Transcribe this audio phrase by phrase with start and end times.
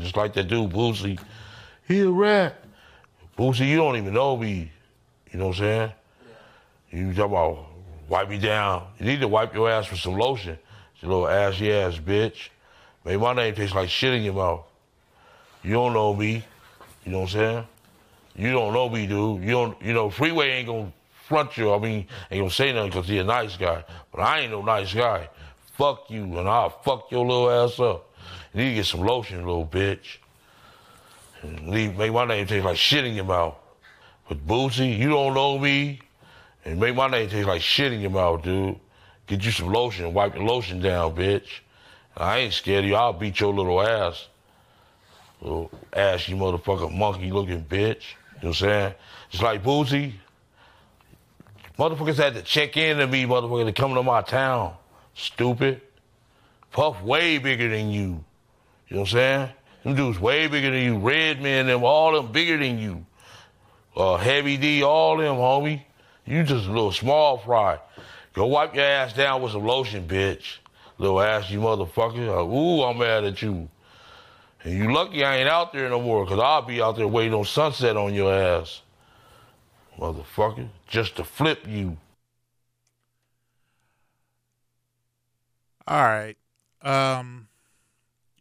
[0.00, 1.18] Just like that dude Boosie.
[1.86, 2.56] He a rat.
[3.36, 4.70] Boosie, you don't even know me.
[5.30, 5.92] You know what I'm saying?
[6.90, 7.66] You talk about
[8.08, 8.86] wipe me down.
[8.98, 10.58] You need to wipe your ass with some lotion.
[11.00, 12.48] You little assy ass bitch.
[13.04, 14.64] Man, my name tastes like shit in your mouth.
[15.62, 16.44] You don't know me.
[17.04, 17.66] You know what I'm saying?
[18.36, 19.42] You don't know me, dude.
[19.42, 19.82] You don't.
[19.82, 20.92] You know, Freeway ain't gonna
[21.26, 21.72] front you.
[21.72, 23.84] I mean, ain't gonna say nothing because he a nice guy.
[24.12, 25.28] But I ain't no nice guy.
[25.76, 28.13] Fuck you, and I'll fuck your little ass up.
[28.54, 30.18] You need to get some lotion, little bitch.
[31.64, 33.56] Leave, make my name taste like shit in your mouth.
[34.28, 36.00] But Boosie, you don't know me,
[36.64, 38.78] and make my name taste like shit in your mouth, dude.
[39.26, 41.48] Get you some lotion, wipe the lotion down, bitch.
[42.16, 42.96] I ain't scared of you.
[42.96, 44.28] I'll beat your little ass.
[45.40, 48.02] Little ass, you motherfucker, monkey looking bitch.
[48.40, 48.94] You know what I'm saying?
[49.30, 50.12] Just like Boosie.
[51.78, 54.74] Motherfuckers had to check in to me, motherfucker, to come to my town.
[55.14, 55.80] Stupid.
[56.70, 58.24] Puff way bigger than you.
[58.94, 59.48] You know what I'm saying?
[59.82, 60.98] Them dudes way bigger than you.
[60.98, 63.04] Redman, them, all them bigger than you.
[63.96, 65.82] Uh, Heavy D, all them, homie.
[66.24, 67.80] You just a little small fry.
[68.34, 70.58] Go wipe your ass down with some lotion, bitch.
[70.98, 72.28] Little ass you motherfucker.
[72.28, 73.68] Uh, ooh, I'm mad at you.
[74.62, 77.34] And you lucky I ain't out there no more, cause I'll be out there waiting
[77.34, 78.82] on sunset on your ass.
[79.98, 80.68] Motherfucker.
[80.86, 81.96] Just to flip you.
[85.88, 86.36] All right.
[86.80, 87.43] Um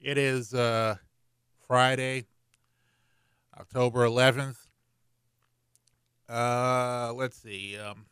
[0.04, 0.96] it is uh
[1.66, 2.26] Friday,
[3.58, 4.58] October 11th.
[6.30, 7.78] Uh let's see.
[7.78, 8.06] Um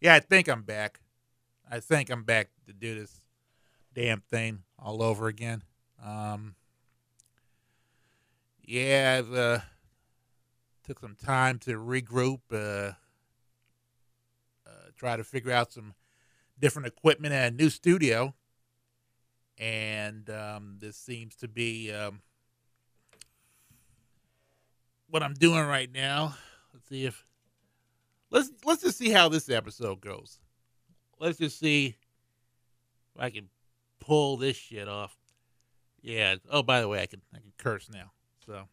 [0.00, 1.00] yeah, I think I'm back.
[1.70, 3.20] I think I'm back to do this
[3.94, 5.62] damn thing all over again.
[6.04, 6.54] Um
[8.64, 9.58] yeah, I've uh
[10.86, 12.92] took some time to regroup, uh,
[14.64, 15.94] uh, try to figure out some
[16.58, 18.34] different equipment and a new studio.
[19.58, 22.20] And um, this seems to be um,
[25.08, 26.36] what I'm doing right now.
[26.72, 27.24] Let's see if
[28.30, 30.38] let's let's just see how this episode goes.
[31.18, 31.96] Let's just see
[33.14, 33.48] if I can
[33.98, 35.16] pull this shit off.
[36.02, 36.36] Yeah.
[36.50, 38.12] Oh, by the way, I can I can curse now.
[38.44, 38.68] So,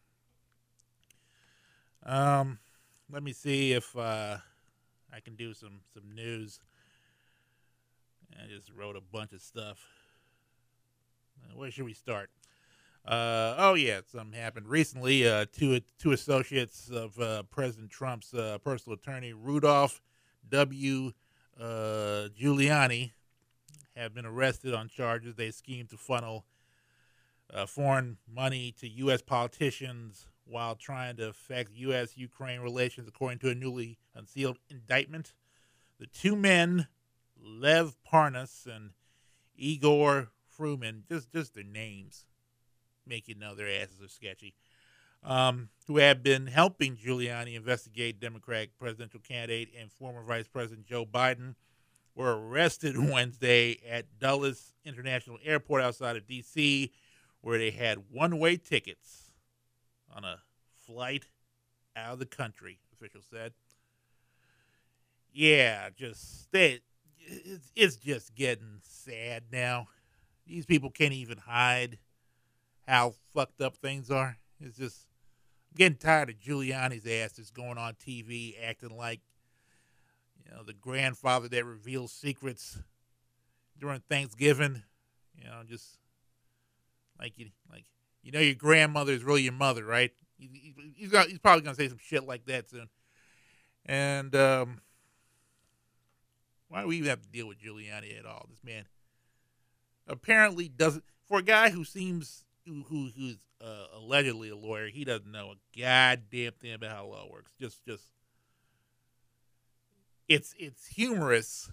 [2.04, 2.58] um,
[3.10, 4.36] let me see if uh,
[5.12, 6.60] I can do some some news.
[8.38, 9.78] I just wrote a bunch of stuff.
[11.44, 12.30] Uh, Where should we start?
[13.06, 15.28] Uh, oh yeah, something happened recently.
[15.28, 20.00] Uh, two two associates of uh, President Trump's uh, personal attorney Rudolph
[20.48, 21.12] W.
[21.60, 23.12] Uh, Giuliani
[23.94, 26.44] have been arrested on charges they schemed to funnel
[27.68, 29.22] foreign money to U.S.
[29.22, 32.16] politicians while trying to affect U.S.
[32.16, 35.34] Ukraine relations, according to a newly unsealed indictment.
[36.00, 36.88] The two men,
[37.40, 38.90] Lev Parnas and
[39.56, 42.26] Igor Fruman, just just their names
[43.06, 44.54] make you know their asses are sketchy.
[45.22, 51.06] Um, who have been helping Giuliani investigate Democratic presidential candidate and former Vice President Joe
[51.06, 51.54] Biden,
[52.14, 56.92] were arrested Wednesday at Dulles International Airport outside of D.C.,
[57.40, 59.32] where they had one-way tickets
[60.14, 60.40] on a
[60.86, 61.26] flight
[61.96, 62.78] out of the country.
[62.92, 63.52] Officials said.
[65.32, 66.80] Yeah, just they,
[67.18, 69.88] it's, it's just getting sad now.
[70.46, 71.98] These people can't even hide
[72.86, 74.36] how fucked up things are.
[74.60, 75.06] It's just
[75.70, 79.20] I'm getting tired of Giuliani's ass just going on TV acting like
[80.44, 82.78] you know the grandfather that reveals secrets
[83.78, 84.82] during Thanksgiving.
[85.36, 85.98] You know, just
[87.18, 87.84] like you like
[88.22, 90.12] you know your grandmother is really your mother, right?
[90.36, 92.88] He, he's got, he's probably gonna say some shit like that soon.
[93.86, 94.80] And um,
[96.68, 98.46] why do we even have to deal with Giuliani at all?
[98.48, 98.84] This man
[100.06, 101.04] apparently doesn't.
[101.26, 105.52] For a guy who seems who, who who's uh, allegedly a lawyer, he doesn't know
[105.52, 107.52] a goddamn thing about how law works.
[107.58, 108.04] Just just
[110.28, 111.70] it's it's humorous,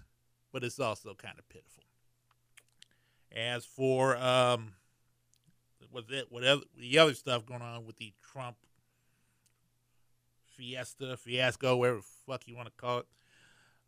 [0.52, 1.84] but it's also kind of pitiful.
[3.34, 4.74] As for um,
[5.90, 8.56] what it whatever the other stuff going on with the Trump
[10.48, 13.06] fiesta, fiasco, whatever the fuck you want to call it.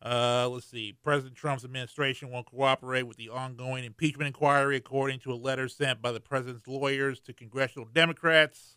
[0.04, 0.92] Uh, let's see.
[1.02, 6.02] President Trump's administration won't cooperate with the ongoing impeachment inquiry, according to a letter sent
[6.02, 8.76] by the president's lawyers to congressional Democrats.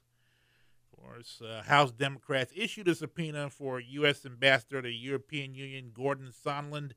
[0.94, 4.26] Of course, uh, House Democrats issued a subpoena for U.S.
[4.26, 6.92] Ambassador to the European Union, Gordon Sondland,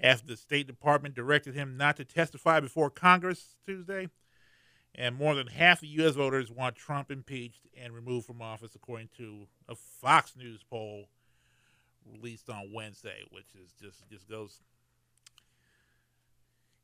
[0.00, 4.08] after the State Department directed him not to testify before Congress Tuesday.
[4.96, 6.16] And more than half of U.S.
[6.16, 11.04] voters want Trump impeached and removed from office, according to a Fox News poll
[12.06, 14.60] released on Wednesday, which is just just goes.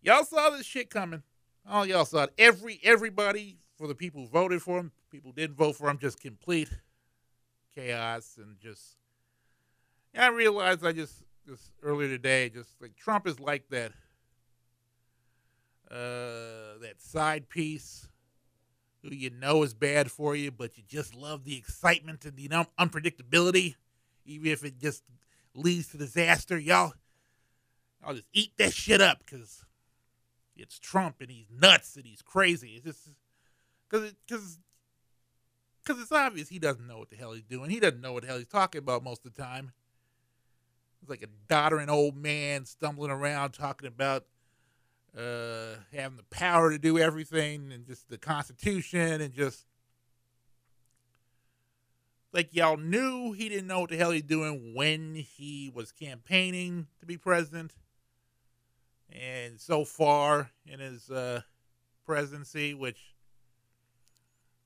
[0.03, 1.23] Y'all saw this shit coming.
[1.69, 2.33] Oh, y'all saw it.
[2.39, 4.93] Every everybody for the people who voted for him.
[5.11, 6.69] People who didn't vote for him, just complete
[7.75, 8.97] chaos and just.
[10.19, 13.93] I realized I just just earlier today, just like Trump is like that
[15.91, 18.09] uh, that side piece
[19.03, 22.49] who you know is bad for you, but you just love the excitement and the
[22.79, 23.77] unpredictability,
[24.27, 25.03] even if it just
[25.55, 26.59] leads to disaster.
[26.59, 26.93] Y'all,
[28.05, 29.65] I'll just eat that shit up because
[30.57, 32.75] it's Trump and he's nuts and he's crazy.
[32.77, 33.09] It's just
[33.89, 34.59] because because
[35.85, 37.71] because it's obvious he doesn't know what the hell he's doing.
[37.71, 39.73] He doesn't know what the hell he's talking about most of the time.
[41.01, 44.25] It's like a doddering old man stumbling around talking about
[45.17, 49.67] uh, having the power to do everything and just the Constitution and just
[52.37, 56.87] like y'all knew he didn't know what the hell he's doing when he was campaigning
[57.01, 57.73] to be president.
[59.11, 61.41] And so far in his uh,
[62.05, 63.15] presidency, which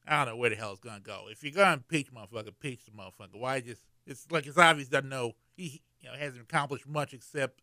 [0.04, 1.26] I don't know where the hell it's gonna go.
[1.30, 3.38] If you're gonna impeach motherfucker, impeach the motherfucker.
[3.38, 7.62] Why just it's like it's obvious doesn't know he you know hasn't accomplished much except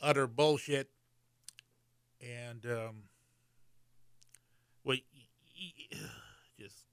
[0.00, 0.88] utter bullshit
[2.22, 3.02] and um,
[4.84, 4.96] well,
[6.58, 6.85] just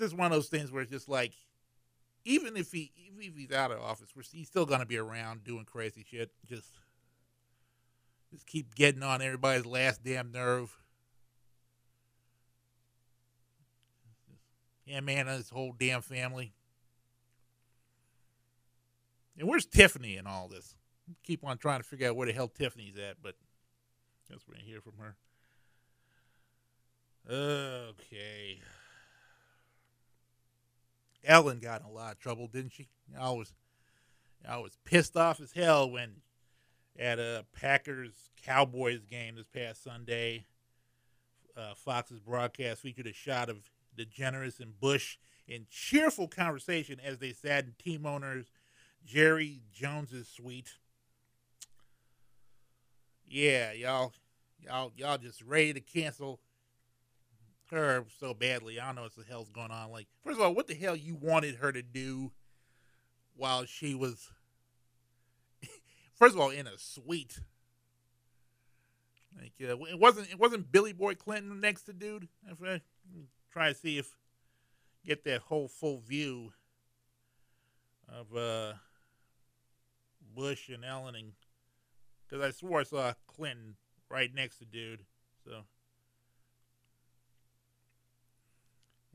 [0.00, 1.32] just one of those things where it's just like,
[2.24, 5.64] even if he even if he's out of office, he's still gonna be around doing
[5.64, 6.30] crazy shit.
[6.46, 6.72] Just
[8.32, 10.76] just keep getting on everybody's last damn nerve.
[14.84, 16.52] Yeah, man, his whole damn family.
[19.38, 20.74] And where's Tiffany in all this?
[21.22, 23.34] keep on trying to figure out where the hell Tiffany's at, but
[24.28, 25.16] I guess we're gonna hear from her.
[27.28, 28.60] Okay.
[31.24, 32.88] Ellen got in a lot of trouble, didn't she?
[33.18, 33.52] I was,
[34.48, 36.16] I was pissed off as hell when
[36.98, 40.46] at a Packers Cowboys game this past Sunday,
[41.56, 43.58] uh, Fox's broadcast featured a shot of
[43.98, 48.50] DeGeneres and Bush in cheerful conversation as they sat in team owners
[49.04, 50.74] Jerry Jones's suite
[53.30, 54.12] yeah, y'all,
[54.58, 56.40] y'all, y'all just ready to cancel
[57.70, 58.80] her so badly.
[58.80, 59.90] I don't know what the hell's going on.
[59.90, 62.32] Like, first of all, what the hell you wanted her to do
[63.36, 64.30] while she was,
[66.14, 67.40] first of all, in a suite.
[69.38, 72.28] Like, uh, it wasn't it wasn't Billy Boy Clinton next to dude.
[72.48, 72.80] I'm
[73.52, 74.16] try to see if
[75.04, 76.52] get that whole full view
[78.08, 78.74] of uh,
[80.34, 81.32] Bush and Ellen and
[82.28, 83.76] because I swore I saw Clinton
[84.08, 85.04] right next to dude.
[85.44, 85.62] So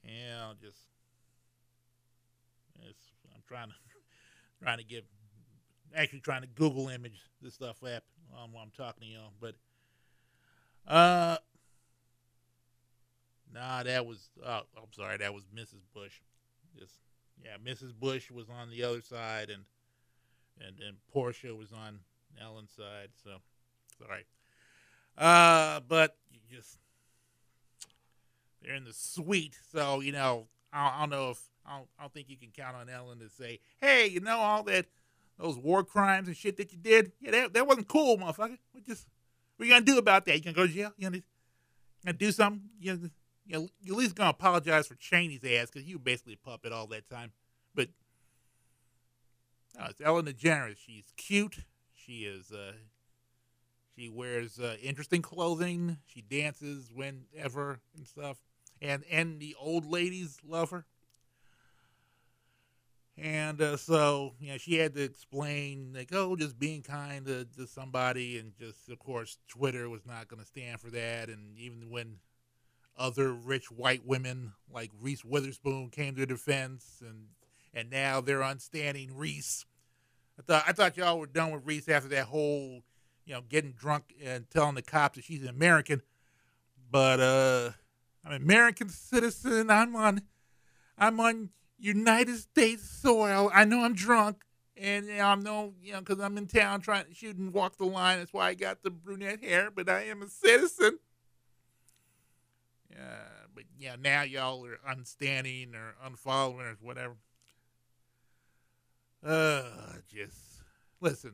[0.06, 0.78] yeah, I'll just
[3.34, 3.74] I'm trying to
[4.63, 5.06] trying to get
[5.96, 8.04] actually trying to Google image this stuff up
[8.34, 9.56] um, while I'm talking to y'all, but
[10.88, 11.38] uh.
[13.54, 14.30] Nah, that was.
[14.46, 15.18] Oh, I'm sorry.
[15.18, 15.86] That was Mrs.
[15.94, 16.19] Bush.
[16.78, 16.96] Just
[17.42, 17.94] yeah, Mrs.
[17.98, 19.63] Bush was on the other side, and
[20.60, 22.00] and and Portia was on
[22.42, 23.10] Ellen's side.
[23.24, 23.38] So
[23.98, 24.25] sorry.
[25.18, 26.78] Uh, but you just
[28.62, 32.04] they're in the suite, so you know I, I don't know if I don't, I
[32.04, 34.86] don't think you can count on Ellen to say, hey, you know all that
[35.38, 37.12] those war crimes and shit that you did.
[37.19, 38.57] Yeah, that, that wasn't cool, motherfucker.
[38.72, 39.07] What just
[39.58, 40.38] what you gonna do about that?
[40.38, 40.91] You gonna go to jail?
[40.98, 41.24] You gonna,
[42.06, 42.62] gonna do something?
[42.79, 43.12] You
[43.46, 46.88] you you're at least gonna apologize for Cheney's ass because you basically a puppet all
[46.88, 47.32] that time.
[47.74, 47.89] But
[49.77, 50.77] no, it's Ellen DeGeneres.
[50.77, 51.58] She's cute.
[51.94, 52.74] She is uh,
[53.96, 55.98] she wears uh, interesting clothing.
[56.06, 58.38] She dances whenever and stuff,
[58.86, 60.86] and and the old ladies love her.
[63.18, 67.46] And uh, so, you know, she had to explain, like, oh, just being kind to,
[67.58, 68.38] to somebody.
[68.38, 71.30] And just, of course, Twitter was not going to stand for that.
[71.30, 72.18] And even when
[72.98, 77.27] other rich white women like Reese Witherspoon came to defense, and,
[77.74, 79.65] and now they're unstanding Reese
[80.38, 82.82] I thought I thought y'all were done with Reese after that whole,
[83.25, 86.01] you know, getting drunk and telling the cops that she's an American.
[86.92, 87.72] But uh,
[88.25, 89.70] I'm an American citizen.
[89.70, 90.22] I'm on,
[90.98, 93.51] I'm on United States soil.
[93.53, 94.44] I know I'm drunk,
[94.75, 97.53] and you know, I'm no, you know, because I'm in town trying to shoot and
[97.53, 98.17] walk the line.
[98.17, 99.70] That's why I got the brunette hair.
[99.70, 100.98] But I am a citizen.
[102.89, 102.98] Yeah,
[103.53, 107.15] but yeah, now y'all are unstanding or unfollowing or whatever.
[109.24, 109.63] Uh,
[110.08, 110.62] just
[111.00, 111.34] listen.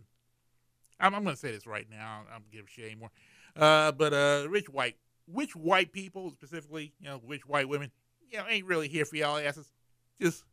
[0.99, 2.21] I'm, I'm going to say this right now.
[2.33, 3.11] I'm give shit anymore.
[3.55, 7.91] Uh, but uh, rich white, which white people specifically, you know, which white women,
[8.29, 9.71] you know, ain't really here for y'all asses.
[10.19, 10.43] Just,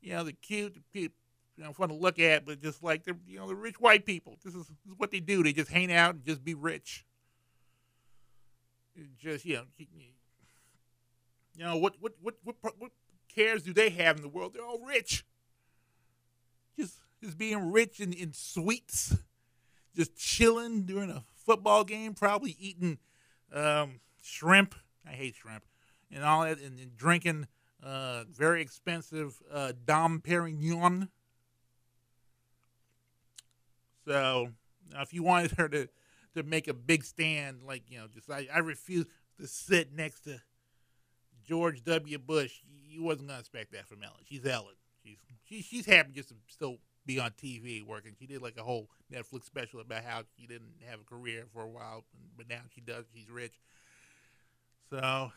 [0.00, 1.12] you know, the cute, the cute,
[1.56, 4.04] you know, fun to look at, but just like the, you know, the rich white
[4.04, 4.38] people.
[4.44, 5.42] This is, this is what they do.
[5.42, 7.04] They just hang out and just be rich.
[9.18, 9.62] just you know,
[11.56, 12.90] you know what what what what what
[13.34, 14.52] cares do they have in the world?
[14.54, 15.24] They're all rich.
[16.78, 19.16] Just just being rich in, in sweets,
[19.94, 22.98] just chilling during a football game, probably eating
[23.52, 24.74] um, shrimp.
[25.06, 25.64] I hate shrimp
[26.10, 27.46] and all that, and, and drinking
[27.82, 31.08] uh, very expensive uh, Dom Perignon.
[34.04, 34.50] So
[34.96, 35.88] if you wanted her to
[36.34, 39.06] to make a big stand, like you know, just I, I refuse
[39.40, 40.40] to sit next to
[41.44, 42.18] George W.
[42.18, 42.60] Bush.
[42.88, 44.16] You wasn't gonna expect that from Ellen.
[44.24, 44.74] She's Ellen.
[45.02, 48.12] She's she, she's happy just to still be on TV working.
[48.18, 51.62] She did like a whole Netflix special about how she didn't have a career for
[51.62, 52.04] a while,
[52.36, 53.04] but now she does.
[53.14, 53.54] She's rich.
[54.90, 55.32] So,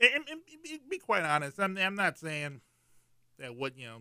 [0.00, 0.40] and, and, and
[0.88, 2.60] be quite honest, I'm, I'm not saying
[3.38, 3.98] that what you know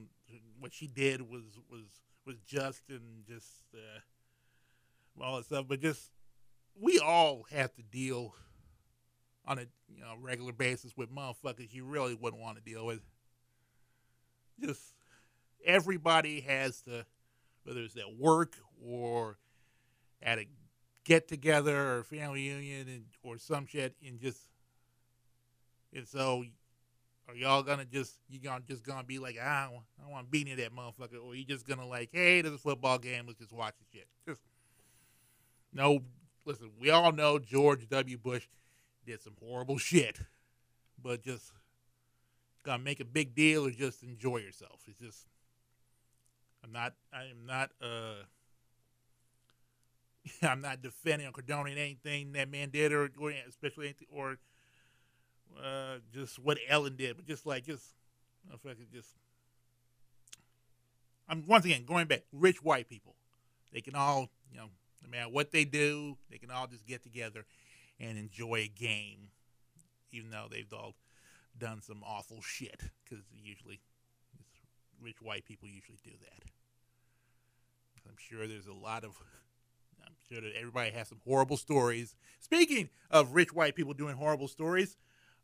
[0.59, 1.85] what she did was was
[2.25, 6.11] was just and just uh, all that stuff, but just
[6.79, 8.33] we all have to deal
[9.45, 13.01] on a you know regular basis with motherfuckers you really wouldn't want to deal with.
[14.59, 14.81] Just
[15.65, 17.05] everybody has to,
[17.63, 19.37] whether it's at work or
[20.21, 20.45] at a
[21.03, 24.39] get together or family reunion and, or some shit, and just
[25.93, 26.43] and so
[27.27, 30.31] are y'all gonna just you gonna just gonna be like ah, I don't want to
[30.31, 33.39] be near that motherfucker, or you just gonna like hey, there's a football game, let's
[33.39, 34.07] just watch the shit.
[34.27, 34.41] Just
[35.73, 36.01] no,
[36.45, 38.17] listen, we all know George W.
[38.17, 38.47] Bush
[39.05, 40.19] did some horrible shit,
[41.01, 41.51] but just
[42.63, 44.81] gonna make a big deal or just enjoy yourself.
[44.87, 45.25] It's just
[46.63, 48.23] I'm not I am not uh
[50.47, 54.37] I'm not defending or condoning anything that man did or, or especially anything or
[55.61, 57.85] uh just what Ellen did, but just like just
[58.53, 59.09] if I could just
[61.31, 63.15] I'm once again going back, rich white people.
[63.71, 64.67] They can all, you know,
[65.01, 67.45] no matter what they do, they can all just get together
[68.01, 69.29] and enjoy a game,
[70.11, 70.95] even though they've all
[71.57, 72.81] done some awful shit.
[73.03, 73.79] Because usually,
[75.01, 76.43] rich white people usually do that.
[78.07, 79.11] I'm sure there's a lot of.
[80.05, 82.15] I'm sure that everybody has some horrible stories.
[82.39, 84.97] Speaking of rich white people doing horrible stories,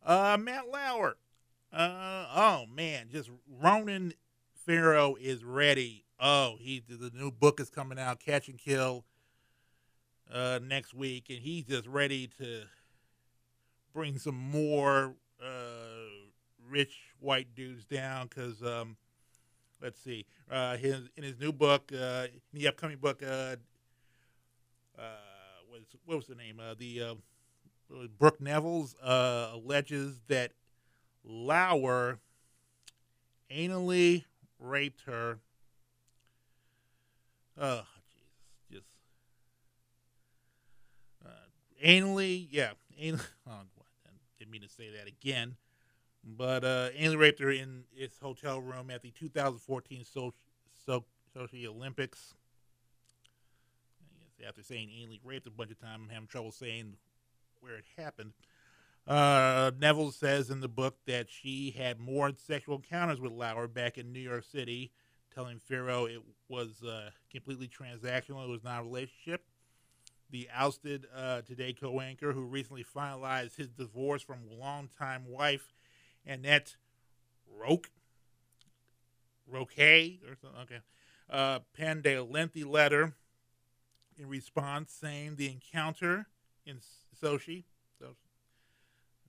[0.05, 1.17] uh, Matt Lauer.
[1.71, 3.29] Uh, oh man, just
[3.61, 4.13] Ronan
[4.65, 6.05] Farrow is ready.
[6.19, 9.05] Oh, he the new book is coming out, Catch and Kill
[10.31, 12.63] uh, next week, and he's just ready to
[13.93, 16.07] bring some more uh,
[16.69, 18.27] rich white dudes down.
[18.27, 18.97] Because um,
[19.81, 23.55] let's see, uh, his in his new book, uh, in the upcoming book, uh,
[24.98, 25.01] uh,
[25.67, 26.60] what, is, what was the name?
[26.60, 27.13] Uh, the uh,
[28.17, 30.51] Brooke Nevils uh, alleges that
[31.24, 32.19] Lauer
[33.51, 34.25] anally
[34.60, 35.39] raped her.
[37.60, 37.84] Oh,
[38.69, 38.88] Jesus, just
[41.84, 43.51] anally, yeah, anally, oh,
[44.05, 45.55] I didn't mean to say that again,
[46.36, 50.34] but uh, anally raped her in his hotel room at the 2014 Sochi,
[50.86, 51.05] so,
[51.36, 52.34] Sochi Olympics.
[54.46, 56.96] After saying anally raped a bunch of times, I'm having trouble saying
[57.62, 58.34] where it happened.
[59.07, 63.98] Uh, Neville says in the book that she had more sexual encounters with Lauer back
[63.98, 64.91] in New York City,
[65.34, 68.43] telling Farrow it was uh, completely transactional.
[68.43, 69.46] It was not a relationship
[70.29, 75.74] the ousted uh, Today co-anchor who recently finalized his divorce from longtime wife
[76.27, 76.75] Annette
[77.60, 77.89] Roque,
[79.48, 80.62] Roque or something.
[80.62, 80.79] Okay,
[81.29, 83.13] uh, penned a lengthy letter
[84.17, 86.27] in response, saying the encounter
[86.65, 86.79] in
[87.22, 87.63] Sochi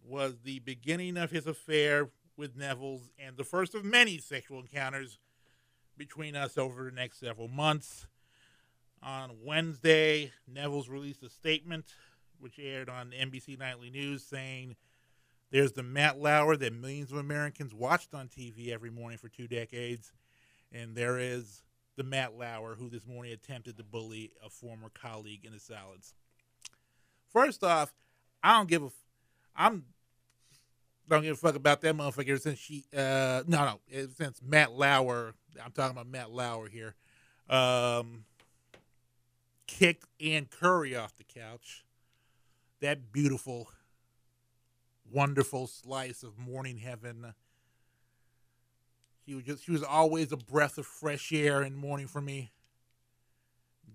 [0.08, 5.18] was the beginning of his affair with Nevils and the first of many sexual encounters
[5.96, 8.06] between us over the next several months.
[9.02, 11.86] On Wednesday, Nevils released a statement
[12.40, 14.76] which aired on NBC Nightly News saying
[15.50, 19.48] there's the Matt Lauer that millions of Americans watched on TV every morning for two
[19.48, 20.12] decades,
[20.72, 21.62] and there is
[21.96, 26.14] the Matt Lauer who this morning attempted to bully a former colleague in the salads.
[27.32, 27.92] First off,
[28.42, 28.90] I don't give a,
[29.56, 29.84] I'm
[31.08, 35.34] don't give a fuck about that motherfucker since she, uh, no, no, since Matt Lauer,
[35.64, 36.94] I'm talking about Matt Lauer here,
[37.48, 38.24] um,
[39.66, 41.84] kicked Ann Curry off the couch.
[42.80, 43.70] That beautiful,
[45.12, 47.34] wonderful slice of morning heaven.
[49.26, 52.50] She was just she was always a breath of fresh air in morning for me.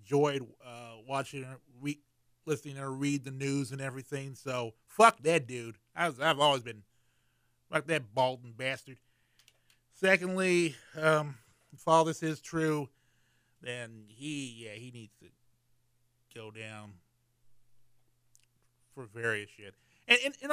[0.02, 2.02] Enjoyed uh, watching her, re-
[2.46, 4.36] listening to her read the news and everything.
[4.36, 5.76] So fuck that dude.
[5.96, 6.84] I was, I've always been
[7.72, 8.98] fuck that Bolton bastard.
[9.94, 11.36] Secondly, um,
[11.74, 12.90] if all this is true,
[13.62, 15.28] then he yeah he needs to
[16.36, 16.94] go down
[18.94, 19.74] for various shit,
[20.08, 20.52] and and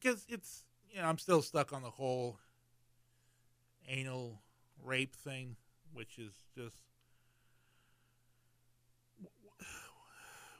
[0.00, 2.38] because it's you know I'm still stuck on the whole
[3.88, 4.40] anal
[4.84, 5.56] rape thing,
[5.92, 6.76] which is just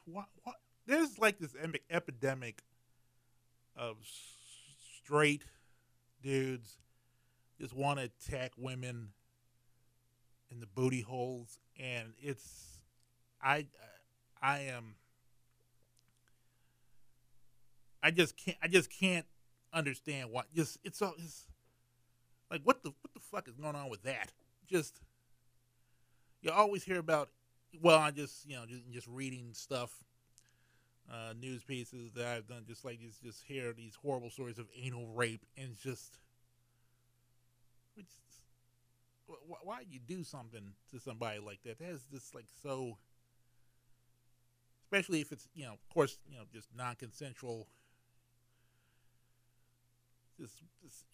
[0.05, 0.55] what what
[0.85, 1.55] there's like this
[1.89, 2.63] epidemic
[3.75, 3.97] of
[5.03, 5.43] straight
[6.21, 6.77] dudes
[7.59, 9.09] just want to attack women
[10.49, 12.81] in the booty holes and it's
[13.41, 13.65] i
[14.41, 14.95] i am
[18.03, 19.25] i just can't i just can't
[19.73, 21.47] understand what just it's all it's
[22.49, 24.31] like what the what the fuck is going on with that
[24.67, 25.01] just
[26.41, 27.29] you always hear about
[27.81, 30.03] well i just you know just, just reading stuff
[31.11, 34.67] uh, news pieces that I've done, just like just just hear these horrible stories of
[34.81, 36.19] anal rape, and just,
[37.95, 38.07] which,
[39.27, 41.79] wh- why you do something to somebody like that?
[41.79, 42.97] That is just like so,
[44.85, 47.67] especially if it's you know, of course, you know, just non-consensual.
[50.41, 50.55] Just,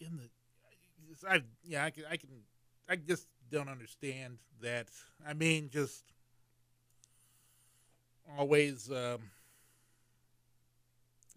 [0.00, 2.28] in the, I yeah, I can, I can,
[2.88, 4.88] I just don't understand that.
[5.26, 6.04] I mean, just
[8.38, 8.90] always.
[8.90, 9.30] Um,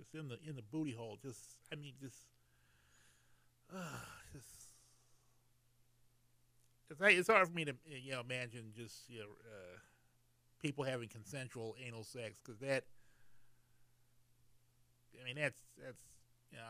[0.01, 1.17] just in the in the booty hole.
[1.21, 1.39] Just
[1.71, 2.24] I mean, just,
[3.74, 3.77] uh,
[4.33, 4.48] just.
[6.89, 9.77] It's, it's hard for me to you know imagine just you know uh,
[10.62, 12.83] people having consensual anal sex because that.
[15.19, 16.01] I mean that's that's
[16.51, 16.63] you know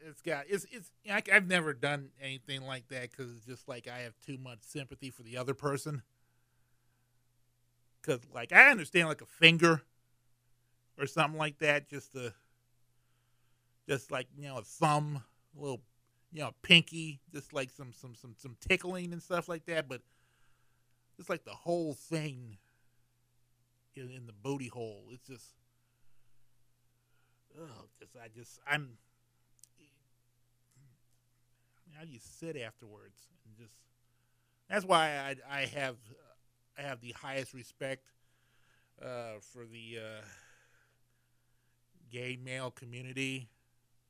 [0.00, 3.88] it's got it's it's I, I've never done anything like that because it's just like
[3.88, 6.02] I have too much sympathy for the other person.
[8.00, 9.82] Because like I understand like a finger
[10.98, 12.32] or something like that just to
[13.88, 15.22] just like you know a thumb,
[15.56, 15.82] a little
[16.32, 19.88] you know pinky, just like some some some some tickling and stuff like that.
[19.88, 20.02] But
[21.18, 22.58] it's like the whole thing
[23.94, 25.04] in, in the booty hole.
[25.12, 25.54] It's just
[27.58, 28.98] oh, just I just I'm.
[31.96, 33.74] How do you sit afterwards and just?
[34.68, 35.96] That's why I I have
[36.78, 38.08] I have the highest respect
[39.00, 40.24] uh, for the uh,
[42.10, 43.50] gay male community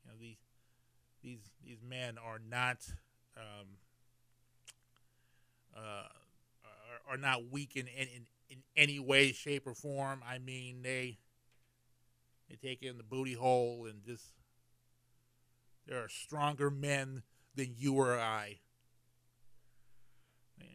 [0.03, 0.37] you know, these
[1.23, 2.85] these these men are not
[3.37, 3.67] um,
[5.75, 8.07] uh, are, are not weak in, in
[8.49, 10.21] in any way, shape, or form.
[10.27, 11.17] I mean, they
[12.49, 14.25] they take in the booty hole and just
[15.87, 17.23] there are stronger men
[17.55, 18.59] than you or I.
[20.59, 20.65] know,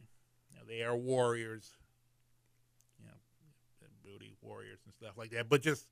[0.67, 1.71] they are warriors,
[2.99, 3.13] you know,
[4.03, 5.49] booty warriors and stuff like that.
[5.49, 5.85] But just,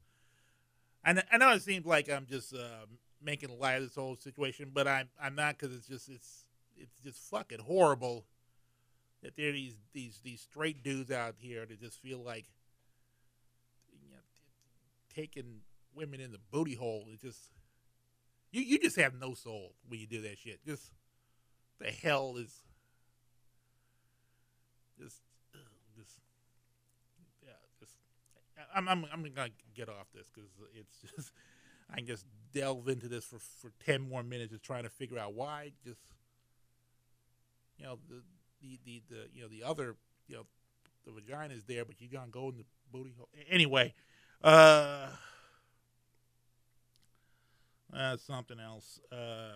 [1.04, 2.86] I, I know it seems like I'm just uh,
[3.21, 6.43] making light of this whole situation, but I'm I'm not because it's just it's
[6.78, 8.26] it's just fucking horrible
[9.23, 12.45] that there are these these these straight dudes out here that just feel like
[13.91, 14.17] you know
[15.13, 15.62] taking
[15.95, 17.06] women in the booty hole.
[17.12, 17.50] It just
[18.58, 20.65] you you just have no soul when you do that shit.
[20.65, 20.91] Just
[21.80, 22.63] the hell is
[25.00, 25.22] just
[25.96, 26.20] just
[27.43, 27.93] yeah just
[28.74, 31.32] I'm I'm I'm gonna get off this because it's just
[31.91, 35.20] I can just delve into this for, for 10 more minutes just trying to figure
[35.20, 36.02] out why just
[37.78, 38.24] you know the
[38.62, 39.96] the the, the you know the other
[40.28, 40.46] you know
[41.06, 43.93] the vagina is there but you're gonna go in the booty hole anyway
[44.43, 45.10] uh
[47.95, 49.00] uh something else.
[49.12, 49.52] Uh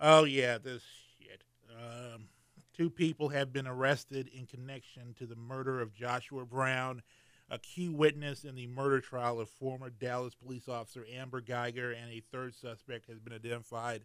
[0.00, 0.82] oh yeah this
[1.18, 1.42] shit.
[1.70, 2.28] Um
[2.76, 7.02] two people have been arrested in connection to the murder of Joshua Brown
[7.50, 12.10] a key witness in the murder trial of former Dallas police officer Amber Guyger, and
[12.12, 14.04] a third suspect has been identified.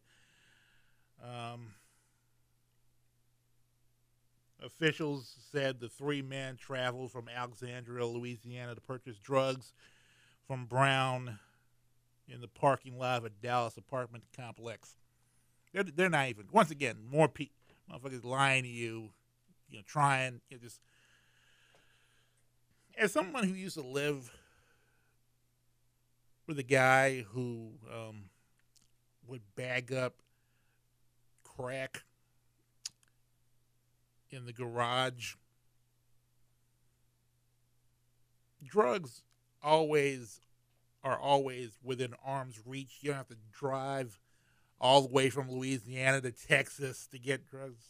[1.23, 1.73] Um,
[4.65, 9.73] officials said the three men traveled from Alexandria, Louisiana to purchase drugs
[10.47, 11.39] from Brown
[12.28, 14.95] in the parking lot of a Dallas apartment complex.
[15.73, 17.56] They're, they're not even, once again, more people,
[17.91, 19.10] motherfuckers lying to you,
[19.69, 20.80] you know, trying, you know, just
[22.97, 24.32] as someone who used to live
[26.47, 28.30] with a guy who um,
[29.28, 30.15] would bag up
[31.43, 32.05] crack
[34.36, 35.36] in the garage,
[38.63, 39.21] drugs
[39.63, 40.41] always
[41.04, 42.98] are always within arm's reach.
[43.02, 44.19] You don't have to drive
[44.82, 47.86] all the way from Louisiana to Texas to get drugs.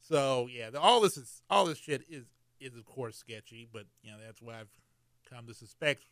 [0.00, 2.24] So yeah, the, all this is all this shit is
[2.60, 4.68] is of course sketchy, but you know that's why I've
[5.28, 6.04] come to suspect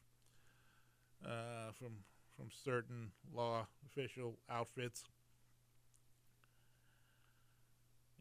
[1.25, 1.93] uh, from
[2.37, 5.05] from certain law official outfits.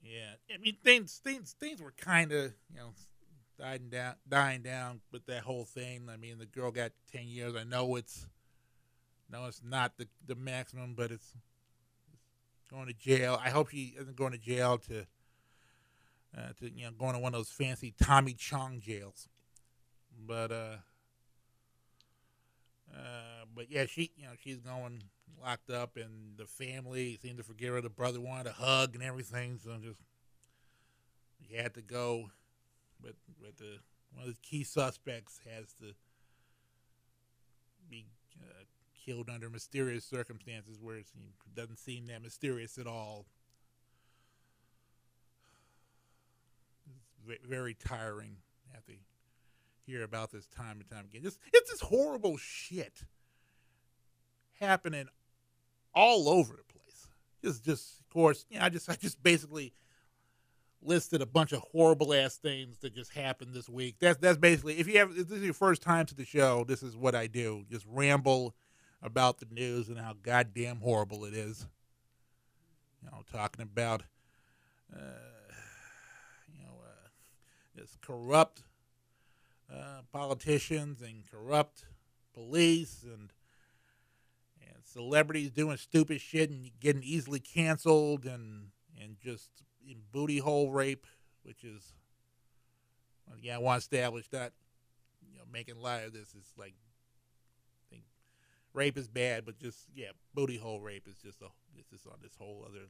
[0.03, 2.91] Yeah, I mean things things things were kind of you know
[3.59, 6.09] dying down, dying down with that whole thing.
[6.11, 7.55] I mean, the girl got ten years.
[7.55, 8.27] I know it's,
[9.31, 11.33] no, it's not the the maximum, but it's,
[12.71, 13.39] going to jail.
[13.43, 15.05] I hope she isn't going to jail to,
[16.37, 19.27] uh, to you know, going to one of those fancy Tommy Chong jails.
[20.25, 20.75] But uh,
[22.93, 25.03] uh, but yeah, she you know she's going
[25.41, 27.81] locked up, and the family seemed to forgive her.
[27.81, 30.01] The brother wanted a hug and everything, so just
[31.39, 32.31] he had to go.
[33.01, 33.79] But but the
[34.13, 35.93] one of the key suspects has to
[37.89, 38.05] be
[38.41, 38.63] uh,
[39.05, 41.07] killed under mysterious circumstances, where it
[41.55, 43.25] doesn't seem that mysterious at all.
[47.27, 48.37] It's very tiring.
[48.87, 48.93] To
[49.91, 51.23] hear about this time and time again.
[51.23, 53.03] Just it's this horrible shit
[54.59, 55.07] happening
[55.93, 57.07] all over the place.
[57.43, 59.73] Just just of course, you know, I just I just basically
[60.83, 63.95] listed a bunch of horrible ass things that just happened this week.
[63.99, 66.63] That's that's basically if you have if this is your first time to the show,
[66.67, 67.65] this is what I do.
[67.69, 68.55] Just ramble
[69.01, 71.67] about the news and how goddamn horrible it is.
[73.03, 74.03] You know, talking about
[74.95, 74.99] uh,
[76.47, 77.07] you know uh,
[77.75, 78.63] this corrupt
[79.73, 81.85] uh, politicians and corrupt
[82.33, 83.31] police and
[84.61, 88.67] and celebrities doing stupid shit and getting easily canceled and
[89.01, 89.49] and just
[89.87, 91.05] in booty hole rape,
[91.43, 91.93] which is
[93.27, 94.53] well, yeah, I want to establish that
[95.31, 98.03] you know making light of this is like I think
[98.73, 102.19] rape is bad, but just yeah, booty hole rape is just a it's just on
[102.21, 102.87] this whole other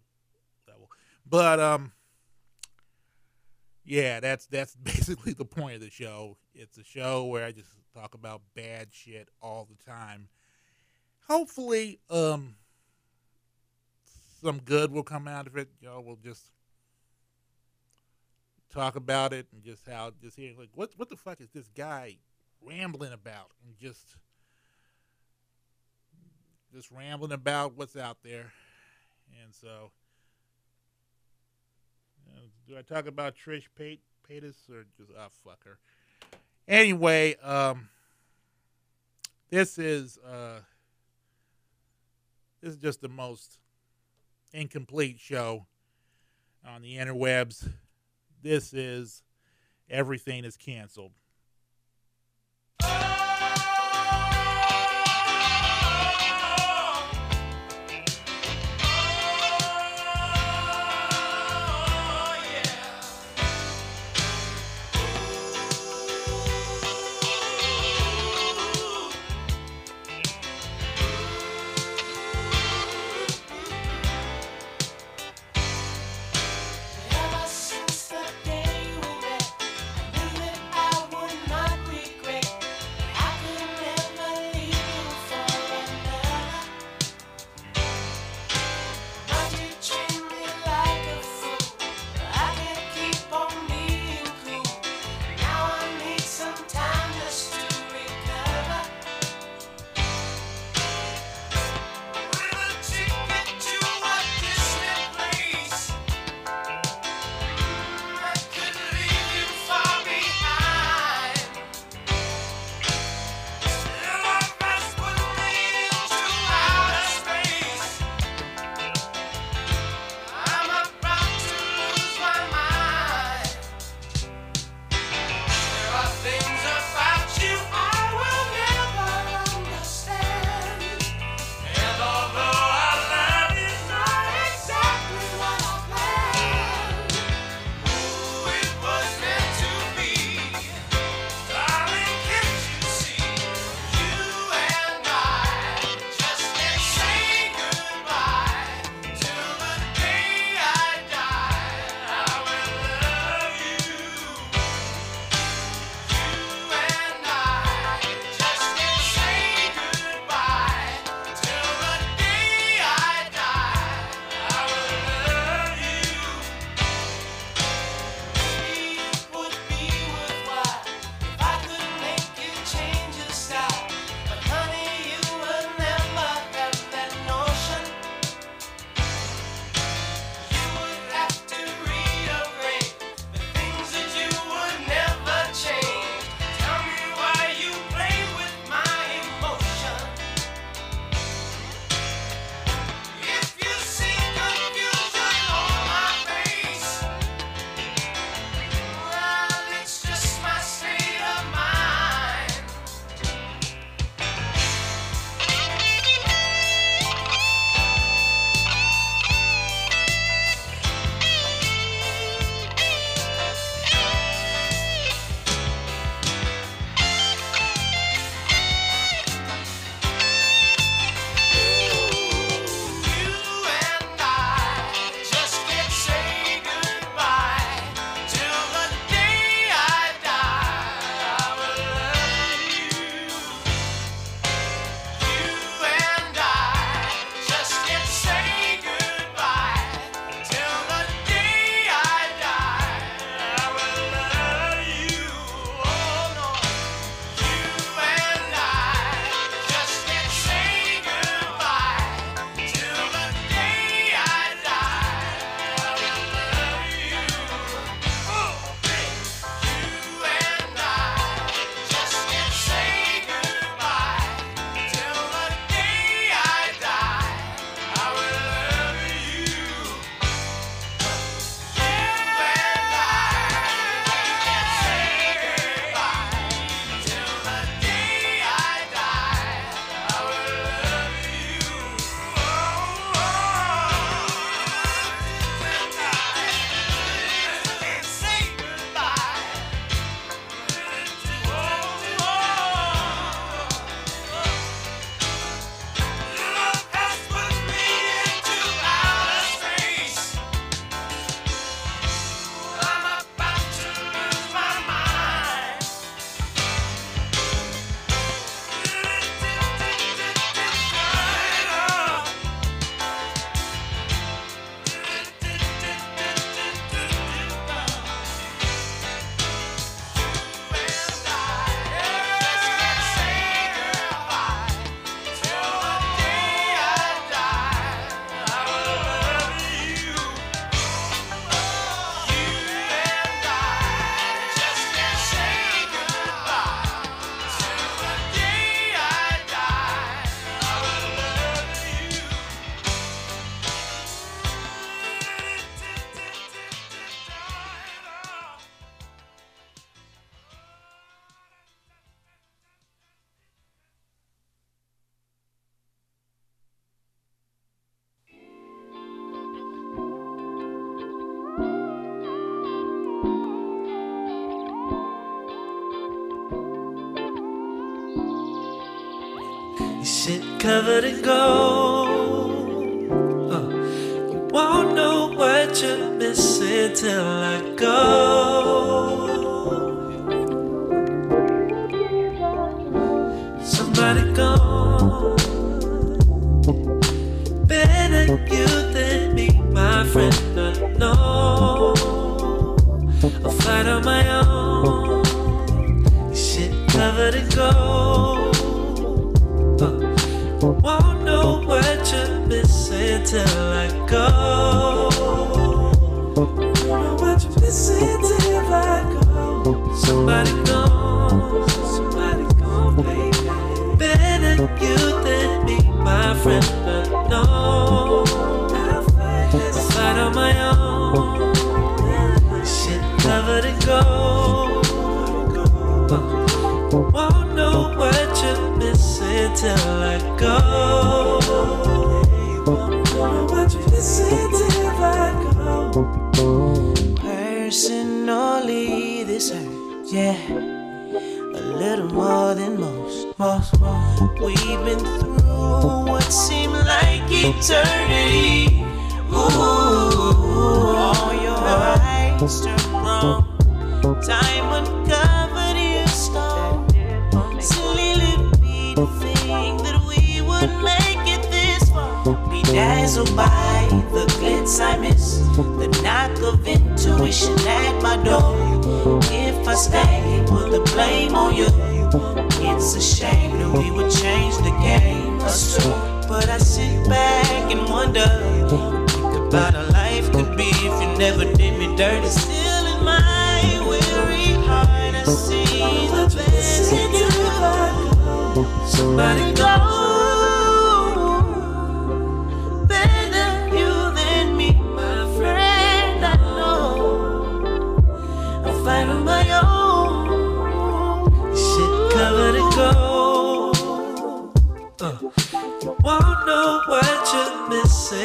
[0.68, 0.90] level.
[1.30, 1.92] But um
[3.84, 6.38] yeah, that's that's basically the point of the show.
[6.54, 10.28] It's a show where I just talk about bad shit all the time.
[11.28, 12.56] Hopefully, um,
[14.42, 15.70] some good will come out of it.
[15.82, 16.52] Know, we'll just
[18.72, 21.68] talk about it and just how just hearing like what what the fuck is this
[21.76, 22.18] guy
[22.62, 24.16] rambling about and just
[26.74, 28.54] just rambling about what's out there,
[29.44, 29.92] and so
[32.68, 35.78] do I talk about Trish Pate, Paytas or just ah oh, fuck her?
[36.68, 37.90] Anyway, um,
[39.50, 40.60] this is uh,
[42.62, 43.58] this is just the most
[44.54, 45.66] incomplete show
[46.66, 47.68] on the interwebs.
[48.42, 49.24] This is
[49.90, 51.12] everything is canceled.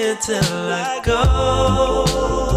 [0.06, 2.55] Missing till I go.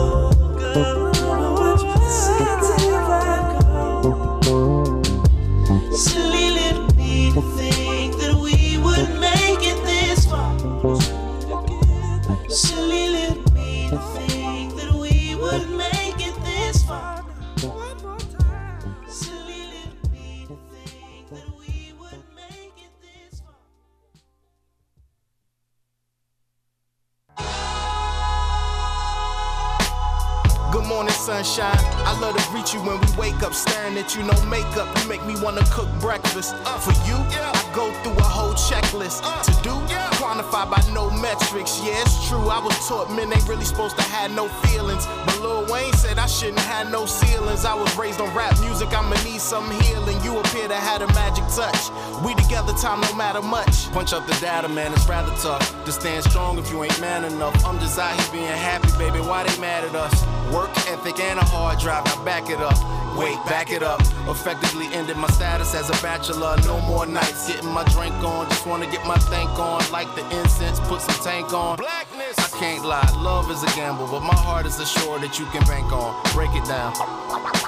[46.49, 47.63] Shouldn't have no ceilings.
[47.63, 50.19] I was raised on rap music, I'ma need some healing.
[50.23, 51.91] You appear to have a magic touch.
[52.25, 53.91] We together, time no matter much.
[53.91, 55.61] Punch up the data, man, it's rather tough.
[55.85, 57.53] To stand strong if you ain't man enough.
[57.65, 59.19] I'm just out here being happy, baby.
[59.19, 60.25] Why they mad at us?
[60.51, 62.98] Work ethic and a hard drive, now back it up.
[63.19, 63.99] Wait, back it up.
[64.29, 66.55] Effectively ended my status as a bachelor.
[66.63, 68.47] No more nights getting my drink on.
[68.47, 69.81] Just wanna get my thank on.
[69.91, 71.75] Like the incense, put some tank on.
[71.75, 72.39] Blackness.
[72.39, 75.61] I can't lie, love is a gamble, but my heart is assured that you can
[75.65, 76.15] bank on.
[76.31, 77.58] Break it down.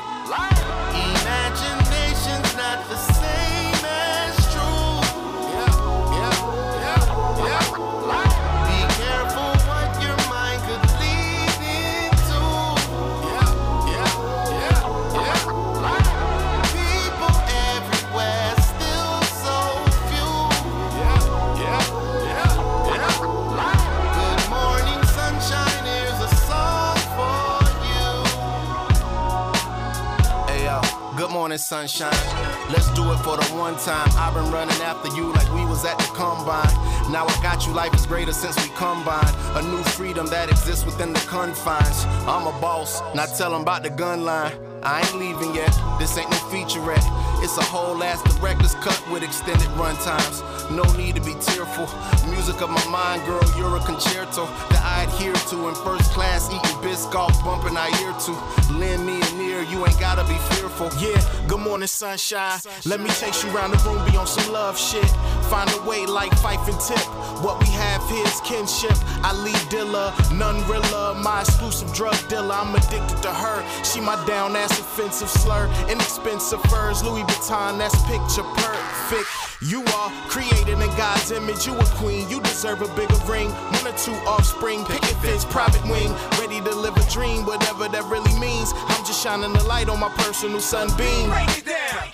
[31.52, 32.72] Morning, sunshine.
[32.72, 34.08] Let's do it for the one time.
[34.16, 36.72] I've been running after you like we was at the combine.
[37.12, 39.36] Now I got you, life is greater since we combined.
[39.58, 42.06] A new freedom that exists within the confines.
[42.26, 44.54] I'm a boss, not tell 'em about the gun line.
[44.82, 47.06] I ain't leaving yet, this ain't no featurette.
[47.41, 50.43] It's a whole ass director's cut with extended run times.
[50.69, 51.89] No need to be tearful.
[52.30, 56.47] Music of my mind, girl, you're a concerto that I adhere to in first class,
[56.54, 58.73] eating biscuits, bumping I ear to.
[58.73, 60.89] Lend me an ear, you ain't gotta be fearful.
[60.99, 62.60] Yeah, good morning, sunshine.
[62.86, 65.10] Let me chase you around the room, be on some love shit.
[65.49, 67.06] Find a way like Phife and Tip.
[67.43, 68.95] What we have here is kinship.
[69.23, 72.54] I lead Dilla, none realer, my exclusive drug dealer.
[72.54, 73.84] I'm addicted to her.
[73.84, 75.67] She my down ass offensive slur.
[75.89, 79.28] Inexpensive furs, Louis That's picture perfect.
[79.62, 81.65] You are created in God's image.
[81.65, 82.30] You a queen.
[82.30, 83.50] You deserve a bigger ring.
[83.50, 84.86] One or two offspring.
[84.86, 86.13] Picket fence, private wing.
[86.39, 88.74] Ready to live a dream, whatever that really means.
[88.76, 91.30] I'm just shining the light on my personal sunbeam.
[91.30, 92.11] Break it down.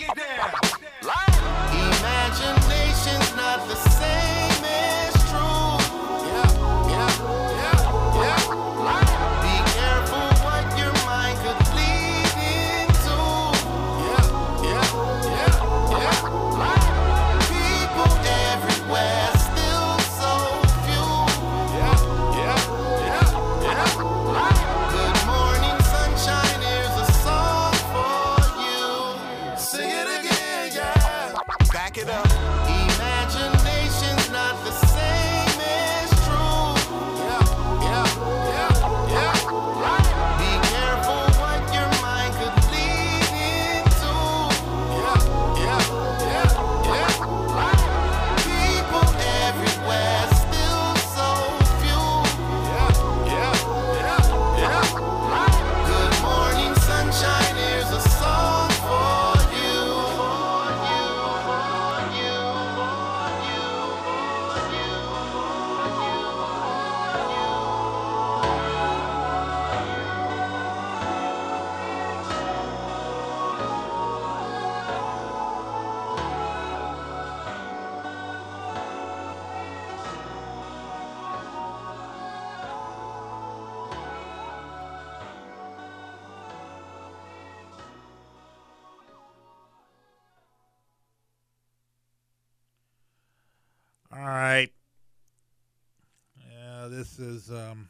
[97.48, 97.90] Is um,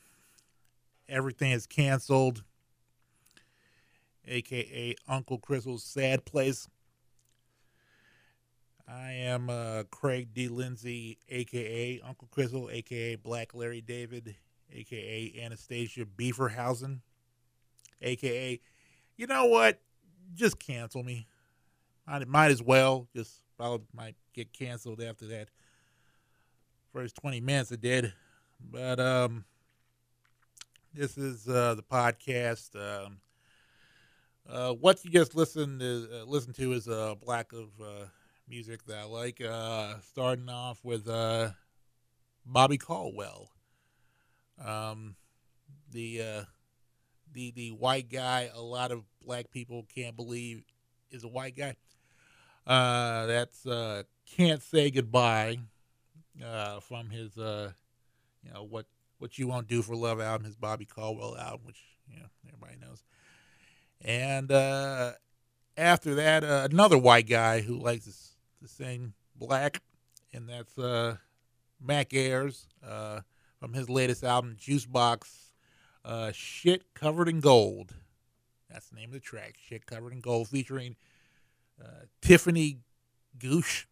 [1.10, 2.44] everything is canceled,
[4.28, 6.68] aka Uncle Crystal's sad place.
[8.88, 10.48] I am uh, Craig D.
[10.48, 14.36] Lindsay, aka Uncle Crystal, aka Black Larry David,
[14.74, 17.00] aka Anastasia Beaverhausen,
[18.02, 18.60] aka,
[19.18, 19.80] you know what?
[20.36, 21.28] Just cancel me.
[22.08, 23.08] I might as well.
[23.14, 25.50] Just probably might get canceled after that
[26.94, 28.14] first 20 minutes it did
[28.60, 29.46] but um
[30.94, 33.20] this is uh the podcast um
[34.50, 38.06] uh what you just listened to uh, listen to is a block of uh
[38.48, 41.50] music that i like uh starting off with uh
[42.46, 43.50] bobby caldwell.
[44.64, 45.16] Um
[45.92, 46.44] the uh
[47.34, 50.64] the the white guy a lot of black people can't believe
[51.12, 51.76] is a white guy.
[52.66, 55.58] Uh that's uh can't say goodbye
[56.44, 57.72] uh, from his uh,
[58.44, 58.86] you know what
[59.20, 61.82] what you won't do for love album, his Bobby Caldwell album, which
[62.12, 63.04] you know everybody knows.
[64.02, 65.14] And uh,
[65.76, 68.14] after that, uh, another white guy who likes to,
[68.68, 69.82] sing black,
[70.34, 71.16] and that's uh,
[71.82, 73.22] Mac Ayres uh,
[73.60, 75.54] from his latest album, Juice Box,
[76.04, 77.94] uh, "Shit Covered in Gold."
[78.70, 80.96] That's the name of the track, "Shit Covered in Gold," featuring
[81.82, 82.80] uh, Tiffany
[83.40, 83.86] Gouché.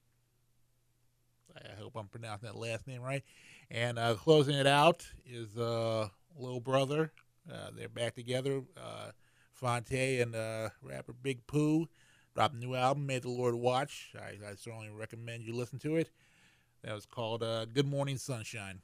[1.56, 3.24] I hope I'm pronouncing that last name right.
[3.72, 7.12] And uh, closing it out is uh, Little Brother.
[7.52, 8.62] Uh, they're back together.
[8.78, 9.12] Uh,
[9.54, 11.88] Phonte and uh, rapper Big Pooh
[12.34, 14.14] dropped a new album, May the Lord Watch.
[14.16, 16.10] I, I certainly recommend you listen to it.
[16.84, 18.82] That was called uh, Good Morning Sunshine.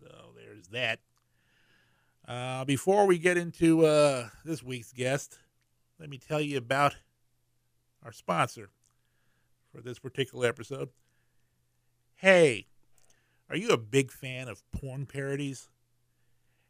[0.00, 1.00] So there's that.
[2.26, 5.38] Uh, before we get into uh, this week's guest,
[5.98, 6.96] let me tell you about
[8.04, 8.70] our sponsor
[9.72, 10.90] for this particular episode.
[12.16, 12.66] Hey,
[13.52, 15.68] are you a big fan of porn parodies?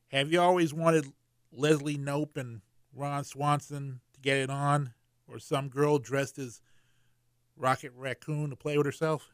[0.09, 1.12] Have you always wanted
[1.53, 2.61] Leslie Knope and
[2.93, 4.93] Ron Swanson to get it on,
[5.28, 6.61] or some girl dressed as
[7.57, 9.33] Rocket Raccoon to play with herself?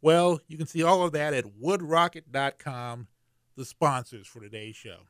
[0.00, 3.08] Well, you can see all of that at woodrocket.com,
[3.54, 5.00] the sponsors for today's show.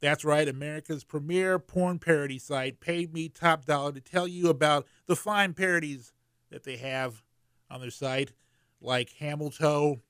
[0.00, 4.88] That's right, America's premier porn parody site paid me top dollar to tell you about
[5.06, 6.12] the fine parodies
[6.50, 7.22] that they have
[7.70, 8.32] on their site,
[8.80, 10.00] like Hamilton,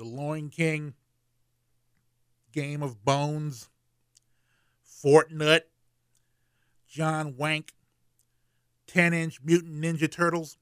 [0.00, 0.94] The Loin King,
[2.52, 3.68] Game of Bones,
[4.82, 5.64] Fortnite,
[6.88, 7.74] John Wank,
[8.86, 10.56] 10 inch Mutant Ninja Turtles,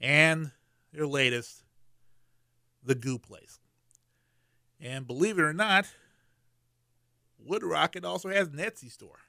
[0.00, 0.50] and
[0.92, 1.62] their latest,
[2.84, 3.60] The Goo Place.
[4.80, 5.86] And believe it or not,
[7.38, 9.20] Wood Rocket also has an Etsy store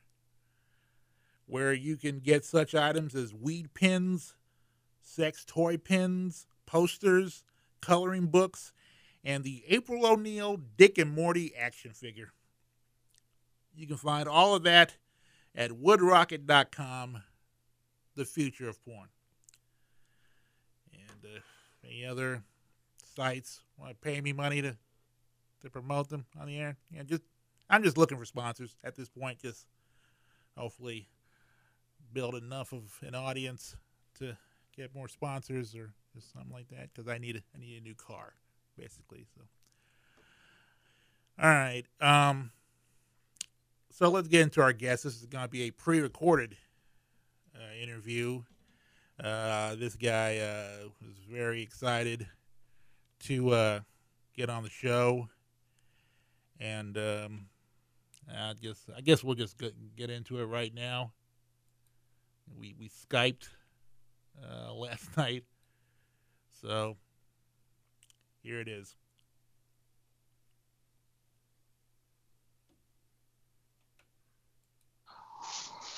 [1.45, 4.33] where you can get such items as weed pins,
[4.99, 7.43] sex toy pins, posters,
[7.81, 8.73] coloring books,
[9.23, 12.31] and the April O'Neil Dick and Morty action figure.
[13.75, 14.95] You can find all of that
[15.55, 17.23] at woodrocket.com,
[18.15, 19.09] the future of porn.
[20.93, 21.39] And uh,
[21.85, 22.43] any other
[23.15, 24.77] sites want to pay me money to
[25.61, 26.75] to promote them on the air?
[26.89, 27.21] Yeah, just
[27.69, 29.39] I'm just looking for sponsors at this point.
[29.39, 29.67] Just
[30.57, 31.07] hopefully
[32.11, 33.75] build enough of an audience
[34.19, 34.37] to
[34.75, 37.83] get more sponsors or just something like that because I need a, I need a
[37.83, 38.33] new car
[38.77, 39.25] basically.
[39.35, 39.41] So
[41.41, 42.51] all right, um,
[43.89, 45.05] so let's get into our guest.
[45.05, 46.55] This is going to be a pre-recorded
[47.55, 48.43] uh, interview.
[49.19, 52.27] Uh, this guy uh, was very excited
[53.21, 53.79] to uh,
[54.35, 55.29] get on the show,
[56.59, 57.45] and um,
[58.31, 61.11] I just I guess we'll just get, get into it right now.
[62.59, 63.49] We we skyped
[64.43, 65.43] uh, last night,
[66.61, 66.97] so
[68.43, 68.95] here it is.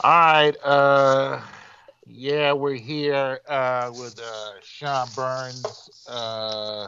[0.04, 0.56] All right.
[0.64, 1.42] Uh,
[2.06, 6.88] yeah, we're here uh, with uh, Sean Burns, uh,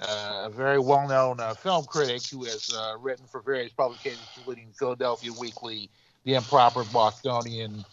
[0.00, 4.70] uh, a very well-known uh, film critic who has uh, written for various publications, including
[4.78, 5.88] Philadelphia Weekly,
[6.24, 7.84] The Improper Bostonian,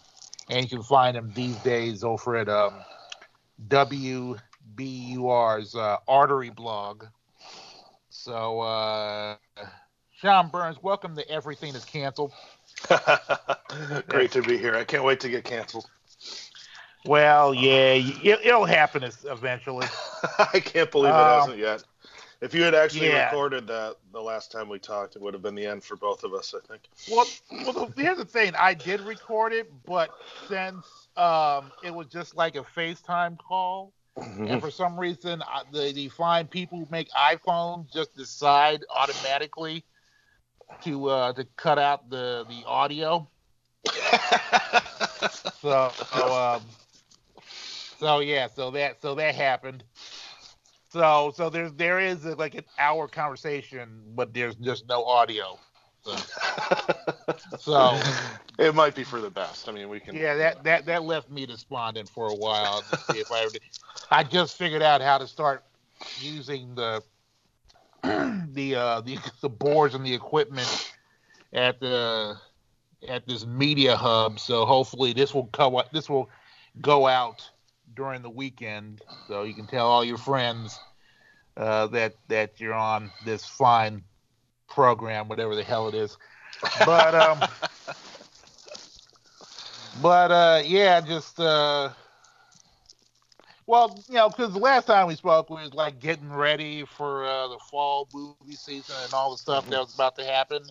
[0.49, 2.73] and you can find him these days over at um,
[4.81, 7.05] WBUR's uh, Artery blog.
[8.09, 9.35] So, uh,
[10.11, 12.33] Sean Burns, welcome to Everything is Canceled.
[14.07, 14.75] Great to be here.
[14.75, 15.85] I can't wait to get canceled.
[17.05, 19.87] Well, yeah, it, it'll happen eventually.
[20.39, 21.83] I can't believe it Um, hasn't yet.
[22.41, 23.25] If you had actually yeah.
[23.25, 26.23] recorded that the last time we talked, it would have been the end for both
[26.23, 26.89] of us, I think.
[27.09, 28.53] Well, well, here's the thing.
[28.57, 30.09] I did record it, but
[30.47, 35.41] since um, it was just like a FaceTime call, and for some reason,
[35.71, 39.85] the, the fine people who make iPhones just decide automatically
[40.83, 43.27] to uh, to cut out the the audio.
[45.61, 46.63] So, so, um,
[47.99, 49.83] so yeah, so that so that happened.
[50.89, 55.59] So so there's there is a, like an hour conversation, but there's just no audio.
[56.03, 56.15] So,
[57.57, 57.99] so
[58.59, 59.69] it might be for the best.
[59.69, 60.15] I mean, we can.
[60.15, 62.81] yeah, that, that that left me despondent for a while.
[62.81, 63.61] to see if I, ever did.
[64.09, 65.63] I just figured out how to start
[66.21, 67.03] using the
[68.51, 70.91] the uh, the the boards and the equipment
[71.53, 72.35] at the
[73.07, 74.39] at this media hub.
[74.39, 76.29] So hopefully this will go this will
[76.81, 77.47] go out
[77.95, 80.79] during the weekend, so you can tell all your friends
[81.57, 84.03] uh, that that you're on this fine
[84.71, 86.17] program, whatever the hell it is.
[86.85, 87.39] But um,
[90.01, 91.89] but uh, yeah, just uh,
[93.67, 97.25] well, you know, because the last time we spoke, we was like getting ready for
[97.25, 100.61] uh, the fall movie season and all the stuff that was about to happen.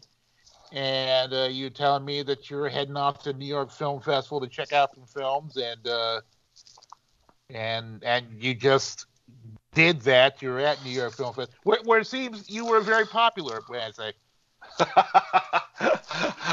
[0.72, 4.46] And uh, you telling me that you're heading off to New York Film Festival to
[4.46, 6.20] check out some films, and uh,
[7.48, 9.06] and and you just
[9.74, 10.42] did that.
[10.42, 13.60] You're at New York Film Fest, where, where it seems you were very popular.
[13.68, 14.12] When I say,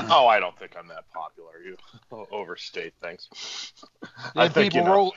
[0.09, 1.53] oh, I don't think I'm that popular.
[1.63, 1.77] You
[2.31, 3.73] overstate things.
[4.35, 4.95] I did think people you know.
[4.95, 5.13] roll?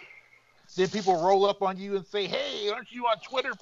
[0.76, 3.52] Did people roll up on you and say, "Hey, aren't you on Twitter?"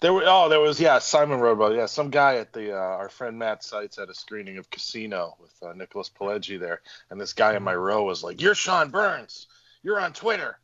[0.00, 1.76] There were oh there was yeah Simon wrote about it.
[1.76, 5.36] yeah some guy at the uh, our friend Matt Seitz had a screening of Casino
[5.40, 8.90] with uh, Nicholas Pileggi there and this guy in my row was like you're Sean
[8.90, 9.48] Burns
[9.82, 10.58] you're on Twitter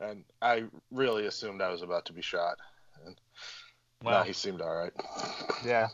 [0.00, 2.58] and I really assumed I was about to be shot
[3.04, 3.16] and
[4.02, 4.20] Wow.
[4.20, 4.92] no, he seemed all right
[5.64, 5.88] Yeah.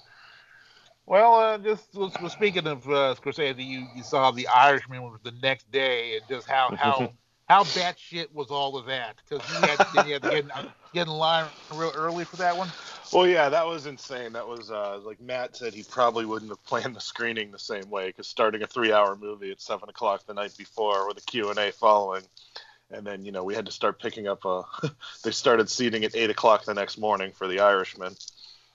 [1.07, 5.33] Well, uh, just was speaking of uh, Scorsese, you, you saw The Irishman was the
[5.43, 7.13] next day, and just how how
[7.49, 9.17] how batshit was all of that?
[9.29, 10.51] Because you had, you have to get in,
[10.95, 12.73] get in line real early for that one.
[13.13, 16.65] well yeah that was insane that was uh, like Matt said he probably wouldn't have
[16.65, 20.25] planned the screening the same way because starting a three hour movie at seven o'clock
[20.27, 22.23] the night before with a Q and A following
[22.91, 24.63] and then you know we had to start picking up uh
[25.25, 28.15] they started seating at eight o'clock the next morning for the irishman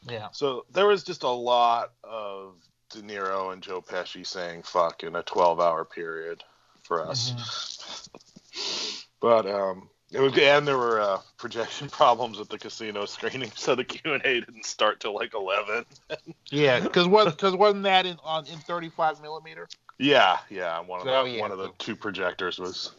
[0.10, 0.28] Yeah.
[0.32, 2.56] so there was just a lot of
[2.92, 6.44] de niro and joe pesci saying fuck in a 12 hour period
[6.84, 8.10] for us
[9.20, 13.76] but um it was and there were uh, projection problems at the casino screening so
[13.76, 15.86] the q&a didn't start till like 11
[16.50, 19.68] Yeah, because was because wasn't that in on in 35 millimeter?
[20.00, 21.42] yeah yeah one of the, Oh, yeah.
[21.42, 22.92] one of the two projectors was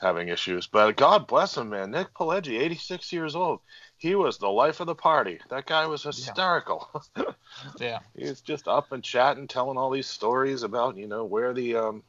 [0.00, 3.60] having issues but god bless him man nick pileggi 86 years old
[3.96, 6.88] he was the life of the party that guy was hysterical
[7.80, 8.00] Yeah.
[8.14, 12.02] he's just up and chatting, telling all these stories about you know where the um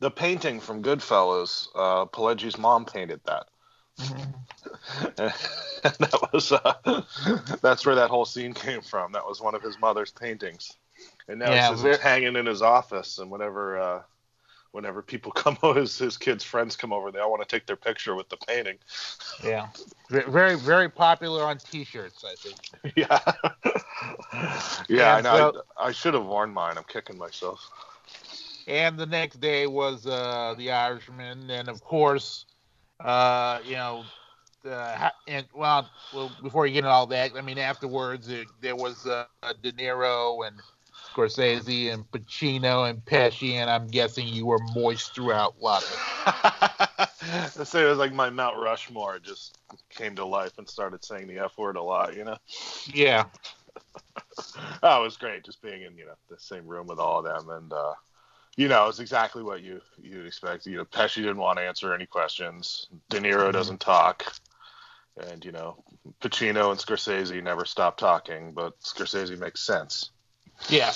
[0.00, 1.68] the painting from Goodfellas.
[1.74, 3.46] Uh, Pileggi's mom painted that.
[5.18, 5.32] and
[5.98, 7.02] that was uh,
[7.62, 9.12] that's where that whole scene came from.
[9.12, 10.76] That was one of his mother's paintings,
[11.28, 13.18] and now Yeah, it's just hanging in his office.
[13.18, 14.02] And whenever uh,
[14.72, 17.66] whenever people come over, his, his kids' friends come over, they all want to take
[17.66, 18.78] their picture with the painting.
[19.42, 19.68] Yeah,
[20.10, 22.24] very very popular on T-shirts.
[22.24, 22.94] I think.
[22.94, 23.18] yeah.
[24.88, 25.52] yeah, I know.
[25.54, 26.76] so- I, I should have worn mine.
[26.76, 27.58] I'm kicking myself.
[28.66, 32.44] And the next day was uh, the Irishman, and of course,
[33.02, 34.04] uh, you know,
[34.68, 38.76] uh, and well, well, before you get into all that, I mean, afterwards it, there
[38.76, 39.24] was uh,
[39.62, 40.56] De Niro and
[41.12, 45.90] Scorsese and Pacino and Pesci, and I'm guessing you were moist throughout a lot of
[45.90, 47.58] it.
[47.58, 49.56] I say it was like my Mount Rushmore just
[49.90, 52.36] came to life and started saying the F word a lot, you know?
[52.92, 53.24] Yeah,
[54.82, 57.24] Oh, it was great just being in, you know, the same room with all of
[57.24, 57.50] them.
[57.50, 57.94] And, uh,
[58.56, 60.66] you know, it's exactly what you, you'd expect.
[60.66, 62.88] You know, Pesci didn't want to answer any questions.
[63.08, 64.32] De Niro doesn't talk.
[65.28, 65.82] And, you know,
[66.20, 70.10] Pacino and Scorsese never stop talking, but Scorsese makes sense.
[70.68, 70.92] Yeah,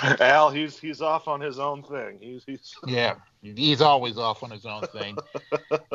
[0.20, 2.18] Al, he's he's off on his own thing.
[2.20, 3.14] He's he's yeah.
[3.42, 5.16] He's always off on his own thing,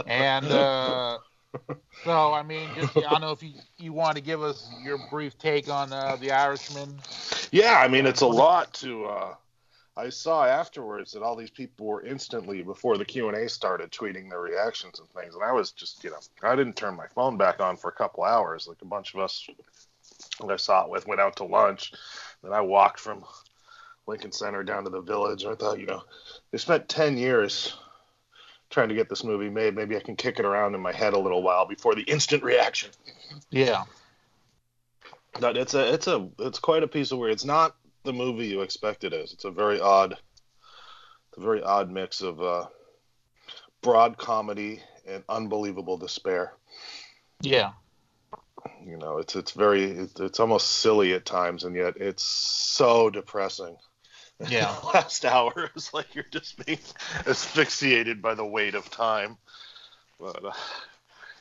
[0.06, 1.18] and uh,
[2.04, 5.00] so I mean, just I don't know if you you want to give us your
[5.10, 7.00] brief take on uh, the Irishman.
[7.52, 9.06] Yeah, I mean it's a lot to.
[9.06, 9.36] Uh,
[9.96, 13.92] I saw afterwards that all these people were instantly before the Q and A started
[13.92, 17.08] tweeting their reactions and things, and I was just you know I didn't turn my
[17.08, 18.68] phone back on for a couple hours.
[18.68, 19.48] Like a bunch of us
[20.40, 21.94] that I saw it with went out to lunch,
[22.44, 23.24] then I walked from
[24.08, 25.44] Lincoln Center down to the village.
[25.44, 26.04] And I thought you know
[26.52, 27.76] they spent ten years
[28.70, 29.76] trying to get this movie made.
[29.76, 32.44] Maybe I can kick it around in my head a little while before the instant
[32.44, 32.90] reaction.
[33.50, 33.86] Yeah,
[35.40, 37.32] But it's a it's a it's quite a piece of weird.
[37.32, 39.34] It's not the movie you expect it is.
[39.34, 42.66] It's a very odd, it's a very odd mix of uh,
[43.82, 46.54] broad comedy and unbelievable despair.
[47.42, 47.72] yeah,
[48.86, 53.10] You know, it's it's very it's, it's almost silly at times, and yet it's so
[53.10, 53.78] depressing.
[54.50, 54.76] yeah.
[54.94, 56.80] Last hour is like you're just being
[57.28, 59.38] asphyxiated by the weight of time.
[60.20, 60.52] But, uh,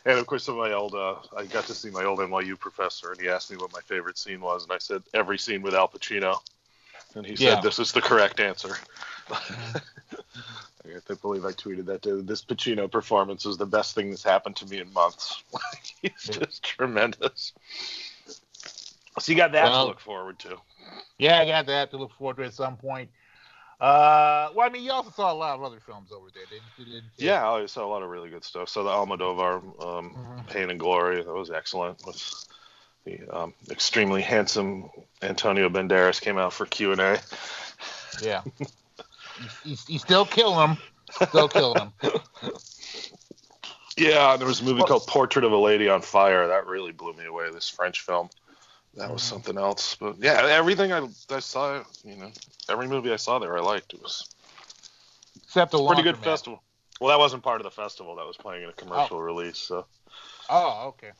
[0.05, 3.21] and of course, my old uh, I got to see my old NYU professor, and
[3.21, 5.89] he asked me what my favorite scene was, and I said every scene with Al
[5.89, 6.39] Pacino,
[7.15, 7.51] and he Yeah.
[7.51, 8.77] said this is the correct answer.
[11.11, 12.03] I believe I tweeted that.
[12.03, 12.23] Too.
[12.23, 15.43] This Pacino performance was the best thing that's happened to me in months.
[16.03, 17.53] He's just tremendous.
[19.19, 20.57] So you got that Well- to look forward to.
[21.19, 23.11] Yeah, I got that to look forward to at some point.
[23.81, 26.65] Uh, well, I mean, you also saw a lot of other films over there, didn't
[26.79, 26.85] you?
[26.85, 27.27] Didn't you?
[27.27, 28.69] Yeah, I saw a lot of really good stuff.
[28.71, 30.47] So the Almodovar um, Mhm.
[30.49, 32.05] Pain and Glory, that was excellent.
[32.07, 32.47] With
[33.05, 34.91] the um, extremely handsome
[35.23, 37.21] Antonio Banderas came out for Q and A.
[38.23, 38.43] Yeah.
[39.65, 40.79] He's still killing him.
[41.11, 41.93] Still killing him.
[43.97, 47.15] Yeah, there was a movie called Portrait of a Lady on Fire that really blew
[47.15, 47.51] me away.
[47.51, 48.29] This French film,
[48.95, 49.25] that was Mhm.
[49.25, 49.95] something else.
[49.95, 52.31] But yeah, everything I, I saw, you know,
[52.69, 53.95] every movie I saw there I liked.
[53.95, 54.27] It was
[55.45, 56.63] Except a pretty good festival.
[57.01, 58.17] Well, that wasn't part of the festival.
[58.17, 59.59] That was playing in a commercial release.
[59.59, 59.87] So
[60.49, 61.13] Oh, okay.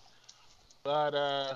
[0.83, 1.55] But uh,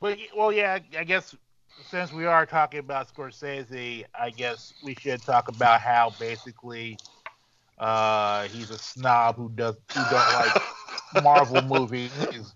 [0.00, 0.78] but well, yeah.
[0.98, 1.34] I guess
[1.82, 6.98] since we are talking about Scorsese, I guess we should talk about how basically
[7.78, 10.56] uh he's a snob who does who don't like
[11.22, 12.54] Marvel movies,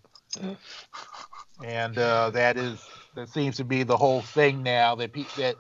[1.63, 4.95] and uh, that is that seems to be the whole thing now.
[4.95, 5.57] That pe- that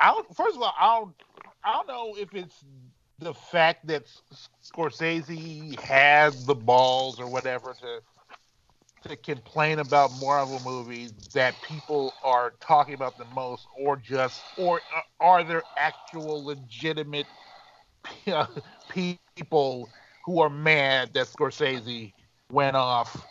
[0.00, 1.14] I don't, first of all I don't
[1.64, 2.64] I don't know if it's
[3.18, 4.04] the fact that
[4.64, 8.00] Scorsese had the balls or whatever to
[9.08, 14.80] to complain about Marvel movies that people are talking about the most, or just or
[14.94, 17.26] uh, are there actual legitimate
[18.88, 19.88] people
[20.24, 22.12] who are mad that Scorsese
[22.52, 23.26] went off?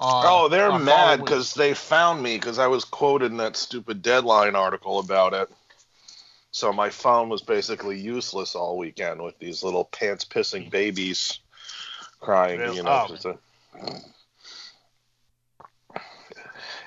[0.00, 4.00] On, Oh, they're mad because they found me because I was quoted in that stupid
[4.00, 5.50] deadline article about it.
[6.52, 11.40] So my phone was basically useless all weekend with these little pants pissing babies
[12.20, 12.60] crying.
[12.74, 13.08] You know.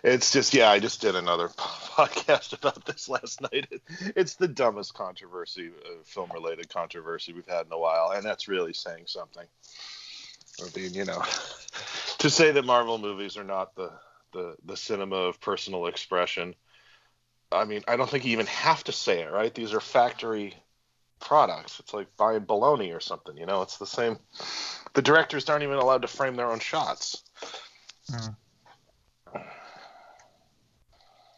[0.03, 0.69] It's, just yeah.
[0.69, 3.67] I just did another podcast about this last night.
[4.15, 8.73] It's the dumbest controversy, uh, film-related controversy we've had in a while, and that's really
[8.73, 9.45] saying something.
[10.59, 11.21] I mean, you know,
[12.19, 13.91] to say that Marvel movies are not the,
[14.33, 16.55] the, the cinema of personal expression,
[17.51, 19.53] I mean, I don't think you even have to say it, right?
[19.53, 20.55] These are factory
[21.19, 21.79] products.
[21.79, 23.61] It's like buying bologna or something, you know?
[23.61, 24.17] It's the same.
[24.93, 27.23] The directors aren't even allowed to frame their own shots.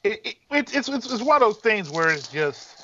[0.03, 2.77] It, it, it's, it's it's it's one of those things where it's just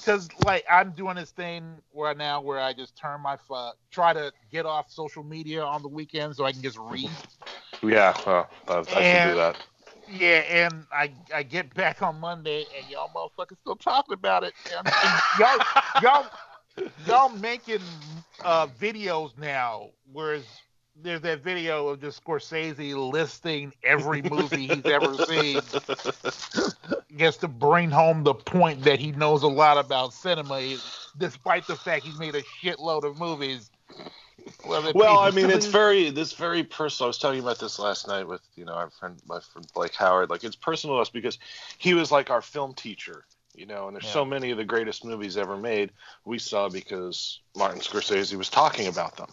[0.00, 4.12] because like I'm doing this thing right now where I just turn my phone, try
[4.12, 7.10] to get off social media on the weekend so I can just read.
[7.82, 9.56] Yeah, well, I, I can do that.
[10.06, 14.54] Yeah, and I I get back on Monday and y'all motherfuckers still talking about it.
[14.76, 15.60] And, and y'all
[16.00, 16.30] y'all
[16.96, 20.62] y'all making uh, videos now, whereas
[21.02, 25.60] there's that video of just Scorsese listing every movie he's ever seen,
[27.16, 30.76] just to bring home the point that he knows a lot about cinema,
[31.18, 33.70] despite the fact he's made a shitload of movies.
[34.64, 37.06] Well, well, I mean, it's very this very personal.
[37.06, 39.94] I was talking about this last night with you know our friend, my friend Blake
[39.94, 40.28] Howard.
[40.28, 41.38] Like, it's personal to us because
[41.78, 43.24] he was like our film teacher,
[43.56, 43.88] you know.
[43.88, 44.18] And there's Yeah.
[44.18, 45.92] so many of the greatest movies ever made
[46.24, 49.30] we saw because Martin Scorsese was talking about them.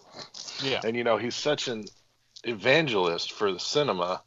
[0.58, 1.90] yeah, And you know, he's such an
[2.44, 4.22] evangelist for the cinema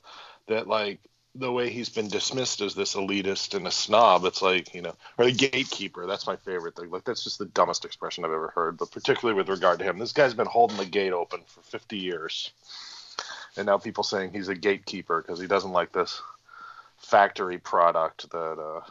[0.47, 0.99] that like
[1.35, 4.95] the way he's been dismissed as this elitist and a snob, it's like, you know,
[5.17, 6.07] or the gatekeeper.
[6.07, 6.89] That's my favorite thing.
[6.89, 9.99] Like that's just the dumbest expression I've ever heard, but particularly with regard to him.
[9.99, 12.51] This guy's been holding the gate open for 50 years.
[13.57, 16.21] And now people saying he's a gatekeeper because he doesn't like this
[16.97, 18.81] factory product that uh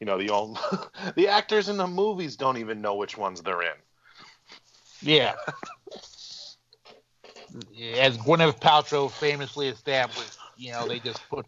[0.00, 0.58] you know, the old
[1.16, 3.76] the actors in the movies don't even know which ones they're in.
[5.02, 5.34] yeah.
[7.98, 11.46] As Gwyneth Paltrow famously established, you know, they just put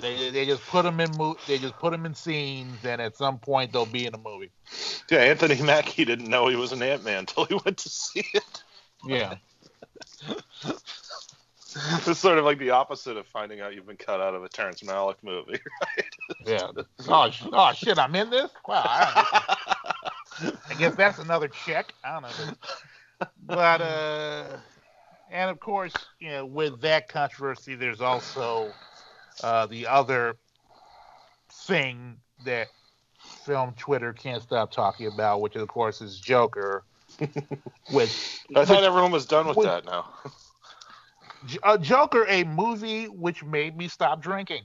[0.00, 3.16] they they just put them in mo- they just put them in scenes, and at
[3.16, 4.50] some point they'll be in a movie.
[5.10, 8.24] Yeah, Anthony Mackie didn't know he was an Ant Man until he went to see
[8.32, 8.62] it.
[9.06, 9.36] Yeah,
[12.06, 14.48] It's sort of like the opposite of finding out you've been cut out of a
[14.48, 15.60] Terrence Malick movie.
[15.96, 16.06] right?
[16.46, 16.68] yeah.
[17.08, 18.50] Oh, sh- oh shit, I'm in this.
[18.66, 19.56] Wow, I,
[20.68, 21.92] I guess that's another check.
[22.04, 24.56] I don't know, but, uh,
[25.30, 28.72] and of course, you know, with that controversy, there's also
[29.42, 30.36] uh, the other
[31.50, 32.68] thing that
[33.44, 36.84] film Twitter can't stop talking about, which of course is Joker.
[37.92, 39.66] with I thought everyone was done with Wait.
[39.66, 40.06] that now.
[41.44, 44.64] J- uh, Joker, a movie which made me stop drinking.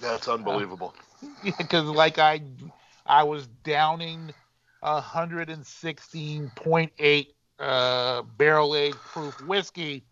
[0.00, 0.94] That's unbelievable.
[1.58, 2.40] because like I
[3.06, 4.32] I was downing
[4.80, 10.06] 116.8 uh, barrel aged proof whiskey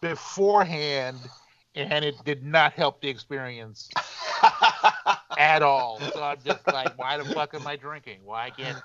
[0.00, 1.30] beforehand,
[1.74, 3.92] and it did not help the experience
[5.36, 6.06] at all.
[6.06, 8.24] So I'm just like, why the fuck am I drinking?
[8.24, 8.78] Why can't?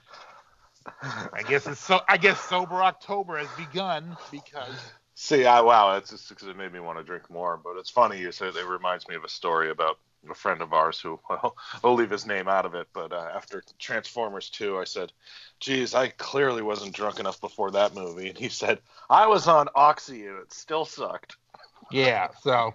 [1.02, 2.02] I guess it's so.
[2.08, 4.76] I guess sober October has begun because
[5.22, 7.60] See, I wow, that's just because it made me want to drink more.
[7.62, 9.98] But it's funny you said it reminds me of a story about
[10.30, 12.88] a friend of ours who well, I'll leave his name out of it.
[12.94, 15.12] But uh, after Transformers 2, I said,
[15.60, 18.80] "Geez, I clearly wasn't drunk enough before that movie." And he said,
[19.10, 21.36] "I was on Oxy and it still sucked."
[21.92, 22.74] Yeah, so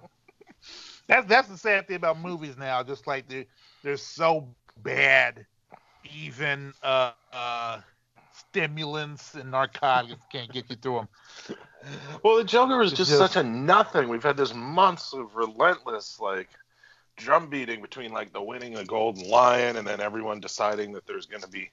[1.08, 2.82] that's that's the sad thing about movies now.
[2.82, 3.46] Just like they
[3.82, 5.46] they're so bad,
[6.12, 7.80] even uh, uh,
[8.54, 11.06] stimulants and narcotics can't get you through
[11.48, 11.58] them.
[12.22, 14.08] Well, the Joker was just, just- such a nothing.
[14.08, 16.48] We've had this months of relentless like
[17.16, 21.26] drum beating between like the winning a Golden Lion and then everyone deciding that there's
[21.26, 21.70] going to be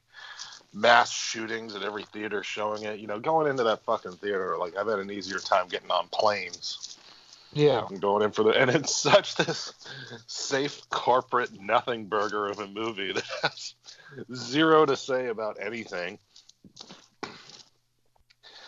[0.73, 2.99] mass shootings at every theater showing it.
[2.99, 6.07] You know, going into that fucking theater, like I've had an easier time getting on
[6.11, 6.97] planes
[7.53, 8.51] Yeah, and going in for the.
[8.51, 9.73] And it's such this
[10.25, 13.75] safe corporate nothing burger of a movie that has
[14.33, 16.17] zero to say about anything.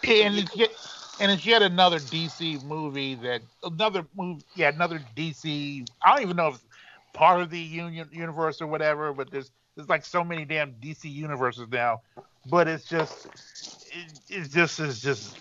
[0.04, 0.70] And it's yet
[1.20, 4.44] and it's yet another DC movie that another movie.
[4.56, 5.86] Yeah, another DC.
[6.04, 6.66] I don't even know if it's
[7.14, 11.06] part of the union universe or whatever, but there's there's like so many damn DC
[11.06, 12.02] universes now.
[12.50, 13.28] But it's just
[13.92, 15.38] it, it's just it's just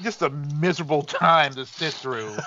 [0.00, 2.36] just a miserable time to sit through.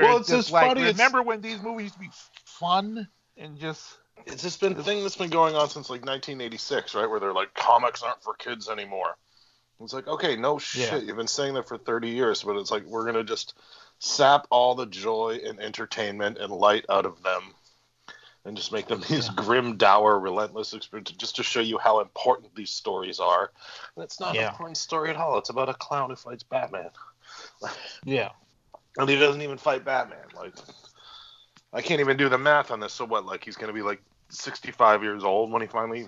[0.00, 0.82] Well, it's it's just just like funny.
[0.82, 2.10] remember when these movies used to be
[2.44, 6.94] fun and just it's just been a thing that's been going on since like 1986,
[6.94, 7.08] right?
[7.08, 9.16] Where they're like, comics aren't for kids anymore.
[9.80, 10.90] It's like, okay, no shit.
[10.90, 10.98] Yeah.
[10.98, 13.54] You've been saying that for 30 years, but it's like we're gonna just
[14.00, 17.54] sap all the joy and entertainment and light out of them,
[18.44, 22.54] and just make them these grim, dour, relentless experiences, just to show you how important
[22.56, 23.52] these stories are.
[23.94, 24.42] And it's not Yeah.
[24.42, 25.38] an important story at all.
[25.38, 26.90] It's about a clown who fights Batman,
[28.04, 28.30] yeah.
[28.98, 30.26] and he doesn't even fight Batman.
[30.34, 30.54] Like,
[31.72, 32.92] I can't even do the math on this.
[32.92, 33.26] So what?
[33.26, 36.06] Like, he's gonna be like 65 years old when he finally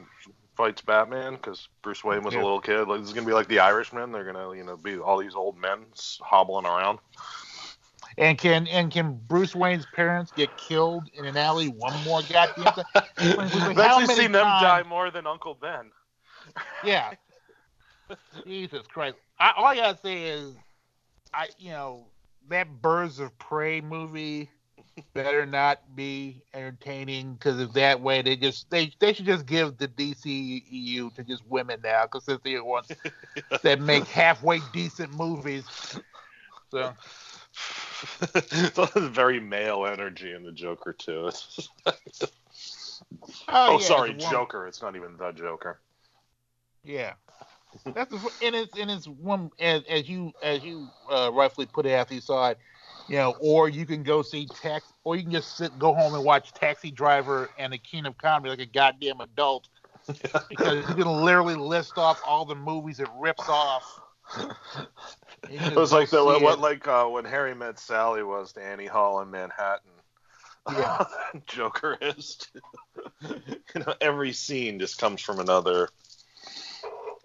[0.57, 2.41] fights Batman because Bruce Wayne was Yeah.
[2.41, 2.87] a little kid.
[2.89, 4.13] Like, this is gonna be like the Irishman.
[4.13, 5.85] They're gonna, you know, be all these old men
[6.21, 6.99] hobbling around.
[8.19, 12.65] And can and can Bruce Wayne's parents get killed in an alley one more goddamn
[12.65, 12.85] time?
[13.19, 15.91] Like, I've actually many seen them times- die more than Uncle Ben.
[16.85, 17.13] Yeah.
[18.47, 19.17] Jesus Christ.
[19.39, 20.55] I, all I gotta say is,
[21.33, 22.07] I you know
[22.49, 24.51] that Birds of Prey movie
[25.15, 29.77] better not be entertaining because if that way they just they they should just give
[29.79, 32.91] the DCEU to just women now because they're the ones
[33.63, 35.65] that make halfway decent movies.
[36.71, 36.95] So
[38.35, 41.31] It's very male energy in the Joker too.
[41.87, 41.93] Oh,
[43.49, 44.29] oh, yeah, sorry, it's.
[44.29, 44.67] Joker.
[44.67, 45.81] It's not even the Joker.
[46.85, 47.13] Yeah,
[47.95, 51.87] that's the, and it's and it's one as as you as you uh, rightfully put
[51.87, 52.59] it after you saw it,
[53.09, 56.15] you know, or you can go see Tax, or you can just sit go home
[56.15, 59.69] and watch Taxi Driver and The King of Comedy like a goddamn adult,
[60.49, 64.01] because you can literally list off all the movies it rips off.
[65.49, 66.61] It was like the what, what it.
[66.61, 69.91] like uh, when Harry met Sally was to Annie Hall in Manhattan.
[70.71, 71.05] Yeah.
[71.47, 72.47] Joker is.
[73.23, 75.89] you know, every scene just comes from another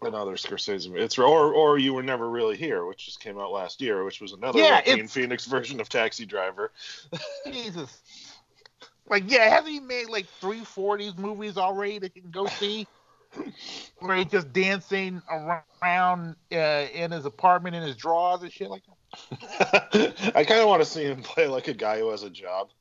[0.06, 1.02] another Scorsese movie.
[1.02, 4.22] It's or or you were never really here, which just came out last year, which
[4.22, 6.72] was another Yeah, Joaquin Phoenix version of Taxi Driver.
[7.52, 8.02] Jesus.
[9.08, 12.32] Like, yeah, hasn't he made like three, four of these movies already that you can
[12.32, 12.88] go see?
[14.00, 16.56] Where he's just dancing around uh,
[16.94, 20.32] in his apartment in his drawers and shit like that.
[20.36, 22.70] I kind of want to see him play like a guy who has a job.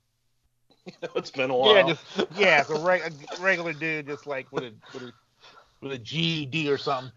[0.86, 1.74] You know, it's been a while.
[1.74, 2.04] Yeah, just
[2.36, 5.12] yeah, it's a, reg- a regular dude, just like with a with a
[5.84, 7.12] with a GED or something.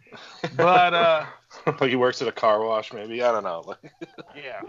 [0.55, 1.25] But uh,
[1.65, 3.23] like he works at a car wash, maybe.
[3.23, 3.73] I don't know.
[4.35, 4.61] Yeah.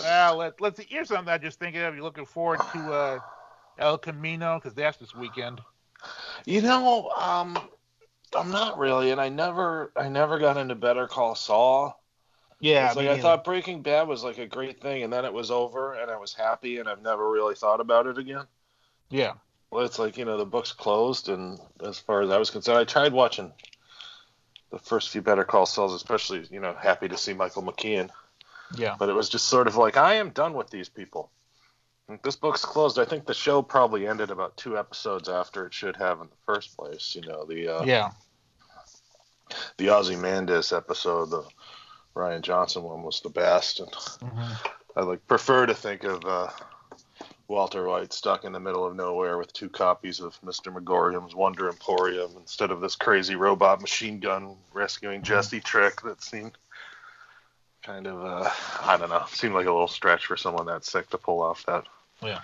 [0.00, 0.86] Well, let, let's see.
[0.88, 1.94] Here's something I just thinking of.
[1.94, 3.18] You looking forward to uh,
[3.78, 5.60] El Camino because that's this weekend.
[6.44, 7.56] You know, um,
[8.36, 12.02] I'm not really, and I never, I never got into Better Call Saul.
[12.60, 15.32] Yeah, it's like I thought Breaking Bad was like a great thing, and then it
[15.32, 18.44] was over, and I was happy, and I've never really thought about it again.
[19.08, 19.34] Yeah.
[19.70, 22.78] Well, it's like you know the book's closed, and as far as I was concerned,
[22.78, 23.52] I tried watching
[24.70, 28.10] the first few Better Call Sauls, especially you know happy to see Michael McKean,
[28.76, 28.96] Yeah.
[28.98, 31.30] but it was just sort of like I am done with these people.
[32.22, 33.00] This book's closed.
[33.00, 36.36] I think the show probably ended about two episodes after it should have in the
[36.46, 37.16] first place.
[37.16, 38.10] You know the uh, Yeah.
[39.76, 41.44] the Ozymandias episode, the
[42.14, 43.92] Rian Johnson one was the best, and
[44.96, 46.48] I like prefer to think of uh,
[47.48, 50.72] Walter White stuck in the middle of nowhere with two copies of Mr.
[50.72, 56.58] Magorium's Wonder Emporium instead of this crazy robot machine gun rescuing Jesse trick that seemed
[57.82, 58.50] kind of uh,
[58.82, 61.64] I don't know seemed like a little stretch for someone that sick to pull off
[61.66, 61.84] that
[62.20, 62.40] Yeah.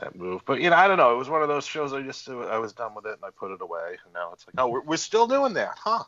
[0.00, 0.40] that move.
[0.46, 1.14] But you know I don't know.
[1.14, 3.30] It was one of those shows I just I was done with it and I
[3.30, 3.98] put it away.
[4.04, 6.04] And now it's like oh we're, we're still doing that, huh?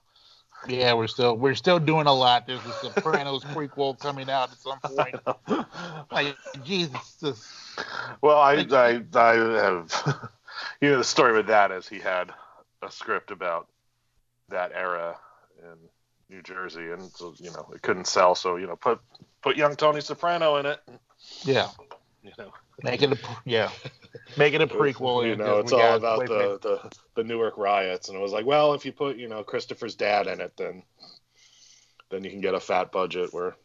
[0.67, 2.47] Yeah, we're still we're still doing a lot.
[2.47, 5.17] There's a Sopranos prequel coming out at some point.
[6.11, 7.79] Like Jesus,
[8.23, 10.29] Well, I, I, I have,
[10.81, 12.33] you know, the story with that is he had
[12.83, 13.69] a script about
[14.49, 15.17] that era
[15.63, 15.77] in
[16.35, 19.01] New Jersey, and so, you know it couldn't sell, so you know put
[19.43, 20.81] put young Tony Soprano in it.
[21.45, 21.69] yeah,
[22.23, 22.53] You know,
[22.83, 23.71] it a yeah,
[24.37, 25.27] make it a prequel.
[25.27, 26.61] You know, it's all about wait, wait.
[26.63, 29.43] the, the the Newark riots, and it was like, well, if you put you know
[29.43, 30.83] Christopher's dad in it, then
[32.11, 33.57] then you can get a fat budget where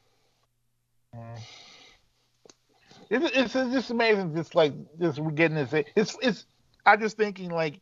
[3.10, 4.36] It's, it's, it's just amazing.
[4.36, 5.74] Just like just we're getting this.
[5.96, 6.46] It's it's.
[6.86, 7.80] I'm just thinking like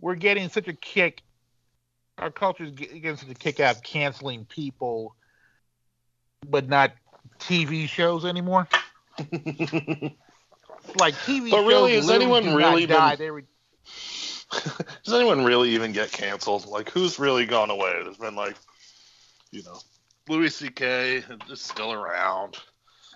[0.00, 1.22] we're getting such a kick.
[2.18, 5.14] Our culture's get- getting such a kick out of canceling people,
[6.48, 6.92] but not
[7.38, 8.68] TV shows anymore.
[10.96, 13.16] like TV But really, shows has anyone really been-
[15.04, 16.66] Does anyone really even get canceled?
[16.66, 18.00] Like, who's really gone away?
[18.02, 18.56] There's been like,
[19.50, 19.78] you know,
[20.28, 21.24] Louis C.K.
[21.50, 22.58] is still around.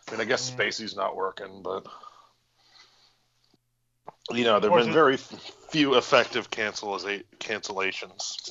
[0.09, 1.87] I mean, I guess Spacey's not working, but
[4.31, 8.51] you know, there've been very few effective canceliza- cancellations.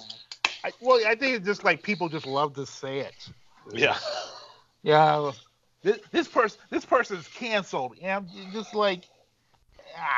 [0.63, 3.30] I, well, I think it's just like people just love to say it.
[3.74, 3.97] Yeah,
[4.84, 5.32] Yeah,
[5.86, 7.95] this, this person this person's canceled.
[8.01, 9.03] And I'm just like,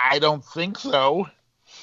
[0.10, 1.28] I don't think so.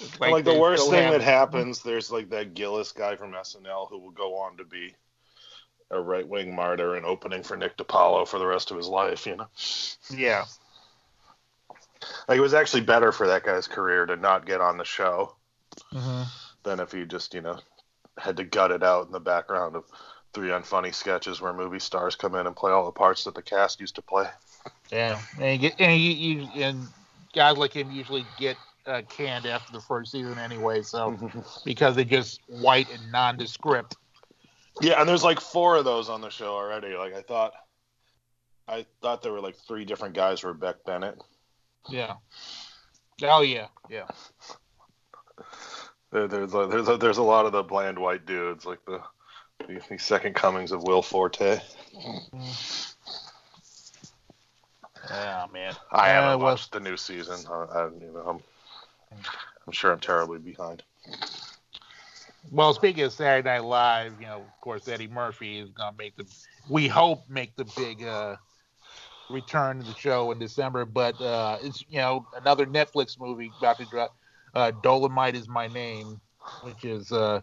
[0.00, 3.98] It's like, the worst thing that happens, there's like that Gillis guy from SNL who
[3.98, 4.94] will go on to be
[5.90, 9.26] a right wing martyr and opening for Nick DiPaolo for the rest of his life.
[9.26, 9.46] You know.
[10.10, 10.46] Yeah,
[12.28, 15.36] Like it was actually better for that guy's career to not get on the show
[15.92, 16.22] Mm-hmm.
[16.62, 17.58] than if he just, you know,
[18.16, 19.84] had to gut it out in the background of
[20.34, 23.42] three unfunny sketches where movie stars come in and play all the parts that the
[23.42, 24.26] cast used to play.
[24.90, 26.88] yeah, and you get and you, you and
[27.32, 28.56] guys like him usually get
[28.86, 30.82] uh, canned after the first season anyway.
[30.82, 31.16] So
[31.64, 33.96] because they're just white and nondescript.
[34.80, 36.96] Yeah, and there's like four of those on the show already.
[36.96, 37.52] Like I thought,
[38.66, 41.22] I thought there were like three different guys for Beck Bennett.
[41.88, 42.14] Yeah.
[43.22, 44.06] Oh yeah, yeah.
[46.10, 49.00] There, there's a, there's a, there's a lot of the bland white dudes, like the
[49.66, 51.60] the, the second comings of Will Forte.
[55.10, 55.74] Yeah, man.
[55.92, 57.38] I haven't Uh, well, watched the new season.
[57.50, 58.42] I, I, you know, I'm,
[59.66, 60.82] I'm sure I'm terribly behind.
[62.50, 66.16] Well, speaking of Saturday Night Live, you know, of course, Eddie Murphy is gonna make
[66.16, 66.26] the,
[66.68, 68.36] we hope, make the big uh,
[69.30, 70.84] return to the show in December.
[70.84, 74.14] But uh, it's you know another Netflix movie about to drop.
[74.54, 76.20] Uh, Dolomite is my name,
[76.62, 77.40] which is uh,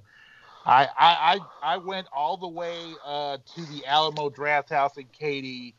[0.65, 0.89] I I
[1.33, 1.39] I
[1.73, 5.75] I went all the way uh, to the Alamo Drafthouse in Katy,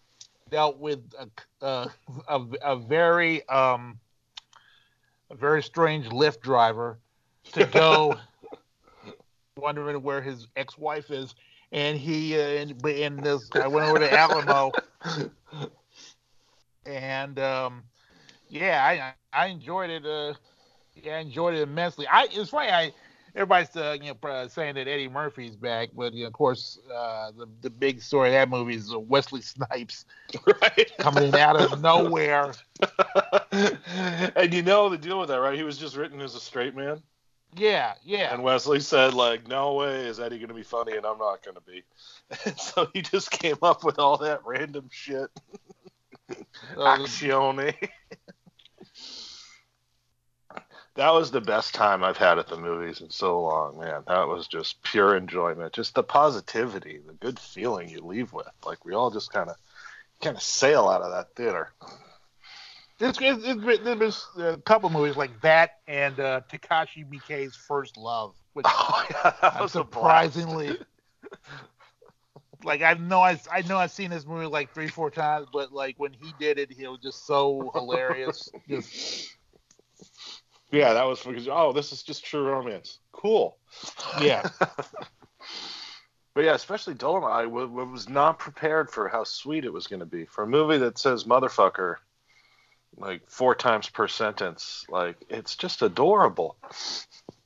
[0.50, 1.28] dealt with a
[1.64, 1.90] a,
[2.28, 3.98] a, a very um
[5.30, 6.98] a very strange Lyft driver
[7.52, 8.18] to go
[9.56, 11.34] wondering where his ex-wife is.
[11.72, 14.72] And he uh, and, and this I went over to Alamo
[16.86, 17.84] and um
[18.48, 20.34] yeah I I enjoyed it uh
[20.94, 22.06] yeah I enjoyed it immensely.
[22.06, 22.92] I it's funny I
[23.34, 27.30] everybody's uh, you know saying that Eddie Murphy's back but you know, of course uh
[27.36, 30.04] the the big story of that movie is uh, Wesley Snipes
[30.62, 30.90] right?
[30.98, 32.52] coming out of nowhere
[33.52, 35.56] and you know the deal with that, right?
[35.56, 37.02] He was just written as a straight man.
[37.54, 41.04] yeah yeah And Wesley said, like, no way is Eddie going to be funny, and
[41.06, 41.82] I'm not going to be.
[42.46, 45.28] And so he just came up with all that random shit.
[46.30, 47.74] So, Accione.
[50.94, 54.02] That was the best time I've had at the movies in so long, man.
[54.06, 55.72] That was just pure enjoyment.
[55.72, 58.48] Just the positivity, the good feeling you leave with.
[58.64, 59.56] Like we all just kind of
[60.20, 61.72] kind of sail out of that theater.
[63.00, 68.66] It's, it's, there's a couple movies like that and uh, Takashi Miike's First Love, which
[68.68, 70.78] Oh yeah, that was surprisingly
[72.64, 75.72] like I know I I know I've seen this movie like three four times, but
[75.72, 78.50] like when he did it, he was just so hilarious.
[78.68, 79.36] Just
[80.72, 82.98] Yeah, that was because oh, this is just true romance.
[83.12, 83.56] Cool.
[84.20, 84.42] yeah,
[86.34, 89.86] But yeah, especially Dolomite, I w- w- was not prepared for how sweet it was
[89.86, 91.96] going to be for a movie that says motherfucker
[92.96, 94.86] like four times per sentence.
[94.88, 96.56] Like it's just adorable.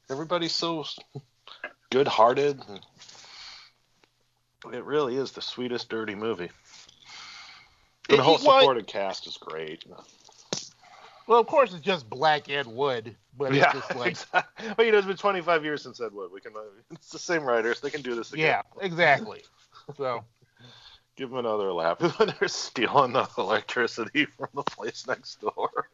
[0.08, 0.84] Everybody's so
[1.90, 2.62] good-hearted.
[4.72, 6.50] It really is the sweetest dirty movie.
[8.08, 9.84] And the whole supporting cast is great.
[11.26, 14.66] Well of course it's just Black Ed Wood, but it's yeah, just like exactly.
[14.76, 16.30] Well, you know, it's been 25 years since Ed Wood.
[16.32, 16.52] We can.
[16.56, 16.60] uh,
[16.92, 17.80] It's the same writers.
[17.80, 18.46] They can do this again.
[18.46, 19.42] yeah, exactly.
[19.96, 20.24] So
[21.16, 22.02] Give them another lap.
[22.18, 25.88] when they're stealing the electricity from the place next door.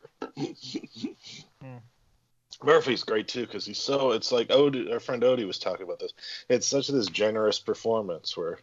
[2.65, 4.11] Murphy's great too because he's so.
[4.13, 6.13] It's like Odie, our friend Odie was talking about this.
[6.49, 8.59] It's such this generous performance where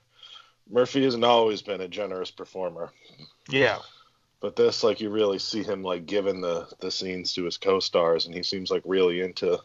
[0.69, 2.91] Murphy hasn't always been a generous performer,
[3.49, 3.79] yeah,
[4.41, 8.25] but this like you really see him like giving the the scenes to his co-stars,
[8.25, 9.59] and he seems like really into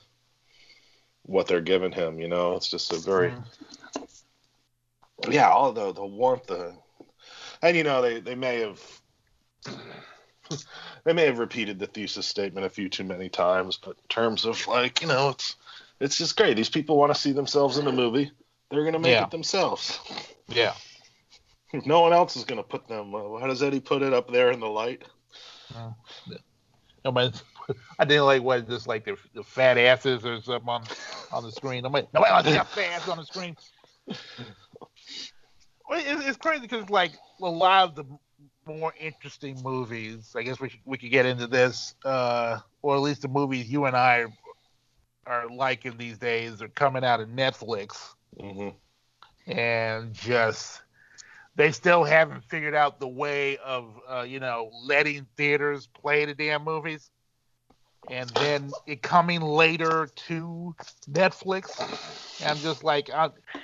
[1.22, 2.18] what they're giving him.
[2.18, 3.32] You know, it's just a very
[5.30, 6.74] yeah, all the the warmth, the,
[7.62, 8.80] and you know they they may have
[11.04, 14.44] they may have repeated the thesis statement a few too many times, but in terms
[14.44, 15.56] of like you know it's
[16.00, 16.56] it's just great.
[16.56, 18.30] These people want to see themselves in the movie.
[18.70, 19.24] They're gonna make Yeah.
[19.24, 20.00] it themselves.
[20.48, 20.74] yeah.
[21.86, 23.14] No one else is gonna put them.
[23.14, 25.02] Uh, how does Eddie put it up there in the light?
[27.04, 27.32] Nobody,
[27.98, 30.84] I didn't like what just like the, the fat asses or something on
[31.32, 31.82] on the screen.
[31.82, 33.56] Nobody, nobody to see a fat ass on the screen.
[35.90, 37.12] It, it's crazy because like
[37.42, 38.04] a lot of the
[38.66, 43.02] more interesting movies, I guess we should, we could get into this, uh, or at
[43.02, 44.24] least the movies you and I
[45.26, 48.70] are liking these days are coming out of Netflix hmm
[49.46, 50.80] and just
[51.56, 56.34] they still haven't figured out the way of uh, you know letting theaters play the
[56.34, 57.10] damn movies
[58.10, 60.74] and then it coming later to
[61.10, 61.80] netflix
[62.44, 63.08] i'm just like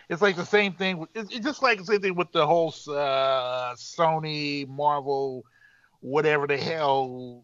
[0.08, 2.72] it's like the same thing it's, it's just like the same thing with the whole
[2.88, 5.44] uh, sony marvel
[6.00, 7.42] whatever the hell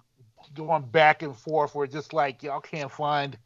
[0.55, 3.36] going back and forth where just like y'all can't find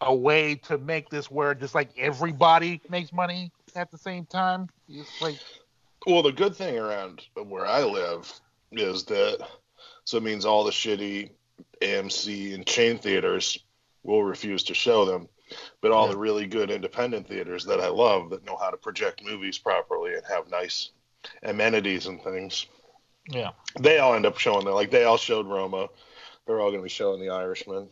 [0.00, 4.68] a way to make this where just like everybody makes money at the same time.
[4.88, 5.38] It's like
[6.06, 8.32] Well, the good thing around where I live
[8.72, 9.46] is that
[10.04, 11.30] so it means all the shitty
[11.80, 13.58] AMC and chain theaters
[14.02, 15.28] will refuse to show them,
[15.80, 16.12] but all Yeah.
[16.12, 20.14] the really good independent theaters that I love that know how to project movies properly
[20.14, 20.90] and have nice
[21.42, 22.66] amenities and things,
[23.28, 24.74] yeah, they all end up showing them.
[24.74, 25.88] Like they all showed Roma,
[26.44, 27.88] they're all going to be showing The Irishman.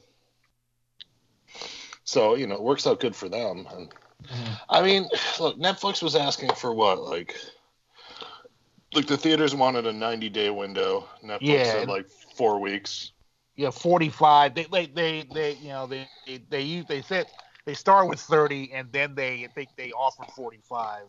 [2.05, 3.67] So you know, it works out good for them.
[3.71, 3.91] And
[4.23, 4.61] Mhm.
[4.69, 5.09] I mean,
[5.41, 7.37] look, Netflix was asking for what, like,
[8.95, 11.09] like the theaters wanted a 90 day window.
[11.24, 11.72] Netflix Yeah.
[11.72, 13.12] said like four weeks.
[13.57, 14.55] yeah, forty five.
[14.55, 17.26] They they they they you know they they they use they said
[17.64, 21.05] they start with thirty and then they I think they offer forty five.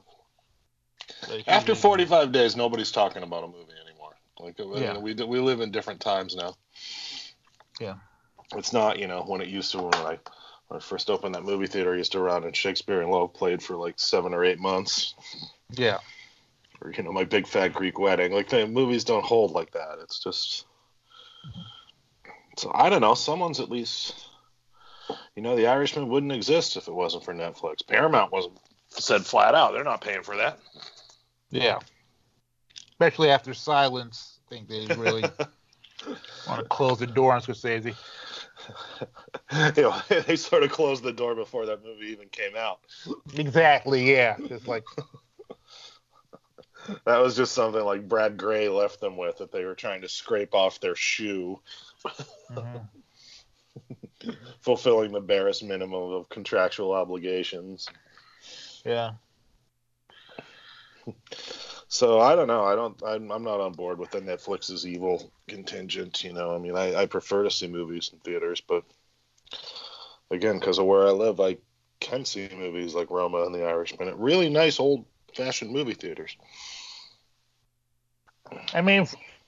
[1.48, 4.16] After 45 days, nobody's talking about a movie anymore.
[4.40, 4.98] Like, I mean, Yeah.
[4.98, 6.56] we we live in different times now.
[7.80, 7.96] Yeah.
[8.56, 10.30] It's not, you know, when it used to when like
[10.68, 13.34] when I first opened that movie theater I used to run, and Shakespeare in Love
[13.34, 15.14] played for like seven or eight months.
[15.72, 16.00] Yeah.
[16.84, 18.34] Or you know, my Big Fat Greek Wedding.
[18.34, 20.00] Like the movies don't hold like that.
[20.02, 20.66] It's just.
[22.58, 23.16] So I don't know.
[23.16, 24.28] Someone's at least.
[25.36, 27.86] You know, The Irishman wouldn't exist if it wasn't for Netflix.
[27.86, 28.58] Paramount wasn't
[28.90, 30.60] said flat out they're not paying for that.
[31.50, 31.80] Yeah.
[32.92, 35.22] Especially after Silence, I think they really
[36.48, 37.96] want to close the door on Scorsese.
[39.76, 42.80] you know, they sort of closed the door before that movie even came out.
[43.36, 44.12] Exactly.
[44.12, 44.38] Yeah.
[44.48, 44.84] Just like
[47.06, 50.10] That was just something like Brad Grey left them with that they were trying to
[50.10, 51.60] scrape off their shoe,
[52.52, 52.88] mhm.
[54.62, 57.88] fulfilling the barest minimum of contractual obligations.
[58.86, 59.12] yeah.
[61.88, 62.64] So I don't know.
[62.64, 63.00] I don't.
[63.06, 66.24] I'm, I'm not on board with the Netflix's evil contingent.
[66.24, 68.84] You know, I mean, I, I prefer to see movies in theaters, but
[70.32, 71.58] again, because of where I live, I
[72.00, 74.80] can see movies like Roma and The Irishman at really nice
[75.34, 76.38] old-fashioned movie theaters.
[78.74, 79.08] I mean,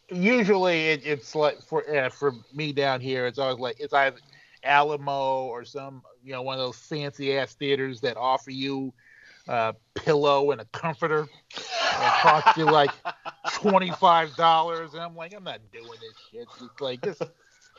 [0.10, 4.18] usually it, it's like for uh, for me down here, it's always like it's either
[4.64, 8.94] Alamo or some you know one of those fancy ass theaters that offer you
[9.48, 11.20] a pillow and a comforter.
[11.20, 12.92] And it costs you like
[13.54, 16.48] twenty five dollars, and I'm like, I'm not doing this shit.
[16.62, 17.22] It's like this.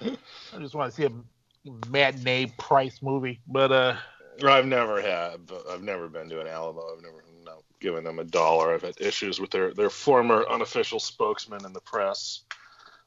[0.00, 3.96] I just want to see a matinee price movie, but uh,
[4.46, 5.40] I've never had.
[5.70, 6.82] I've never been to an Alamo.
[6.94, 7.24] I've never
[7.80, 8.74] given them a dollar.
[8.74, 12.42] I've had issues with their their former unofficial spokesman in the press.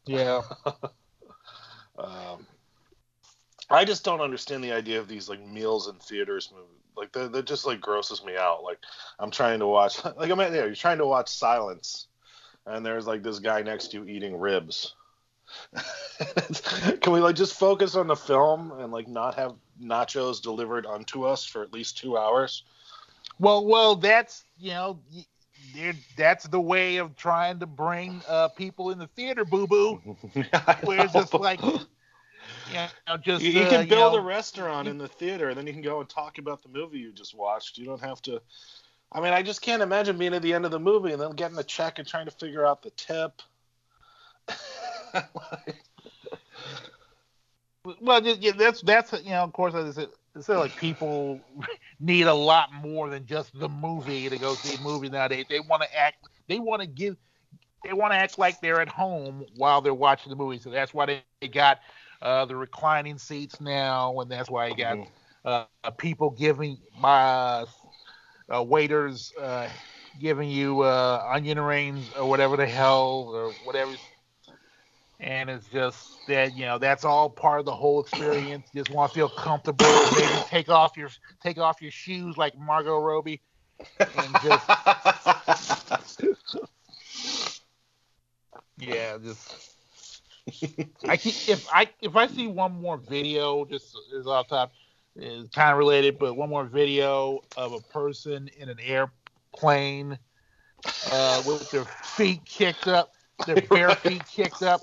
[0.06, 0.42] yeah,
[2.00, 2.48] Um,
[3.70, 6.70] I just don't understand the idea of these like meals in theaters movies.
[6.96, 8.64] Like that, that just like grosses me out.
[8.64, 8.80] Like
[9.20, 12.08] I'm trying to watch, like I'm at there, you're trying to watch Silence,
[12.66, 14.96] and there's like this guy next to you eating ribs.
[17.02, 21.24] Can we like just focus on the film and like not have nachos delivered unto
[21.24, 22.64] us for at least two hours?
[23.40, 25.00] Well, well, that's you know,
[26.18, 29.96] that's the way of trying to bring uh, people in the theater, boo boo.
[30.84, 31.80] Where it's just like, you
[32.74, 35.66] know, just you, you uh, can build know, a restaurant in the theater and then
[35.68, 37.78] you can go and talk about the movie you just watched.
[37.78, 38.42] You don't have to
[39.12, 41.32] i mean i just can't imagine being at the end of the movie and then
[41.32, 43.42] getting a check and trying to figure out the tip.
[48.02, 49.98] Well, just, yeah, that's that's you know, of course, it's,
[50.36, 51.44] it's like people
[52.00, 55.46] need a lot more than just the movie to go see a movie nowadays.
[55.50, 56.18] They want to act,
[56.48, 57.18] they want to give,
[57.84, 60.60] they want to act like they're at home while they're watching the movie.
[60.60, 61.80] So that's why they, they got
[62.22, 65.00] uh, the reclining seats now, and that's why you got
[65.46, 67.44] uh, people giving my
[68.32, 69.70] uh, waiters uh,
[70.18, 73.98] giving you uh, onion rings or whatever the hell or whatever
[75.20, 78.68] and it's just that you know that's all part of the whole experience.
[78.74, 79.86] You just want to feel comfortable.
[80.14, 81.10] Maybe take off your
[81.42, 83.42] take off your shoes like Margot Robbie,
[84.00, 84.68] and just
[88.78, 89.70] yeah, just
[91.08, 94.72] I keep, if I if I see one more video, just is off top,
[95.16, 100.18] is kind of related, but one more video of a person in an airplane
[101.12, 103.14] uh, with their feet kicked up,
[103.46, 104.82] their bare feet kicked up,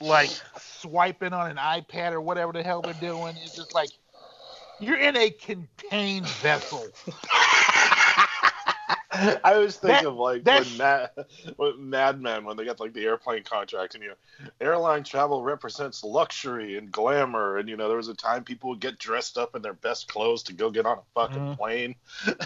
[0.00, 3.36] like swiping on an iPad or whatever the hell they're doing.
[3.44, 3.90] It's just like
[4.78, 6.86] you're in a contained vessel.
[9.12, 11.10] I always think That- of like when Mad,
[11.56, 15.42] when Mad Men when they got like the airplane contract and you know, airline travel
[15.42, 19.36] represents luxury and glamour and you know there was a time people would get dressed
[19.36, 21.56] up in their best clothes to go get on a fucking Mhm.
[21.56, 21.94] plane.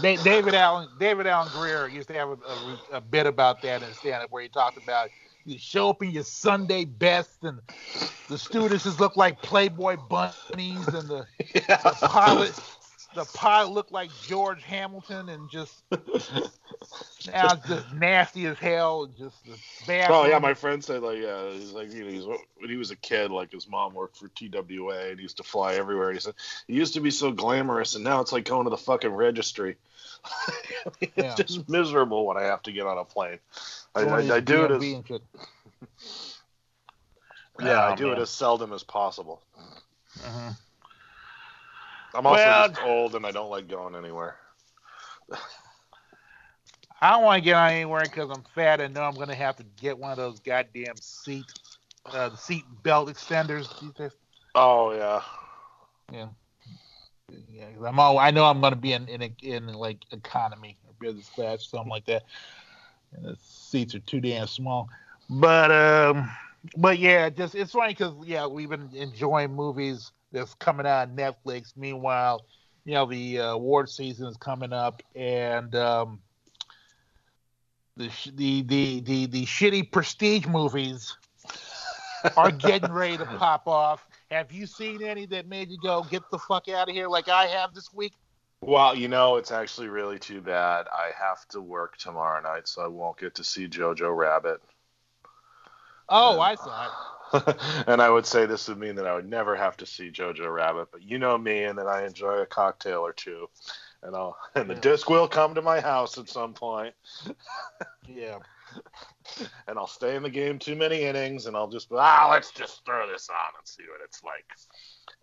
[0.00, 3.82] Da- David Alan David Alan Grier used to have a, a, a bit about that
[3.82, 5.10] in stand up where he talked about
[5.44, 7.60] you show up in your Sunday best and
[8.28, 11.26] the students just look like Playboy bunnies and the,
[11.84, 12.54] the pilot
[13.14, 15.82] the pilot looked like George Hamilton and just
[17.32, 20.18] now just nasty as hell and just the bathroom.
[20.20, 22.90] Oh yeah, my friend said like yeah, he's like you know, he's, when he was
[22.90, 26.12] a kid, like his mom worked for TWA and he used to fly everywhere.
[26.12, 26.34] He said
[26.68, 29.76] it used to be so glamorous, and now it's like going to the fucking registry.
[31.00, 31.34] it's Yeah.
[31.34, 33.38] just miserable when I have to get on a plane.
[33.94, 35.22] I, Going I, I do it as shit.
[37.58, 39.42] yeah, I Oh, do it as seldom as possible.
[40.18, 40.56] Mhm.
[42.14, 44.36] I'm also Well- just old and I don't like going anywhere.
[47.02, 49.34] I don't want to get on anywhere because I'm fat and know I'm going to
[49.34, 51.46] have to get one of those goddamn seat
[52.06, 53.68] uh, seat belt extenders.
[54.54, 55.22] Oh yeah,
[56.12, 56.28] Yeah.
[57.48, 60.76] Yeah, I'm all, I know I'm going to be in in, a, in like economy
[60.86, 62.24] or business class, something like that.
[63.14, 64.88] And the seats are too damn small.
[65.28, 66.28] But um,
[66.76, 71.16] but yeah, just it's funny because yeah, we've been enjoying movies that's coming out on
[71.16, 71.72] Netflix.
[71.76, 72.44] Meanwhile,
[72.84, 76.20] you know the uh, award season is coming up, and um,
[77.96, 81.16] the sh- the the the the shitty prestige movies
[82.36, 84.06] are getting ready to pop off.
[84.30, 87.28] Have you seen any that made you go get the fuck out of here like
[87.28, 88.12] I have this week?
[88.62, 90.86] Well, you know, it's actually really too bad.
[90.92, 94.60] I have to work tomorrow night, so I won't get to see Jojo Rabbit.
[96.08, 96.90] Oh, I saw it.
[97.86, 100.52] and I would say this would mean that I would never have to see Jojo
[100.52, 103.48] Rabbit, but you know me, and that I enjoy a cocktail or two,
[104.02, 106.94] and I'll and the disc will come to my house at some point,
[108.06, 108.38] Yeah.
[109.68, 112.84] and I'll stay in the game too many innings, and I'll just ah, let's just
[112.84, 114.44] throw this on and see what it's like,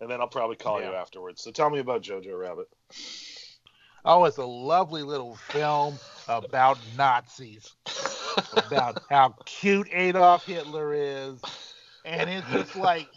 [0.00, 1.42] and then I'll probably call you afterwards.
[1.42, 2.68] So tell me about Jojo Rabbit.
[4.04, 5.98] Oh, it's a lovely little film
[6.28, 7.74] about Nazis,
[8.52, 11.42] about how cute Adolf Hitler is,
[12.08, 13.08] and it's just like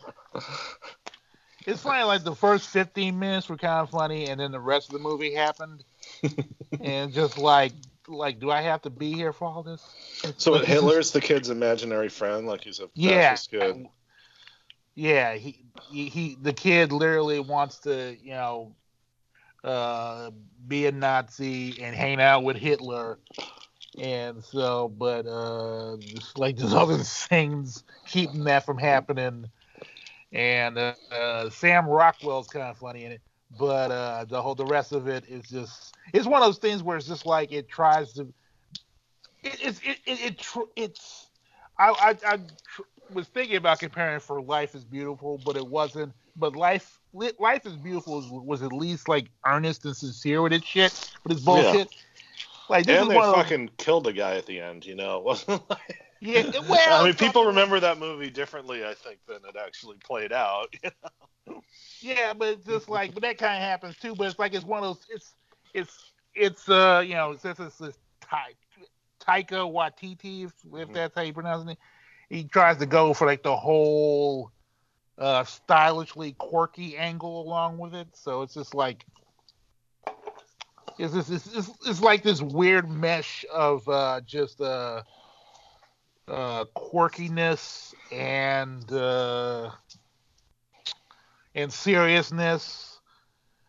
[1.66, 2.04] it's funny.
[2.04, 5.00] Like the first fifteen minutes were kind of funny, and then the rest of the
[5.00, 5.84] movie happened,
[6.82, 7.74] and just like
[8.08, 9.84] like, do I have to be here for all this?
[10.38, 13.36] So Hitler's the kid's imaginary friend, like he's a Yeah.
[13.36, 13.88] kid.
[14.96, 18.76] Yeah, he, he he the kid literally wants to, you know,
[19.64, 20.32] uh
[20.68, 23.20] be a Nazi and hang out with Hitler.
[24.00, 29.50] And so but uh just like there's other things keeping that from happening.
[30.32, 33.22] And uh, uh Sam Rockwell's kind of funny in it,
[33.60, 36.84] but uh the whole the rest of it is just it's one of those things
[36.84, 38.34] where it's just like it tries to
[39.44, 41.28] it, it's it, it, it tr- it's
[41.78, 42.82] I I, I tr-
[43.14, 46.14] was thinking about comparing it for Life is Beautiful, but it wasn't.
[46.36, 50.54] But Life Li- Life is Beautiful was, was at least like earnest and sincere with
[50.54, 51.90] its shit, with its bullshit.
[52.70, 55.18] Like this And they of those, fucking killed a guy at the end, you know.
[55.18, 56.44] It wasn't like yeah.
[56.68, 60.74] Well, I mean, people remember that movie differently, I think, than it actually played out.
[62.02, 64.16] Yeah, but it's just like, but that kind of happens too.
[64.16, 65.06] But it's like it's one of those.
[65.10, 65.36] It's
[65.74, 68.54] it's it's uh you know since it's this Tai
[69.22, 70.94] Taika Waititi, if, if Mhm.
[70.94, 71.78] that's how you pronounce it,
[72.30, 74.52] he tries to go for like the whole
[75.18, 78.08] uh stylishly quirky angle along with it.
[78.16, 79.06] So it's just like
[80.98, 85.02] it's it's, it's, it's like this weird mesh of uh just uh
[86.28, 89.72] uh quirkiness and uh
[91.56, 93.00] and seriousness.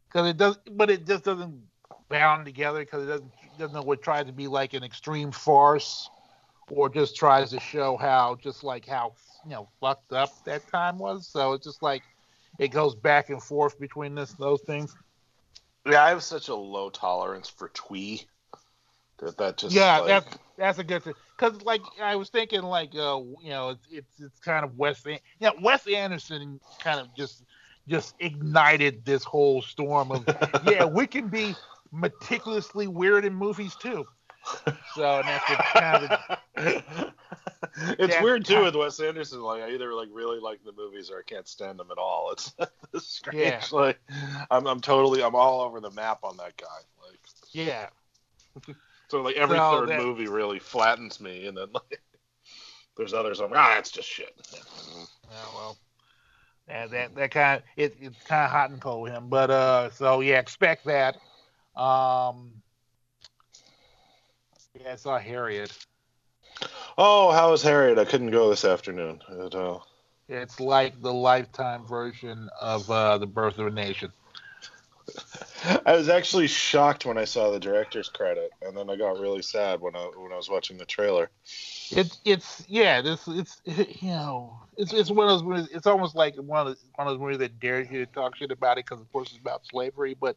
[0.08, 1.62] Because it does but it just doesn't
[2.08, 6.10] bound together because it doesn't doesn't know what tries to be like an extreme farce
[6.70, 9.12] or just tries to show how just like how
[9.44, 11.26] you know fucked up that time was.
[11.26, 12.02] So it's just like
[12.58, 14.94] it goes back and forth between this those things
[15.86, 18.26] yeah, I have such a low tolerance for twee
[19.22, 21.14] that that just yeah like, that's that's a good thing.
[21.36, 25.04] Because like i was thinking like uh you know it's it's, it's kind of wes
[25.06, 27.44] An- yeah wes anderson kind of just
[27.88, 30.26] just ignited this whole storm of
[30.66, 31.54] yeah we can be
[31.92, 34.04] meticulously weird in movies too
[34.94, 37.12] so and that's what kind of
[37.98, 38.22] it's Yeah.
[38.22, 39.40] weird too with Wes Anderson.
[39.40, 42.30] Like I either like really like the movies or I can't stand them at all.
[42.32, 42.52] It's
[43.06, 43.40] strange.
[43.40, 43.60] Yeah.
[43.72, 44.00] Like
[44.50, 46.66] I'm I'm totally I'm all over the map on that guy.
[47.08, 47.18] Like
[47.52, 47.88] yeah
[49.08, 52.00] so like every So third that- movie really flattens me, and then like
[52.96, 54.34] there's others I'm like ah that's just shit.
[54.54, 55.78] Yeah, well,
[56.68, 59.50] yeah, that that kind of it, it's kind of hot and cold with him, but
[59.50, 61.16] uh, so yeah, expect that.
[61.76, 62.61] Um,
[64.80, 65.76] yeah, I saw Harriet.
[66.96, 67.98] Oh, how was Harriet?
[67.98, 69.20] I couldn't go this afternoon.
[69.44, 69.86] at all.
[70.28, 74.12] It's like the lifetime version of uh, the Birth of a Nation.
[75.86, 79.42] I was actually shocked when I saw the director's credit, and then I got really
[79.42, 81.30] sad when I when I was watching the trailer.
[81.90, 85.68] It's it's yeah, this it's you know it's it's one of those movies.
[85.72, 88.36] It's almost like one of those, one of those movies that dares you to talk
[88.36, 90.36] shit about it because of course it's about slavery, but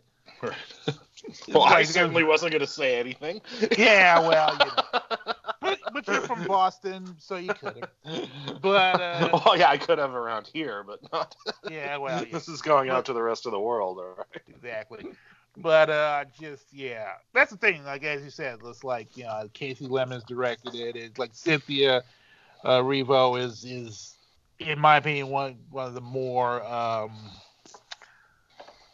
[1.54, 3.42] Well, I certainly wasn't going to say anything.
[3.78, 5.02] yeah, well, you know.
[5.62, 8.30] But, but you're from Boston, so you could have.
[8.62, 11.36] But uh, well, yeah, I could have around here, but not.
[11.70, 12.32] yeah, well, yeah.
[12.32, 14.42] this is going out to the rest of the world, all right.
[14.48, 15.08] exactly.
[15.58, 17.84] But uh, just yeah, that's the thing.
[17.84, 20.96] Like as you said, it's like you know, Kasi Lemmons directed it.
[20.96, 22.04] It's like Cynthia
[22.64, 24.18] uh, Revo is is,
[24.60, 27.12] in my opinion, one one of the more um,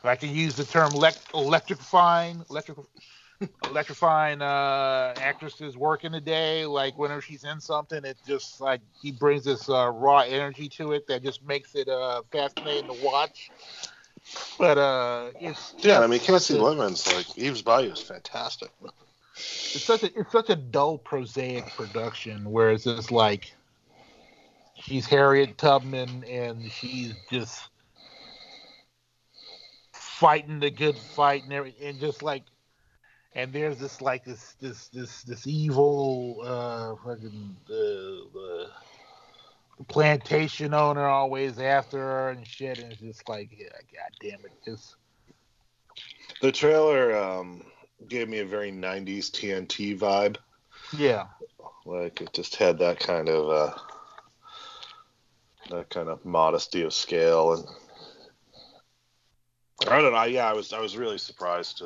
[0.02, 2.80] if I can use the term elect- electrifying electric
[3.70, 6.66] electrifying uh, actresses working day.
[6.66, 10.94] Like whenever she's in something, it just like he brings this uh, raw energy to
[10.94, 13.52] it that just makes it uh, fascinating to watch.
[14.60, 16.20] But uh, it's Yeah, I mean,
[16.52, 18.72] a- Lemmons, like Eve's Bayou is fantastic.
[19.74, 23.56] it's such a it's such a dull prosaic production where it's just like
[24.76, 27.71] she's Harriet Tubman, and she's just
[30.22, 32.44] fighting the good fight and everything, and just like,
[33.34, 38.68] and there's this like this this this this evil uh fucking the the,
[39.80, 44.46] the plantation owner always after her and shit, and it's just like, yeah, god damn
[44.46, 44.96] it, just
[46.44, 47.64] The trailer um,
[48.08, 50.38] gave me a very 90s TNT vibe.
[50.94, 51.26] yeah,
[51.86, 53.78] Like it just had that kind of uh,
[55.72, 57.66] that kind of modesty of scale and
[59.88, 60.24] I don't know.
[60.24, 61.86] Yeah, I was I was really surprised to.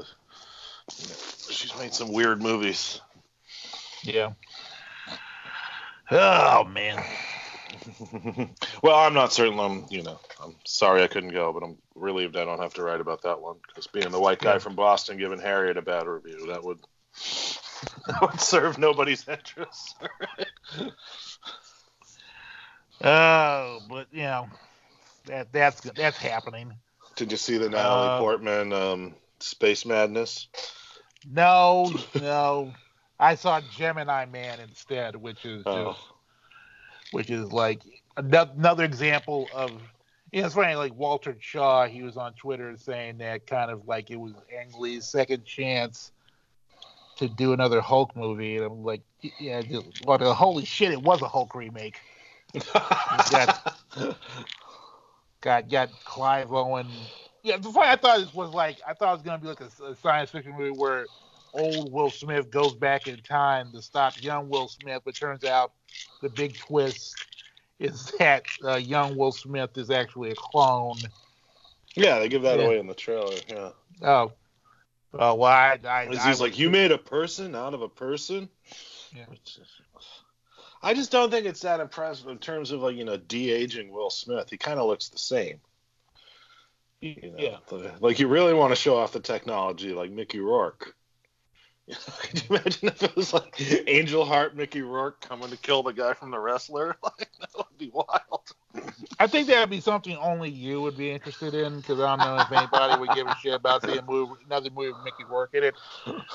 [0.97, 1.15] You know,
[1.49, 3.01] she's made some weird movies.
[4.03, 4.33] yeah.
[6.11, 7.03] Oh man.
[8.83, 9.59] well, I'm not certain.
[9.59, 12.83] I'm you know I'm sorry I couldn't go, but I'm relieved I don't have to
[12.83, 16.07] write about that one because being the white guy from Boston giving Harriet a bad
[16.07, 16.79] review that would
[18.07, 19.95] that would serve nobody's interests.
[23.03, 24.47] Oh, but you know,
[25.25, 26.73] that that's that's happening.
[27.15, 30.47] Did you see the Natalie Uh, Portman um, Space Madness?
[31.29, 32.73] No, no.
[33.19, 35.93] I saw Gemini Man instead, which is Oh.
[35.93, 35.99] just,
[37.11, 37.81] which is like
[38.17, 39.71] another example of.
[40.31, 40.75] You know, it's funny.
[40.75, 44.71] Like Walter Chaw, he was on Twitter saying that kind of like it was Ang
[44.77, 46.11] Lee's second chance
[47.17, 49.01] to do another Hulk movie, and I'm like,
[49.39, 51.97] yeah, just, well, holy shit, it was a Hulk remake.
[55.45, 56.87] got- got Clive Owen.
[57.43, 59.61] Yeah, the funny I thought this was like I thought it was gonna be like
[59.61, 61.05] a, a science fiction movie where
[61.53, 65.71] old Will Smith goes back in time to stop young Will Smith, but turns out
[66.21, 67.15] the big twist
[67.79, 70.99] is that uh, young Will Smith is actually a clone.
[71.95, 72.65] yeah, they give that Yeah.
[72.65, 73.35] away in the trailer.
[73.47, 73.69] Yeah,
[74.01, 74.31] Oh,
[75.13, 78.49] oh, well, I, I, he's I like, you made a person out of a person.
[79.15, 79.25] Yeah.
[79.27, 79.81] Which is-
[80.85, 83.91] I just don't think it's that impressive in terms of like you know de aging
[83.91, 84.51] Will Smith.
[84.51, 85.59] He kind of looks the same.
[87.01, 87.37] You know,
[87.71, 87.91] Yeah.
[87.99, 90.93] Like you really want to show off the technology, like Mickey Rourke.
[92.19, 95.91] Could you imagine if it was like Angel Heart Mickey Rourke coming to kill the
[95.91, 96.95] guy from the wrestler?
[97.03, 98.43] Like that would be wild.
[99.19, 102.41] I think that'd be something only you would be interested in because I don't know
[102.41, 105.63] if anybody would give a shit about seeing movie, another movie with Mickey Rourke in
[105.63, 105.75] it.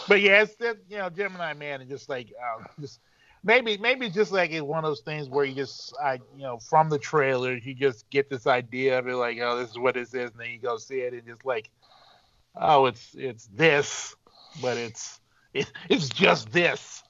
[0.09, 3.01] But yeah, it's that you know Gemini Man and just like uh, just
[3.43, 6.59] maybe maybe just like it's one of those things where you just I you know
[6.59, 9.95] from the trailers you just get this idea of it like oh this is what
[9.95, 11.71] this is and then you go see it and just like
[12.57, 14.15] oh it's it's this
[14.61, 15.21] but it's
[15.55, 17.03] it, it's just this.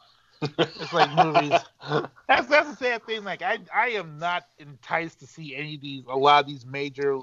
[0.59, 1.61] It's like movies.
[2.29, 3.25] That's that's the sad thing.
[3.25, 6.65] Like I I am not enticed to see any of these a lot of these
[6.65, 7.19] major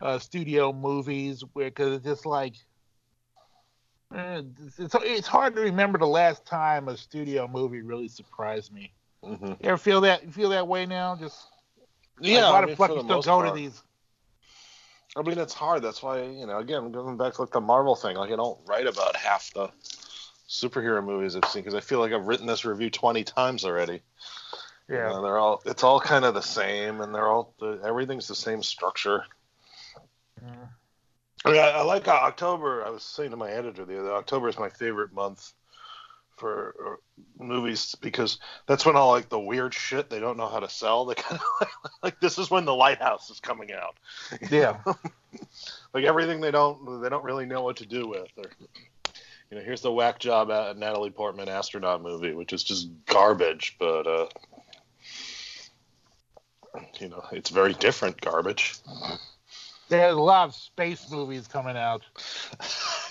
[0.00, 2.54] uh, studio movies where because it's just like
[4.14, 8.92] it's, it's it's hard to remember the last time a studio movie really surprised me.
[9.24, 9.50] Mhm.
[9.50, 11.16] You ever feel that you feel that way now?
[11.16, 11.46] Just
[12.20, 13.54] Yeah, like, why I the mean, fuck for you the still go part.
[13.54, 13.82] to these?
[15.14, 15.82] I mean, it's hard.
[15.82, 18.58] That's why, you know, again, going back to like the Marvel thing, like I don't
[18.66, 19.68] write about half the
[20.48, 24.02] superhero movies I've seen because I feel like I've written this review 20 times already.
[24.88, 25.08] You Yeah.
[25.08, 28.62] know, they're all, it's all kind of the same and they're all, everything's the same
[28.62, 29.24] structure.
[30.42, 30.68] Mm.
[31.44, 32.84] I mean, I, I like uh, October.
[32.84, 35.52] I was saying to my editor the other October is my favorite month
[36.36, 40.60] for uh, movies because that's when all like the weird shit they don't know how
[40.60, 41.04] to sell.
[41.04, 41.70] They kind of like,
[42.02, 43.96] like this is when the Lighthouse is coming out.
[44.50, 44.78] Yeah.
[45.94, 48.28] like everything they don't they don't really know what to do with.
[48.36, 48.44] Or,
[49.50, 53.76] you know, here's the whack job at Natalie Portman astronaut movie, which is just garbage,
[53.78, 54.26] but uh,
[56.98, 58.76] you know, it's very different garbage.
[59.92, 62.02] There's a lot of space movies coming out.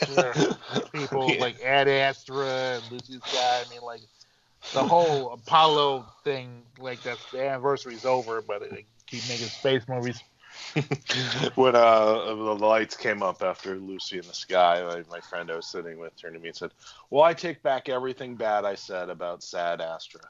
[0.92, 1.42] people Yeah.
[1.42, 3.64] like Ad Astra and Lucy Sky.
[3.64, 4.02] I mean, like
[4.74, 6.64] the whole Apollo thing.
[6.80, 10.24] Like that's the anniversary's over, but they keep making space movies.
[11.56, 15.58] when uh, the lights came up after Lucy in the Sky, my, my friend I
[15.58, 16.72] was sitting with turned to me and said,
[17.12, 20.22] "Well, I take back everything bad I said about Sad Astra,"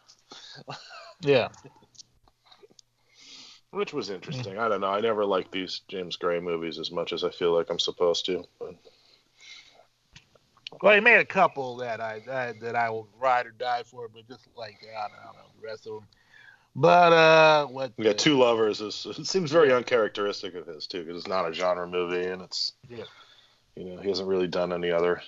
[1.21, 1.47] Yeah.
[3.71, 4.57] Which was interesting.
[4.57, 4.91] I don't know.
[4.91, 8.25] I never liked these James Gray movies as much as I feel like I'm supposed
[8.27, 8.43] to.
[8.59, 8.75] But
[10.81, 14.07] Well, he made a couple that I, I that I will ride or die for,
[14.07, 16.07] but just like I don't, I don't know the rest of them.
[16.75, 17.91] But uh, what?
[17.97, 18.79] we got Two Lovers.
[18.81, 22.41] Is, it seems very uncharacteristic of his too, because it's not a genre movie, and
[22.41, 23.03] it's Yeah.
[23.75, 25.21] you know he hasn't really done any other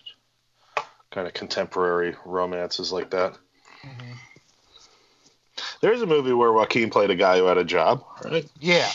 [1.12, 3.38] kind of contemporary romances like that.
[3.84, 4.16] Mhm.
[5.84, 8.50] There's a movie where Joaquin played a guy who had a job, right?
[8.58, 8.90] Yeah.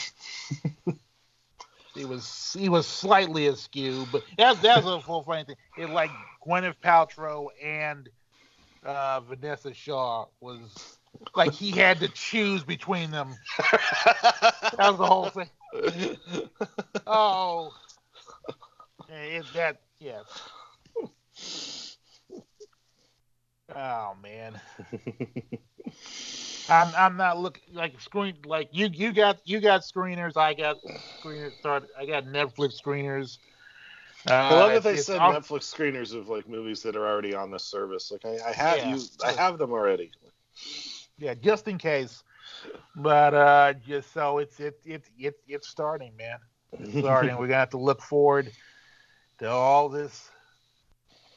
[1.95, 5.57] he was he was slightly askew, but that's that's a full funny thing.
[5.77, 6.11] It like
[6.47, 8.09] Gwyneth Paltrow and
[8.87, 10.99] uh, Vinessa Shaw was
[11.37, 13.35] like he had to choose between them.
[14.79, 15.51] That was the whole thing.
[17.07, 17.75] Oh,
[19.11, 20.25] it, that yes.
[23.77, 24.59] Oh man,
[26.69, 30.37] I'm I'm not looking like screen like you you got you got screeners.
[30.37, 30.79] I got
[31.23, 31.55] screeners.
[31.55, 31.89] Start.
[31.99, 33.39] I got Netflix screeners.
[34.27, 37.51] Uh, I love that they said Netflix screeners of like movies that are already on
[37.51, 38.11] the service.
[38.11, 38.91] Like I, I have Yeah.
[38.91, 40.13] you, I have them already.
[41.19, 42.23] Yeah, just in case.
[42.95, 46.39] But uh just so it's it it it it's starting, man.
[46.81, 47.37] It's starting.
[47.39, 48.53] We're gonna have to look forward
[49.39, 50.31] to all this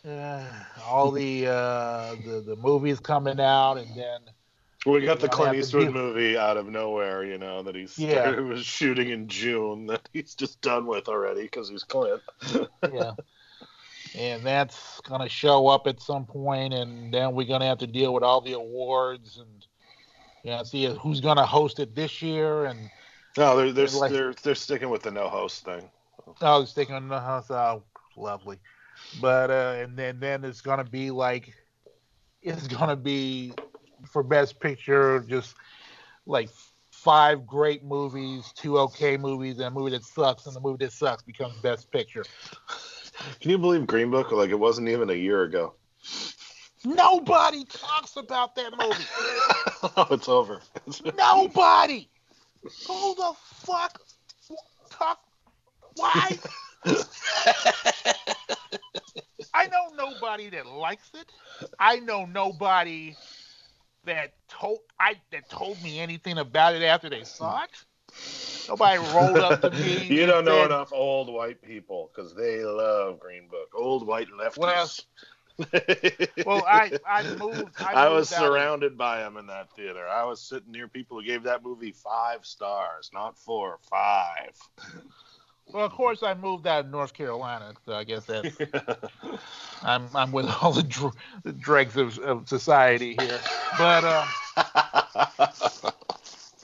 [0.08, 0.44] uh,
[0.84, 4.20] all the uh the, the movies coming out and then
[4.86, 8.22] We got the Clint Eastwood movie out of nowhere, you know, that he's Yeah.
[8.24, 12.22] started, was shooting in June that he's just done with already because he's Clint.
[12.91, 13.12] yeah.
[14.18, 18.14] And that's gonna show up at some point and then we're gonna have to deal
[18.14, 19.66] with all the awards and
[20.44, 22.90] yeah, see who's gonna host it this year and
[23.38, 25.90] No, they're they're Like- they're, they're sticking with the no host thing.
[26.41, 27.49] I was thinking on the house.
[27.52, 27.84] Oh,
[28.18, 28.58] lovely.
[29.22, 31.53] But uh, and then then it's gonna be like
[32.41, 33.53] it's gonna be
[34.07, 35.56] for best picture just
[36.26, 36.49] like
[36.91, 40.94] five great movies, two okay movies, and a movie that sucks, and the movie that
[40.94, 42.23] sucks becomes best picture.
[43.40, 44.32] Can you believe Green Book?
[44.32, 45.73] Like it wasn't even a year ago.
[46.84, 49.06] Nobody talks about that movie.
[49.98, 50.61] oh, it's over.
[51.18, 52.10] Nobody.
[52.88, 53.99] Who the fuck
[54.90, 55.19] talk?
[55.95, 56.40] Why?
[59.53, 61.32] I know nobody that likes it.
[61.80, 63.15] I know nobody
[64.06, 67.69] that told I that told me anything about it after they saw it.
[68.68, 70.07] Nobody rolled up to me.
[70.10, 73.69] you don't know said, enough old white people because they love Green Book.
[73.76, 75.03] Old white lefties.
[76.45, 77.76] Well, I I moved.
[77.80, 80.07] I, I was of- surrounded by them in that theater.
[80.07, 84.57] I was sitting near people who gave that movie five stars, not four, five.
[85.68, 88.58] Well, of course, I moved out of North Carolina, so I guess that's
[89.84, 93.40] I'm I'm with all the, dr- the dregs of, of society here.
[93.78, 94.26] But uh,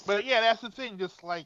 [0.05, 0.97] but yeah, that's the thing.
[0.97, 1.45] Just like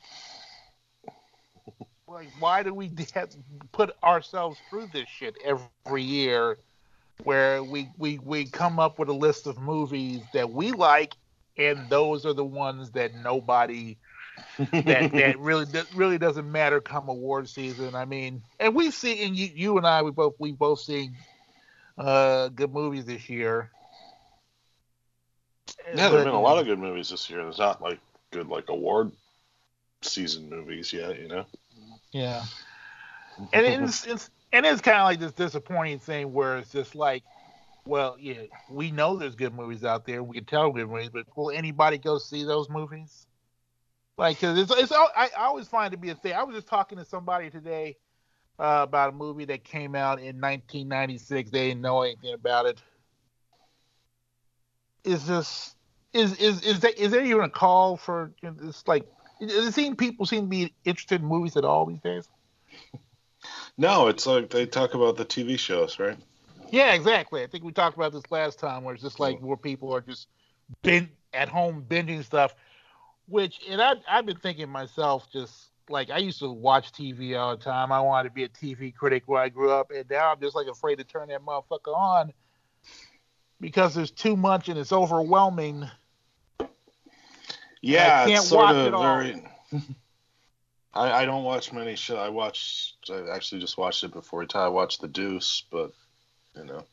[2.07, 3.35] like why do we have
[3.71, 6.57] put ourselves through this shit every year,
[7.23, 11.15] where we we we come up with a list of movies that we like,
[11.57, 13.97] and those are the ones that nobody
[14.57, 17.95] that that really that really doesn't matter come award season.
[17.95, 21.15] I mean, and we've seen and you you and I we both we both seen
[21.97, 23.71] uh good movies this year.
[25.93, 27.43] Yeah, there've been a lot of good movies this year.
[27.43, 27.99] There's not like
[28.31, 29.11] good like award
[30.01, 31.45] season movies yet, you know.
[32.11, 32.43] Yeah.
[33.53, 37.23] And it's, it's and it's kind of like this disappointing thing where it's just like,
[37.85, 40.21] well, yeah, we know there's good movies out there.
[40.21, 43.25] We can tell good movies, but will anybody go see those movies?
[44.21, 46.33] Like, cause it's it's I, I always find it to be a thing.
[46.33, 47.97] I was just talking to somebody today
[48.59, 51.49] uh, about a movie that came out in 1996.
[51.49, 52.79] They didn't know anything about it.
[55.03, 55.75] Is this
[56.13, 59.07] is is is there, is there even a call for you know, it's like
[59.39, 62.29] it, it seems people seem to be interested in movies at all these days.
[63.75, 66.19] No, it's like they talk about the TV shows, right?
[66.69, 67.41] Yeah, exactly.
[67.41, 70.01] I think we talked about this last time, where it's just like where people are
[70.01, 70.27] just
[70.83, 72.53] bin at home binging stuff.
[73.27, 77.55] Which, and I, I've been thinking myself, just like I used to watch TV all
[77.55, 77.91] the time.
[77.91, 80.55] I wanted to be a TV critic where I grew up, and now I'm just
[80.55, 82.33] like afraid to turn that motherfucker on
[83.59, 85.89] because there's too much and it's overwhelming.
[87.81, 89.03] Yeah, I can't it's sort watch of it all.
[89.03, 89.43] very.
[90.93, 92.17] I, I don't watch many shows.
[92.17, 93.09] I watched.
[93.09, 95.93] I actually just watched it before I watched The Deuce, but
[96.55, 96.83] you know,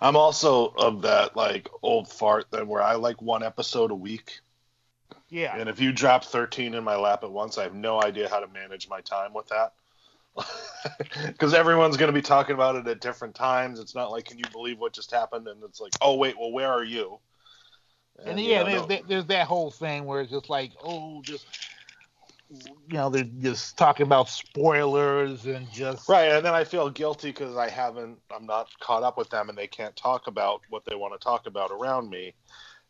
[0.00, 4.40] I'm also of that like old fart then where I like one episode a week,
[5.32, 8.28] Yeah, and if you drop 13 in my lap at once, I have no idea
[8.28, 9.72] how to manage my time with that.
[11.26, 13.78] Because everyone's going to be talking about it at different times.
[13.78, 15.46] It's not like, can you believe what just happened?
[15.46, 17.18] And it's like, oh wait, well, where are you?
[18.24, 21.22] and you yeah, know, there's that, there's that whole thing where it's just like, oh,
[21.22, 21.46] just
[22.50, 27.28] you know, they're just talking about spoilers and just Right, and then I feel guilty
[27.28, 30.84] because I haven't, I'm not caught up with them, and they can't talk about what
[30.84, 32.34] they want to talk about around me.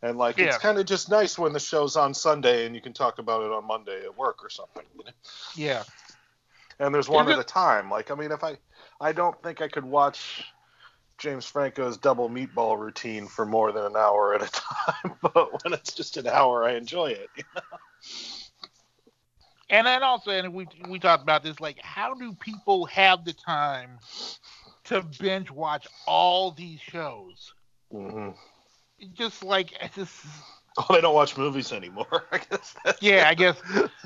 [0.02, 2.92] And like, it's kind of just nice when the show's on Sunday and you can
[2.92, 4.84] talk about it on Monday at work or something.
[4.98, 5.12] You know?
[5.54, 5.84] yeah.
[6.80, 7.88] And there's one Is at a time.
[7.88, 8.58] Like, I mean, if I,
[9.00, 10.44] I don't think I could watch
[11.18, 15.14] James Franco's double meatball routine for more than an hour at a time.
[15.22, 17.30] But when it's just an hour, I enjoy it.
[19.70, 23.32] And then also, and we we talked about this, like, how do people have the
[23.32, 23.98] time
[24.84, 27.54] to binge watch all these shows?
[27.90, 28.30] hmm
[29.14, 30.24] Just like, just,
[30.78, 32.24] Oh, they don't watch movies anymore.
[32.32, 32.74] I guess.
[32.84, 33.60] That's Yeah, I guess,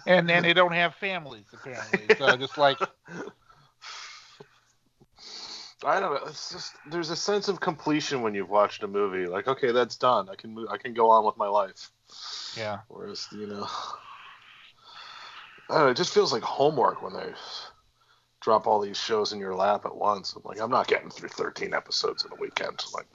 [0.06, 2.10] and then they don't have families apparently.
[2.18, 2.78] So just like,
[5.84, 6.20] I don't know.
[6.28, 9.26] It's just there's a sense of completion when you've watched a movie.
[9.26, 10.28] Like, okay, that's done.
[10.28, 10.68] I can move.
[10.70, 11.90] I can go on with my life.
[12.56, 13.66] yeah, Whereas, you know,
[15.68, 17.32] I don't know, it just feels like homework when they
[18.40, 20.34] drop all these shows in your lap at once.
[20.34, 22.82] I'm like, I'm not getting through 13 episodes in a weekend.
[22.94, 23.12] Like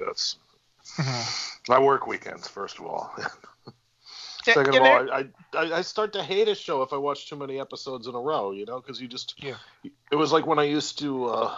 [0.98, 3.16] that's I work weekends first of all.
[4.44, 7.36] Second of all, I, I I start to hate a show if I watch too
[7.36, 8.52] many episodes in a row.
[8.52, 9.56] You know, because you just Yeah.
[10.12, 11.56] It was like when I used to uh,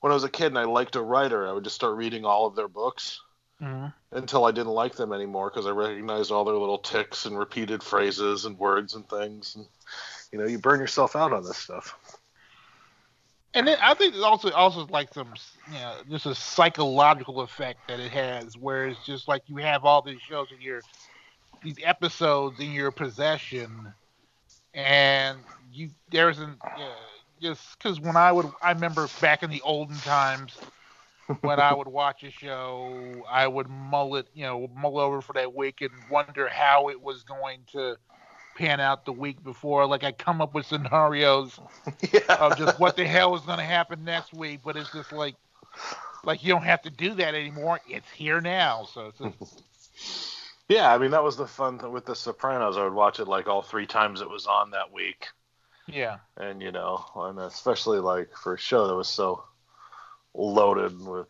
[0.00, 2.24] when I was a kid and I liked a writer, I would just start reading
[2.24, 3.20] all of their books
[3.60, 3.92] Mhm.
[4.12, 7.82] until I didn't like them anymore because I recognized all their little ticks and repeated
[7.82, 9.56] phrases and words and things.
[9.56, 9.66] And
[10.30, 12.17] you know, you burn yourself out on this stuff.
[13.54, 15.34] And then I think also also like some,
[15.66, 19.84] you know, just a psychological effect that it has, where it's just like you have
[19.84, 20.82] all these shows in your,
[21.62, 23.92] these episodes in your possession,
[24.74, 25.38] and
[25.72, 26.94] you there isn't uh,
[27.40, 30.56] just because when I would I remember back in the olden times
[31.40, 35.34] when I would watch a show, I would mull it, you know, mull over for
[35.34, 37.96] that week and wonder how it was going to
[38.58, 39.86] pan out the week before.
[39.86, 41.58] Like I come up with scenarios
[42.12, 42.34] yeah.
[42.34, 45.36] of just what the hell is going to happen next week, but it's just like,
[46.24, 47.80] like you don't have to do that anymore.
[47.88, 48.88] It's here now.
[48.92, 49.62] So it's just,
[50.68, 52.76] Yeah, I mean that was the fun thing with The Sopranos.
[52.76, 55.28] I would watch it like all three times it was on that week,
[55.86, 59.44] yeah, and you know, and especially like for a show that was so
[60.34, 61.26] loaded with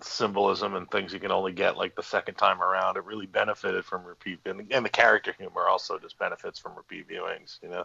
[0.00, 3.84] symbolism and things you can only get like the second time around, it really benefited
[3.84, 7.58] from repeat, and, and the character humor also just benefits from repeat viewings.
[7.62, 7.84] You know,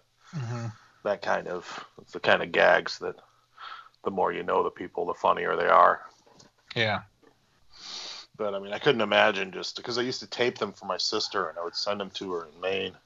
[1.04, 3.16] that kind of it's the kind of gags that
[4.04, 6.02] the more you know the people, the funnier they are.
[6.76, 7.04] yeah,
[8.38, 10.98] But I mean, I couldn't imagine just because I used to tape them for my
[10.98, 12.98] sister and I would send them to her in Maine,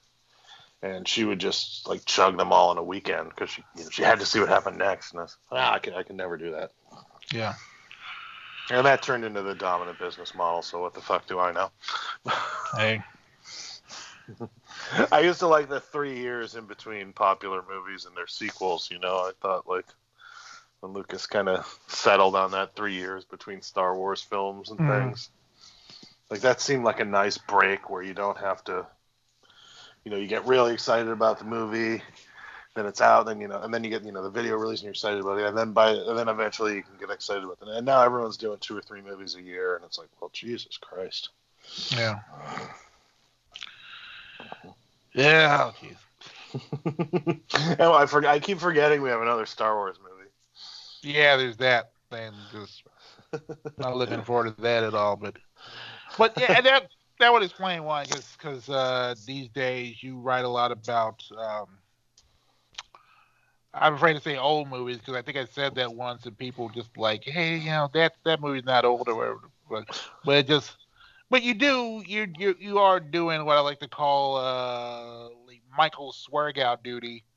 [0.82, 3.90] and she would just like chug them all in a weekend because she you know,
[3.90, 5.12] she had to see what happened next.
[5.12, 6.72] And I said, ah, I can I can never do that.
[7.32, 7.54] Yeah.
[8.70, 10.62] And that turned into the dominant business model.
[10.62, 11.70] So what the fuck do I know?
[12.74, 13.02] Hey,
[15.12, 18.90] I used to like the three years in between popular movies and their sequels.
[18.90, 19.86] You know, I thought like
[20.80, 24.86] when Lucas kind of settled on that three years between Star Wars films and Mhm.
[24.86, 25.30] things,
[26.30, 28.86] like that seemed like a nice break where you don't have to,
[30.04, 32.02] you know, you get really excited about the movie,
[32.74, 34.80] then it's out, then you know, and then you get you know the video release
[34.80, 37.42] and you're excited about it, and then by and then eventually you can get excited
[37.42, 37.68] about it.
[37.68, 40.76] And now everyone's doing two or three movies a year, and it's like, well, Jesus
[40.76, 41.30] Christ.
[41.90, 42.20] yeah,
[45.14, 45.72] yeah.
[45.72, 45.74] Oh,
[46.54, 47.76] jeez.
[47.80, 48.30] oh, I forget.
[48.30, 50.30] I keep forgetting we have another Star Wars movie.
[51.02, 52.32] Yeah, there's that thing.
[52.52, 52.84] Just
[53.78, 55.16] not looking forward to that at all.
[55.16, 55.36] But,
[56.16, 56.88] but yeah, and that
[57.18, 58.04] that would explain why.
[58.04, 61.24] Because because uh, these days you write a lot about.
[61.36, 61.66] Um,
[63.72, 66.68] I'm afraid to say old movies because I think I said that once, and people
[66.70, 69.40] just like, hey, you know, that that movie's not old or whatever.
[69.70, 70.76] But but it just,
[71.30, 75.62] but you do you you you are doing what I like to call uh like
[75.76, 77.24] Michael Sragow duty.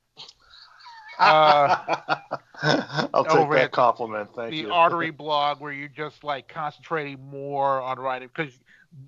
[1.19, 1.77] Uh,
[3.13, 4.31] I'll take that compliment.
[4.35, 4.67] Thank the you.
[4.67, 8.59] The Artery blog where you're just like concentrating more on writing because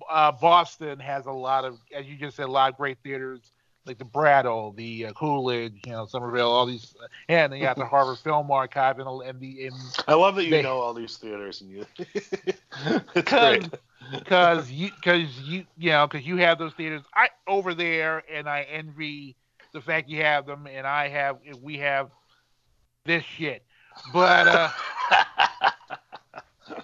[0.08, 3.52] uh, Boston has a lot of, as you just said, a lot of great theaters
[3.86, 6.94] like the Brattle, the uh, Coolidge, you know, Somerville, all these,
[7.28, 9.72] and then you got the Harvard Film Archive and, and the in
[10.08, 11.86] I love that you they- know all these theaters and you.
[13.14, 13.64] because
[14.12, 18.48] because you because you you know because you have those theaters I over there and
[18.48, 19.36] I envy
[19.72, 22.10] the fact you have them and I have we have
[23.04, 23.62] this shit,
[24.12, 24.68] but uh.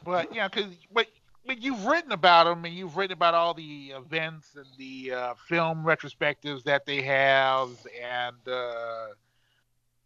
[0.04, 1.06] but yeah, because but
[1.52, 5.34] but you've written about them and you've written about all the events and the uh,
[5.48, 7.68] film retrospectives that they have
[8.02, 9.06] and uh,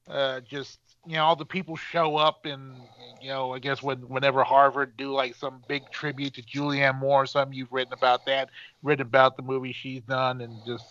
[0.08, 2.74] uh, just you know all the people show up and
[3.22, 7.22] you know I guess when whenever Harvard do like some big tribute to Julianne Moore
[7.22, 8.50] or something you've written about that
[8.82, 10.84] written about the movie she's done and just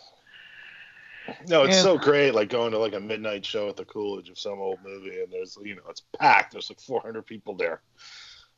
[1.49, 2.33] No, it's And- so great.
[2.33, 5.33] Like going to like a midnight show at the Coolidge of some old movie, and
[5.33, 6.53] there's you know it's packed.
[6.53, 7.81] There's like 400 people there.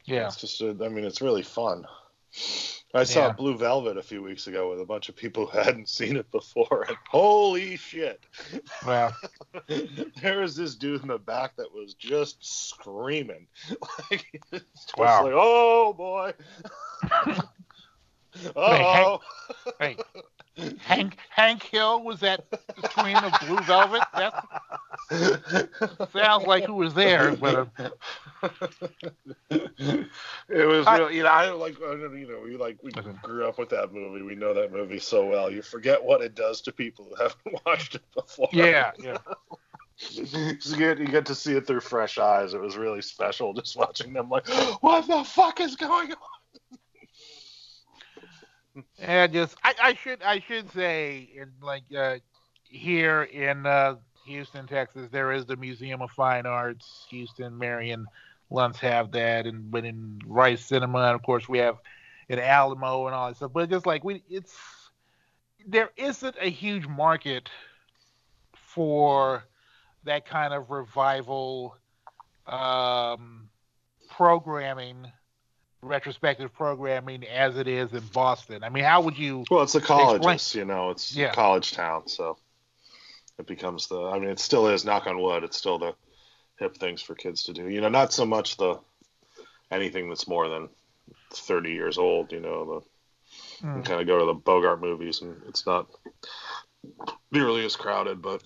[0.08, 0.26] Yeah.
[0.28, 1.86] It's just, uh, I mean, it's really fun.
[2.94, 3.34] I saw Yeah.
[3.34, 6.30] Blue Velvet a few weeks ago with a bunch of people who hadn't seen it
[6.32, 8.22] before, and holy shit,
[8.86, 9.16] well
[10.22, 12.38] there was this dude in the back that was just
[12.70, 13.48] screaming,
[14.12, 15.24] like, just Wow.
[15.26, 16.34] like, oh boy,
[18.56, 19.20] oh,
[19.80, 19.98] hey
[20.80, 22.60] Hank Hank Hill was at the
[22.90, 24.02] screen of Blue Velvet?
[25.10, 27.90] That sounds like who was there but uh,
[30.88, 33.12] I- you know, I like, I don't- you know, we like, we Okay.
[33.22, 34.22] grew up with that movie.
[34.22, 35.52] We know that movie so well.
[35.52, 38.50] You forget what it does to people who haven't watched it before.
[38.52, 39.18] Yeah, yeah.
[40.12, 42.54] you get you get to see it through fresh eyes.
[42.54, 44.48] It was really special just watching them like,
[44.82, 46.80] what the fuck is going on?
[49.00, 52.18] And just I, I should I should say in like uh,
[52.64, 53.96] here in uh,
[54.28, 57.06] Houston, Texas, there is the Museum of Fine Arts.
[57.10, 58.06] Houston, Marion,
[58.52, 61.78] Luntz have that, and but in Rice Cinema, and of course we have
[62.30, 63.52] in Alamo and all that stuff.
[63.54, 64.56] But just like we, it's
[65.66, 67.50] there isn't a huge market
[68.54, 69.44] for
[70.06, 71.76] that kind of revival
[72.46, 73.50] um,
[74.10, 75.12] programming
[75.82, 78.64] retrospective programming as it is in Boston.
[78.64, 79.44] I mean, how would you?
[79.52, 81.32] Well, it's the colleges, Explain- you know, it's Yeah.
[81.32, 82.38] a college town, so
[83.38, 84.02] it becomes the.
[84.02, 84.86] I mean, it still is.
[84.86, 85.94] Knock on wood, it's still the
[86.60, 87.68] hip things for kids to do.
[87.68, 88.80] You know, not so much the
[89.72, 90.70] anything that's more than
[91.34, 92.32] thirty years old.
[92.32, 92.82] You know, the
[93.62, 93.82] Hmm.
[93.82, 95.88] kind of go to the Bogart movies, and it's not
[97.32, 98.44] nearly as crowded, but.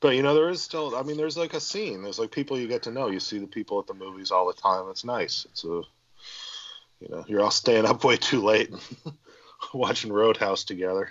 [0.00, 0.94] But you know, there is still.
[0.94, 2.02] I mean, there's like a scene.
[2.02, 3.08] There's like people you get to know.
[3.08, 4.90] You see the people at the movies all the time.
[4.90, 5.46] It's nice.
[5.50, 5.80] It's a,
[7.00, 8.70] you know, you're all staying up way too late,
[9.74, 11.08] watching Roadhouse together.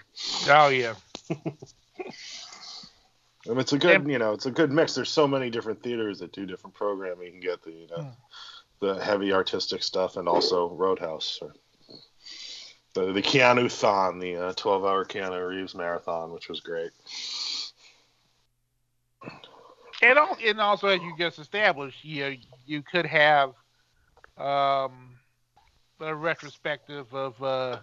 [0.48, 0.94] Oh yeah,
[3.48, 4.96] And it's a good, And- you know, it's a good mix.
[4.96, 7.26] There's so many different theaters that do different programming.
[7.28, 8.10] You can get the, you know, Hmm.
[8.80, 11.40] the heavy artistic stuff, and also Roadhouse.
[11.42, 11.54] Or
[12.94, 16.92] the the Keanu Thon, the uh, 12-hour Keanu Reeves marathon, which was great.
[20.02, 23.50] and, and also as you just established, you you could have
[24.38, 25.18] um,
[26.00, 27.80] a retrospective of uh,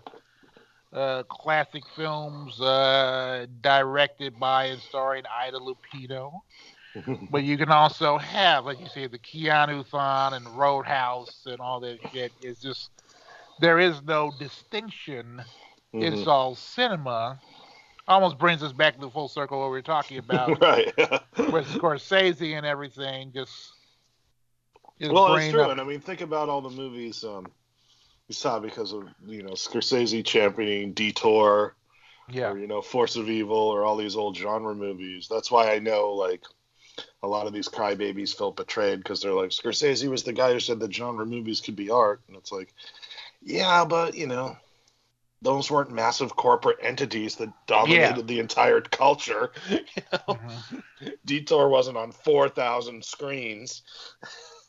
[0.93, 6.40] uh, classic films uh, directed by and starring Ida Lupino.
[7.31, 11.81] But you can also have, like you say, the Keanu Thon and Roadhouse and all
[11.81, 12.32] that shit.
[12.43, 12.90] It's just
[13.60, 15.43] there is no distinction.
[15.94, 16.27] It's Mhm.
[16.27, 17.40] all cinema.
[18.06, 20.93] Almost brings us back to the full circle what we were talking about right.
[21.51, 23.32] with Scorsese and everything.
[23.32, 23.73] Just,
[25.01, 27.51] just well, it's true, up- and I mean, think about all the movies um,
[28.32, 31.76] you saw because of you know Scorsese championing Detour,
[32.30, 35.28] yeah, or you know Force of Evil, or all these old genre movies.
[35.28, 36.42] That's why I know like
[37.22, 40.60] a lot of these crybabies felt betrayed because they're like Scorsese was the guy who
[40.60, 42.72] said that genre movies could be art, and it's like,
[43.42, 44.56] yeah, but you know.
[45.44, 49.50] Those weren't massive corporate entities that dominated the entire culture.
[49.68, 49.80] You
[50.12, 50.34] know?
[50.36, 50.82] Mhm.
[51.24, 53.82] Detour wasn't on 4,000 screens.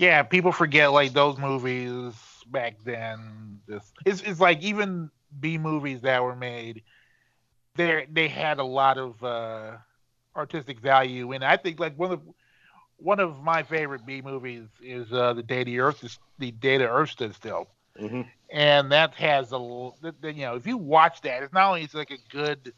[0.00, 0.22] yeah.
[0.22, 2.14] People forget like those movies
[2.48, 3.60] back then.
[3.68, 5.10] Just it's it's like even
[5.40, 6.82] B movies that were made.
[7.76, 9.78] They they had a lot of uh,
[10.36, 12.22] artistic value, and I think like one of
[12.96, 16.88] one of my favorite B movies is uh, the day the Earth the day the
[16.88, 17.68] Earth stood still.
[18.00, 18.22] Mm-hmm.
[18.50, 21.68] and that has a l- th- th- you know if you watch that it's not
[21.68, 22.72] only it's like a good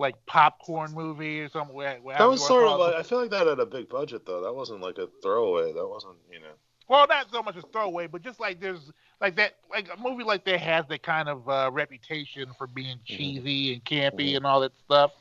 [0.00, 3.60] like popcorn movie or something That was sort of like, I feel like that had
[3.60, 4.42] a big budget, though.
[4.42, 5.72] That wasn't like a throwaway.
[5.72, 6.54] That wasn't, you know.
[6.88, 8.90] well not so much a throwaway but just like there's
[9.20, 12.98] like that like a movie like that has that kind of uh, reputation for being
[13.04, 14.36] cheesy and campy Mhm.
[14.36, 15.12] and all that stuff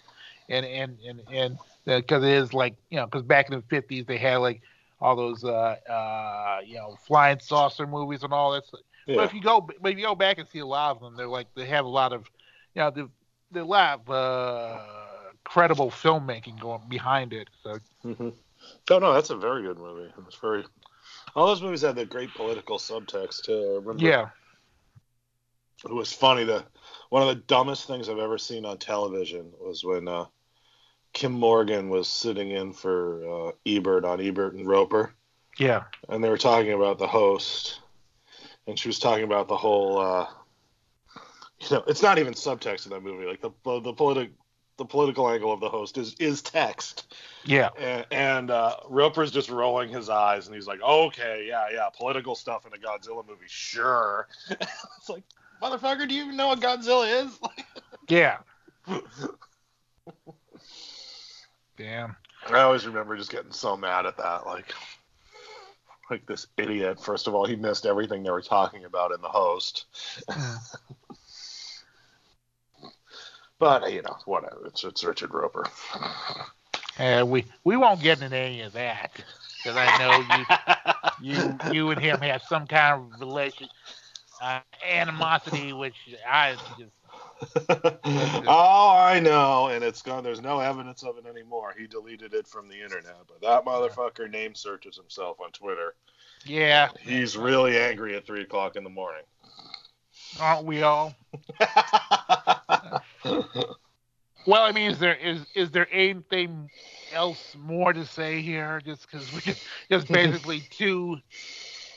[0.49, 4.05] and and and and because it is like you know because back in the 50s
[4.05, 4.61] they had like
[5.01, 8.81] all those uh uh you know flying saucer movies and all that stuff
[9.15, 11.15] But if you go, but if you go back and see a lot of them,
[11.15, 12.29] they're like they have a lot of,
[12.75, 13.09] you know, the
[13.51, 14.79] the lot of uh,
[15.43, 17.49] credible filmmaking going behind it.
[17.63, 18.29] So hmm
[18.91, 20.11] Oh, no, that's a very good movie.
[20.27, 20.65] It's very.
[21.35, 23.53] All those movies had that great political subtext, too.
[23.53, 24.29] I remember yeah,
[25.85, 26.43] it was funny.
[26.43, 26.65] The,
[27.09, 30.25] one of the dumbest things I've ever seen on television was when uh,
[31.13, 35.13] Kim Morgan was sitting in for uh, Ebert on Ebert and Roeper.
[35.57, 37.79] yeah, and they were talking about the host,
[38.67, 39.97] and she was talking about the whole.
[39.99, 40.27] Uh,
[41.61, 43.25] you know, it's not even subtext in that movie.
[43.25, 44.31] Like the the politic
[44.77, 47.13] the political angle of the host is is text,
[47.45, 51.89] yeah, and, and uh, Roeper's just rolling his eyes, and he's like, "Okay, yeah, yeah,
[51.95, 55.23] political stuff in a Godzilla movie, sure." it's like,
[55.61, 57.37] motherfucker, do you even know what Godzilla is?
[58.09, 58.37] yeah.
[61.77, 62.15] Damn.
[62.47, 64.73] I always remember just getting so mad at that, like.
[66.09, 66.99] Like this idiot.
[66.99, 69.85] First of all, he missed everything they were talking about in the host.
[73.59, 74.65] But you know, whatever.
[74.65, 75.65] It's it's Richard Roeper.
[76.97, 79.11] And we we won't get into any of that
[79.57, 80.19] because I know
[81.21, 83.67] you you you and him have some kind of relation
[84.41, 85.95] uh, animosity, which
[86.29, 86.91] I just
[87.69, 90.23] oh, I know, and it's gone.
[90.23, 91.73] There's no evidence of it anymore.
[91.77, 95.95] He deleted it from the internet, but that motherfucker name searches himself on Twitter.
[96.45, 99.23] Yeah, He's really angry at three o'clock in the morning.
[100.39, 101.15] Aren't we all?
[104.49, 106.71] Well, I mean, is there is is there anything
[107.13, 108.81] else more to say here?
[108.83, 111.17] Just because we just, just basically two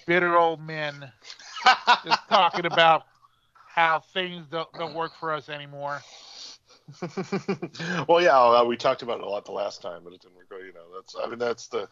[0.07, 1.11] bitter old men
[2.05, 3.05] just talking about
[3.75, 6.03] how things don't, don't work for us anymore.
[8.07, 10.37] well, yeah, uh, we talked about it a lot the last time, but it didn't
[10.37, 10.49] work.
[10.51, 11.89] You know, that's I mean that's the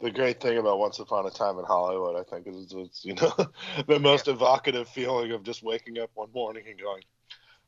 [0.00, 2.16] the great thing about Once Upon a Time in Hollywood.
[2.16, 3.32] I think is it's you know
[3.88, 7.02] the most evocative feeling of just waking up one morning and going,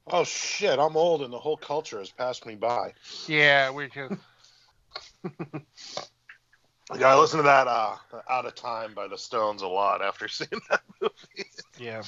[0.06, 2.94] "Oh shit, I'm old and the whole culture has passed me by."
[3.26, 4.14] Yeah, we just
[6.98, 7.96] Yeah, I listened to that uh,
[8.28, 11.48] "Out of Time" by the Stones a lot after seeing that movie.
[11.78, 12.02] yeah.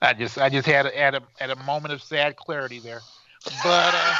[0.00, 3.02] I just I just had a, had a had a moment of sad clarity there,
[3.62, 4.14] but uh,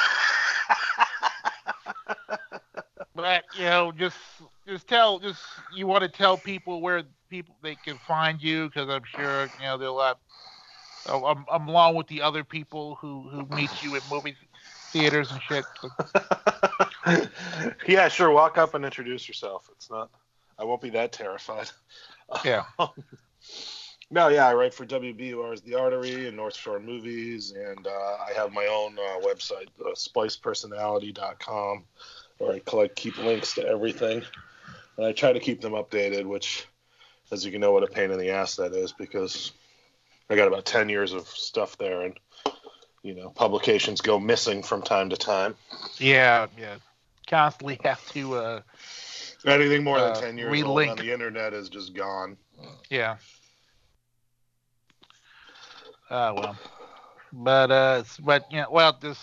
[3.19, 4.17] but you know just
[4.65, 8.89] just tell just you want to tell people where people they can find you because
[8.89, 10.21] I'm sure you know they'll a lot.
[11.09, 14.37] oh, I'm, I'm along with the other people who who meet you at movie
[14.93, 15.65] theaters and shit.
[17.89, 18.31] Yeah, sure.
[18.31, 19.71] Walk up and introduce yourself.
[19.73, 20.11] It's not.
[20.59, 21.71] I won't be that terrified.
[22.45, 22.65] yeah.
[24.11, 28.33] No, yeah, I write for WBUR's The Artery and North Shore Movies, and uh, I
[28.35, 31.85] have my own uh, website, uh, splicedpersonality.com,
[32.39, 34.23] where I collect, keep links to everything,
[34.97, 36.25] and I try to keep them updated.
[36.27, 36.67] Which,
[37.31, 39.53] as you can know, what a pain in the ass that is, because
[40.31, 42.19] I got about ten years of stuff there, and
[43.03, 45.55] you know, publications go missing from time to time.
[45.99, 46.77] Yeah, yeah.
[47.27, 48.61] Constantly have to uh
[49.45, 50.91] Anything more Uh, than ten years old relink.
[50.91, 52.37] on the internet is just gone.
[52.91, 53.17] Yeah.
[56.11, 56.57] Uh well.
[57.33, 59.21] But uh but you know, well just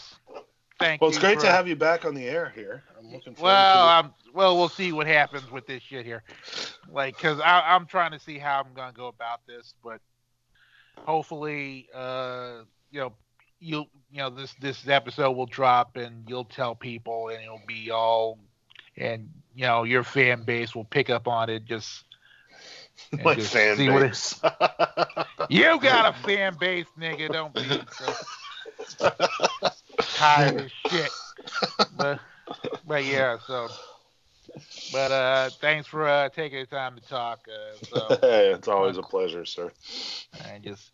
[0.80, 2.84] thank Well, it's you great for- to have you back on the air here.
[2.98, 6.24] I'm looking forward Well, to um well we'll see what happens with this shit here.
[6.90, 10.02] Like cuz I I'm trying to see how I'm going to go about this, but
[11.06, 12.62] hopefully uh
[12.92, 13.14] you know
[13.60, 17.92] you'll you know this this episode will drop and you'll tell people and it'll be
[17.92, 18.38] all
[18.98, 22.04] and you know your fan base will pick up on it just
[23.12, 24.40] the, my just fan see what it- base.
[25.50, 27.32] You got a fan base, nigga.
[27.32, 27.62] Don't be
[27.92, 29.10] so
[30.14, 31.12] tired of shit.
[31.98, 32.20] But,
[32.88, 33.68] but yeah, so.
[34.92, 37.48] But uh, thanks for uh, taking the time to talk.
[37.48, 39.72] Uh, so, hey, it's always a pleasure, sir.
[40.46, 40.92] and just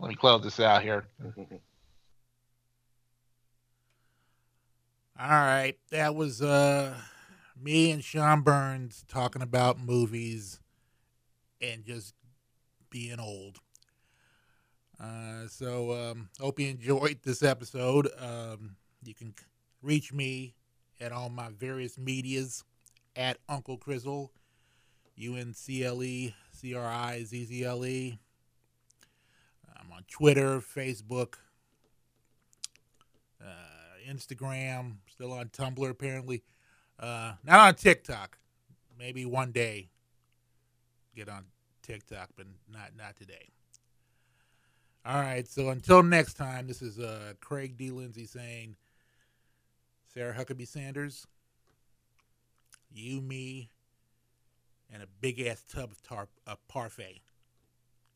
[0.00, 1.06] let me close this out here.
[5.20, 6.94] All right, that was uh
[7.60, 10.60] me and Sean Burns talking about movies
[11.60, 12.14] and just
[12.90, 13.58] being old.
[15.00, 18.08] Uh, so um, hope you enjoyed this episode.
[18.18, 19.34] Um, you can
[19.82, 20.54] reach me
[21.00, 22.64] at all my various medias
[23.14, 24.30] at Uncle Crizzle,
[25.16, 28.18] U N C L E C R I Z Z L E.
[29.78, 31.34] I'm on Twitter, Facebook,
[33.40, 36.42] uh, Instagram, still on Tumblr apparently.
[36.98, 38.38] Uh, not on TikTok.
[38.98, 39.90] Maybe one day
[41.14, 41.44] get on
[41.82, 43.50] TikTok, but not not today.
[45.08, 47.90] All right, so until next time, this is uh, Craig D.
[47.90, 48.76] Lindsay saying,
[50.12, 51.26] Sarah Huckabee Sanders,
[52.92, 53.70] you, me,
[54.92, 57.22] and a big ass tub of tar- of parfait.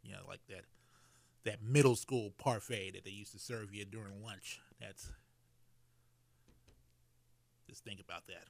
[0.02, 0.64] You know, like that
[1.44, 4.60] that middle school parfait that they used to serve you during lunch.
[4.78, 5.12] That's
[7.70, 8.48] just think about that.